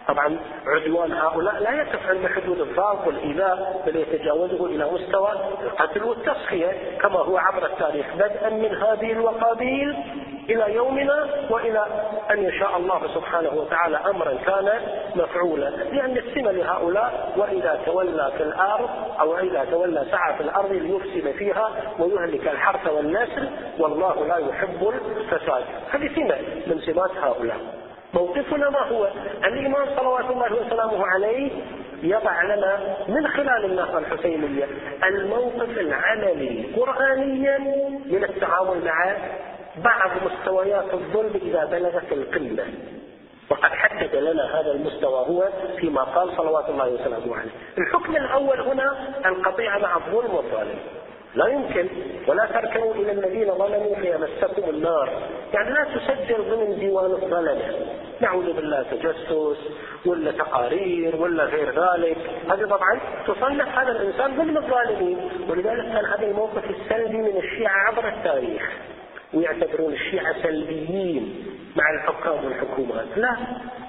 طبعا 0.09 0.39
عدوان 0.67 1.11
هؤلاء 1.11 1.59
لا 1.59 1.71
يقف 1.71 2.09
عند 2.09 2.27
حدود 2.27 2.59
الضرب 2.59 3.07
والإيذاء 3.07 3.83
بل 3.85 3.95
يتجاوزه 3.95 4.65
إلى 4.65 4.91
مستوى 4.91 5.31
القتل 5.63 6.03
والتصفية 6.03 6.97
كما 7.01 7.19
هو 7.19 7.37
عبر 7.37 7.65
التاريخ 7.65 8.05
بدءا 8.15 8.49
من 8.49 8.75
هذه 8.75 9.11
الوقابيل 9.11 9.95
إلى 10.49 10.73
يومنا 10.73 11.27
وإلى 11.49 11.85
أن 12.31 12.43
يشاء 12.43 12.77
الله 12.77 13.01
سبحانه 13.15 13.49
وتعالى 13.53 13.97
أمرا 13.97 14.33
كان 14.33 14.81
مفعولا. 15.15 15.69
لأن 15.69 16.17
السمة 16.17 16.51
لهؤلاء 16.51 17.33
وإذا 17.37 17.79
تولى 17.85 18.31
في 18.37 18.43
الأرض 18.43 18.89
أو 19.19 19.37
إذا 19.37 19.65
تولى 19.71 20.05
سعى 20.11 20.33
في 20.33 20.43
الأرض 20.43 20.71
ليفسد 20.71 21.31
فيها 21.31 21.71
ويهلك 21.99 22.47
الحرث 22.47 22.87
والنسل 22.87 23.49
والله 23.79 24.27
لا 24.27 24.37
يحب 24.37 24.93
الفساد. 25.17 25.63
هذه 25.91 26.15
سمة 26.15 26.37
من 26.67 26.81
سمات 26.81 27.11
هؤلاء. 27.17 27.78
موقفنا 28.13 28.69
ما 28.69 28.79
هو؟ 28.79 29.07
الإمام 29.43 29.85
صلوات 29.95 30.25
الله 30.25 30.53
وسلامه 30.53 31.05
عليه 31.05 31.51
يضع 32.03 32.43
لنا 32.43 32.97
من 33.07 33.27
خلال 33.27 33.65
النهضة 33.65 33.97
الحسينية. 33.97 34.67
الموقف 35.03 35.69
العملي 35.69 36.65
قرآنيا 36.77 37.57
من 38.05 38.23
التعامل 38.23 38.85
مع 38.85 39.17
بعض 39.77 40.09
مستويات 40.25 40.93
الظلم 40.93 41.33
إذا 41.35 41.65
بلغت 41.65 42.11
القمة. 42.11 42.65
وقد 43.49 43.71
حدد 43.71 44.15
لنا 44.15 44.59
هذا 44.59 44.71
المستوى 44.71 45.19
هو 45.27 45.49
فيما 45.77 46.03
قال 46.03 46.37
صلوات 46.37 46.69
الله 46.69 46.89
وسلامه 46.89 47.35
عليه. 47.35 47.51
الحكم 47.77 48.15
الأول 48.15 48.59
هنا 48.59 48.97
القطيعة 49.25 49.77
مع 49.77 49.97
الظلم 49.97 50.35
والظالم. 50.35 50.79
لا 51.35 51.47
يمكن. 51.47 51.87
ولا 52.27 52.45
تركنوا 52.45 52.93
إلى 52.93 53.11
الذين 53.11 53.53
ظلموا 53.53 53.95
فيمسكم 53.95 54.69
النار. 54.69 55.09
يعني 55.53 55.69
لا 55.69 55.83
تسجل 55.83 56.43
ضمن 56.49 56.79
ديوان 56.79 57.11
الظلمة 57.11 57.61
نعوذ 58.21 58.53
بالله 58.53 58.85
تجسس 58.91 59.57
ولا 60.05 60.31
تقارير 60.31 61.15
ولا 61.15 61.43
غير 61.43 61.69
ذلك. 61.69 62.17
هذه 62.51 62.65
طبعا 62.65 62.99
تصنف 63.27 63.77
هذا 63.77 63.91
الإنسان 63.91 64.35
ضمن 64.35 64.57
الظالمين. 64.57 65.17
ولذلك 65.49 65.85
كان 65.85 66.05
هذا 66.05 66.25
الموقف 66.27 66.63
السلبي 66.69 67.17
من 67.17 67.37
الشيعة 67.37 67.77
عبر 67.87 68.07
التاريخ. 68.07 68.71
ويعتبرون 69.33 69.93
الشيعة 69.93 70.43
سلبيين 70.43 71.45
مع 71.75 71.83
الحكام 71.95 72.45
والحكومات. 72.45 73.05
لا 73.15 73.37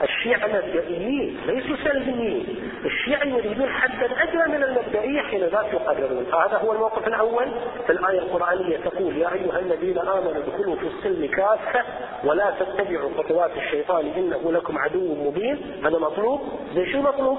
الشيعة 0.02 0.46
مبدئيين 0.46 1.38
ليسوا 1.46 1.76
سلبيين. 1.84 2.72
الشيعة 2.84 3.24
يريدون 3.24 3.68
حدا 3.68 4.22
أدنى 4.22 4.58
من 4.58 4.62
المبدئية. 4.64 5.19
حين 5.30 5.44
ذاك 5.44 5.72
يقررون 5.72 6.24
فهذا 6.24 6.58
هو 6.58 6.72
الموقف 6.72 7.08
الأول. 7.08 7.46
في 7.86 7.92
الآية 7.92 8.18
القرآنية 8.18 8.76
تقول 8.76 9.16
يا 9.16 9.32
أيها 9.32 9.58
الذين 9.58 9.98
آمنوا 9.98 10.36
ادخلوا 10.36 10.76
في 10.76 10.86
السلم 10.86 11.26
كافة 11.26 11.84
ولا 12.24 12.52
تتبعوا 12.60 13.10
خطوات 13.18 13.50
الشيطان 13.56 14.06
إنه 14.16 14.52
لكم 14.52 14.78
عدو 14.78 15.14
مبين. 15.14 15.80
هذا 15.84 15.98
مطلوب. 15.98 16.40
زي 16.74 16.92
شو 16.92 17.00
مطلوب 17.00 17.38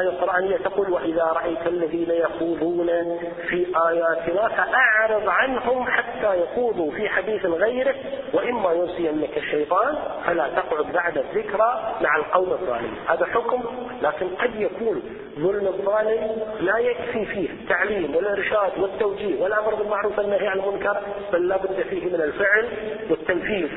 آية 0.00 0.08
قرآنية 0.20 0.56
تقول 0.56 0.90
وإذا 0.90 1.24
رأيت 1.24 1.66
الذين 1.66 2.10
يخوضون 2.10 2.86
في 3.48 3.66
آياتنا 3.88 4.48
فأعرض 4.48 5.28
عنهم 5.28 5.86
حتى 5.86 6.40
يخوضوا 6.40 6.90
في 6.90 7.08
حديث 7.08 7.46
غيره 7.46 7.94
وإما 8.34 8.72
ينسينك 8.72 9.36
الشيطان 9.38 9.94
فلا 10.26 10.48
تقعد 10.48 10.92
بعد 10.92 11.18
الذكرى 11.18 11.94
مع 12.00 12.16
القوم 12.16 12.52
الظالمين. 12.52 12.94
هذا 13.08 13.26
حكم 13.26 13.62
لكن 14.02 14.28
قد 14.28 14.54
يكون 14.54 15.02
ظلم 15.38 15.66
الظالم 15.66 16.42
لا 16.60 16.78
يكفي 16.78 17.15
فيه 17.24 17.50
التعليم 17.50 18.16
والإرشاد 18.16 18.78
والتوجيه 18.78 19.42
والأمر 19.42 19.74
بالمعروف 19.74 20.18
والنهي 20.18 20.48
عن 20.48 20.60
المنكر 20.60 20.96
بل 21.32 21.48
لا 21.48 21.56
بد 21.56 21.82
فيه 21.90 22.04
من 22.06 22.20
الفعل 22.20 22.68
والتنفيذ. 23.10 23.68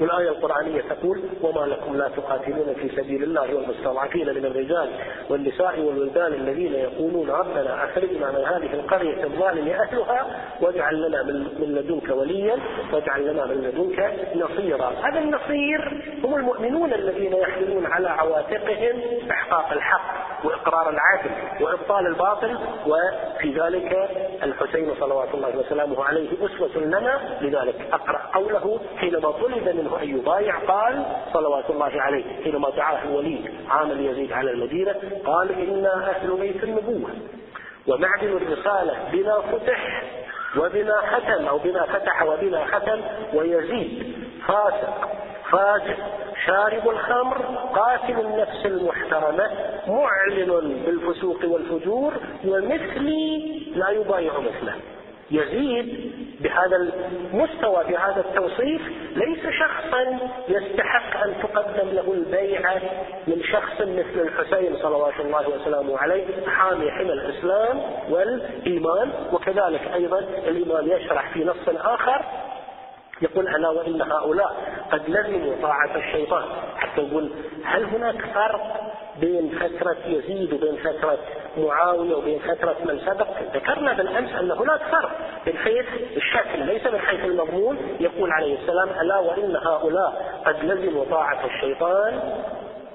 والآية 0.00 0.28
القرآنية 0.28 0.80
تقول 0.80 1.22
وما 1.42 1.66
لكم 1.66 1.96
لا 1.96 2.08
تقاتلون 2.08 2.74
في 2.74 2.88
سبيل 2.96 3.22
الله 3.22 3.54
والمستضعفين 3.54 4.34
من 4.34 4.46
الرجال 4.46 4.90
والنساء 5.30 5.80
والولدان 5.80 6.32
الذين 6.32 6.74
يقولون 6.74 7.30
ربنا 7.30 7.84
أخرجنا 7.84 8.30
من 8.30 8.44
هذه 8.44 8.74
القرية 8.74 9.24
الظالم 9.24 9.68
أهلها 9.68 10.26
واجعل 10.60 11.02
لنا 11.08 11.22
من 11.22 11.74
لدنك 11.74 12.08
وليا 12.16 12.56
واجعل 12.92 13.32
لنا 13.32 13.46
من 13.46 13.54
لدنك 13.54 14.14
نصيرا. 14.36 14.92
هذا 15.04 15.18
النصير 15.18 16.04
هم 16.24 16.34
المؤمنون 16.34 16.92
الذين 16.92 17.32
يحملون 17.32 17.86
على 17.86 18.08
عواتقهم 18.08 19.02
إحقاق 19.30 19.72
الحق 19.72 20.30
وإقرار 20.44 20.90
العدل 20.90 21.30
وإبطال 21.64 22.06
الباطل 22.06 22.58
وفي 22.86 23.60
ذلك 23.60 24.10
الحسين 24.42 24.94
صلوات 25.00 25.34
الله 25.34 25.58
وسلامه 25.58 26.04
عليه 26.04 26.28
أسوة 26.46 26.82
لنا. 26.82 27.20
لذلك 27.40 27.88
أقرأ 27.92 28.30
قوله 28.34 28.80
حينما 28.96 29.30
طلب 29.30 29.68
منه 29.90 30.02
أن 30.02 30.18
يبايع 30.18 30.58
قال 30.58 31.04
صلوات 31.32 31.70
الله 31.70 32.02
عليه 32.02 32.24
حينما 32.44 32.70
دعاه 32.70 33.04
الوليد 33.04 33.50
عامل 33.68 34.06
يزيد 34.06 34.32
على 34.32 34.50
المدينة 34.50 34.94
قال 35.24 35.52
إنا 35.52 36.10
أهل 36.10 36.36
بيت 36.36 36.64
النبوة 36.64 37.10
ومعدن 37.86 38.36
الرسالة 38.36 38.94
بنا 39.12 39.40
فتح 39.40 40.02
وبنا 40.56 40.94
ختم 41.10 41.46
أو 41.46 41.58
بنا 41.58 41.86
فتح 41.86 42.22
وبنا 42.22 42.64
ختم 42.66 43.00
ويزيد 43.34 44.16
فاسق 44.46 45.08
فاجر 45.50 45.96
شارب 46.46 46.88
الخمر 46.88 47.36
قاتل 47.74 48.20
النفس 48.20 48.66
المحترمة 48.66 49.50
معلن 49.88 50.82
بالفسوق 50.86 51.44
والفجور 51.44 52.12
ومثلي 52.44 53.62
لا 53.74 53.90
يبايع 53.90 54.32
مثله. 54.38 54.74
يزيد 55.30 56.12
بهذا 56.40 56.76
المستوى 56.76 57.84
بهذا 57.84 58.20
التوصيف 58.20 58.82
ليس 59.16 59.46
شخصا 59.58 60.18
يستحق 60.48 61.22
أن 61.24 61.34
تقدم 61.42 61.88
له 61.90 62.12
البيعه 62.12 62.80
من 63.26 63.42
شخص 63.42 63.80
مثل 63.80 64.20
الحسين 64.20 64.76
صلوات 64.76 65.20
الله 65.20 65.48
وسلامه 65.48 65.98
عليه 65.98 66.24
حامي 66.46 66.90
حمى 66.90 67.12
الإسلام 67.12 67.80
والإيمان 68.10 69.10
وكذلك 69.32 69.90
أيضا 69.94 70.18
الإيمان 70.18 70.88
يشرح 70.88 71.32
في 71.32 71.44
نص 71.44 71.68
آخر 71.68 72.24
يقول 73.22 73.48
ألا 73.48 73.68
وإن 73.68 74.02
هؤلاء 74.02 74.56
قد 74.92 75.02
لزموا 75.08 75.54
طاعة 75.62 75.96
الشيطان. 75.96 76.44
حتى 76.76 77.00
يقول 77.00 77.30
هل 77.64 77.84
هناك 77.84 78.24
فرق 78.34 78.80
بين 79.20 79.48
فترة 79.48 79.96
يزيد 80.06 80.52
وبين 80.52 80.76
فترة 80.76 81.18
معاوية 81.58 82.14
وبين 82.14 82.38
فترة 82.38 82.76
من 82.84 83.00
سبق؟ 83.00 83.26
ذكرنا 83.54 83.92
بالأمس 83.92 84.30
أن 84.32 84.50
هناك 84.50 84.80
فرق 84.80 85.10
من 85.46 85.58
حيث 85.58 85.86
الشكل 86.16 86.66
ليس 86.66 86.86
من 86.86 86.98
حيث 86.98 87.24
المضمون. 87.24 87.76
يقول 88.00 88.30
عليه 88.32 88.58
السلام 88.58 88.88
ألا 89.00 89.18
وإن 89.18 89.56
هؤلاء 89.56 90.40
قد 90.46 90.64
لزموا 90.64 91.04
طاعة 91.10 91.46
الشيطان 91.46 92.20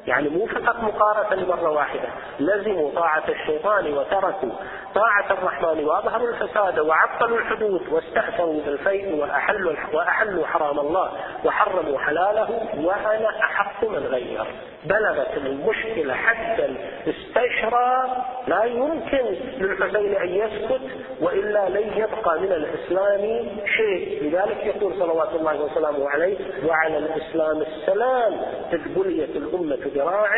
يعني 0.07 0.29
مو 0.29 0.45
فقط 0.45 0.83
مقارنة 0.83 1.47
مرة 1.47 1.69
واحدة. 1.69 2.09
لزموا 2.39 2.91
طاعة 2.95 3.23
الشيطان 3.29 3.93
وتركوا 3.93 4.49
طاعة 4.95 5.31
الرحمن 5.31 5.85
وأظهروا 5.85 6.29
الفساد 6.29 6.79
وعطلوا 6.79 7.37
الحدود 7.37 7.81
واستأثروا 7.91 8.61
بالفيء 8.65 9.15
وأحلوا, 9.15 9.73
وأحلوا 9.93 10.45
حرام 10.45 10.79
الله 10.79 11.11
وحرموا 11.45 11.99
حلاله 11.99 12.49
وأنا 12.77 13.29
أحق 13.39 13.83
من 13.83 14.03
غير 14.07 14.45
بلغت 14.85 15.37
المشكلة 15.37 16.13
حتى 16.13 16.75
استشرى 17.07 18.23
لا 18.47 18.63
يمكن 18.63 19.25
للحسين 19.57 20.15
أن 20.15 20.29
يسكت 20.29 20.81
وإلا 21.21 21.69
لن 21.69 21.91
يبقى 21.97 22.39
من 22.39 22.51
الإسلام 22.51 23.47
شيء. 23.77 24.23
لذلك 24.23 24.65
يقول 24.65 24.93
صلوات 24.99 25.29
الله 25.35 25.61
وسلامه 25.61 26.09
عليه 26.09 26.37
وعلى 26.67 26.97
الإسلام 26.97 27.61
السلام 27.61 28.41
إذ 28.73 28.95
بليت 28.95 29.35
الأمة 29.35 29.91
ذراع 29.95 30.31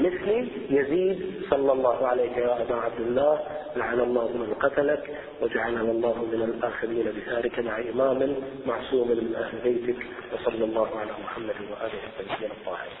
مثل 0.00 0.28
يزيد 0.70 1.18
صلى 1.50 1.72
الله 1.72 2.06
عليه 2.06 2.30
يا 2.30 2.62
أبا 2.62 2.74
عبد 2.74 3.00
الله. 3.00 3.34
لعن 3.76 4.00
الله 4.00 4.28
من 4.42 4.54
قتلك 4.60 5.04
وجعلنا 5.42 5.80
الله 5.80 6.16
من 6.32 6.42
الآخرين 6.42 7.06
بثارك 7.16 7.58
مع 7.58 7.74
إمام 7.78 8.36
معصوم 8.66 9.08
من 9.08 9.34
أهل 9.42 9.54
بيتك. 9.64 10.00
وصلى 10.32 10.64
الله 10.64 10.88
على 11.00 11.12
محمد 11.24 11.58
وآله 11.70 12.02
الطيبين 12.10 12.50
الطاهرين 12.50 13.00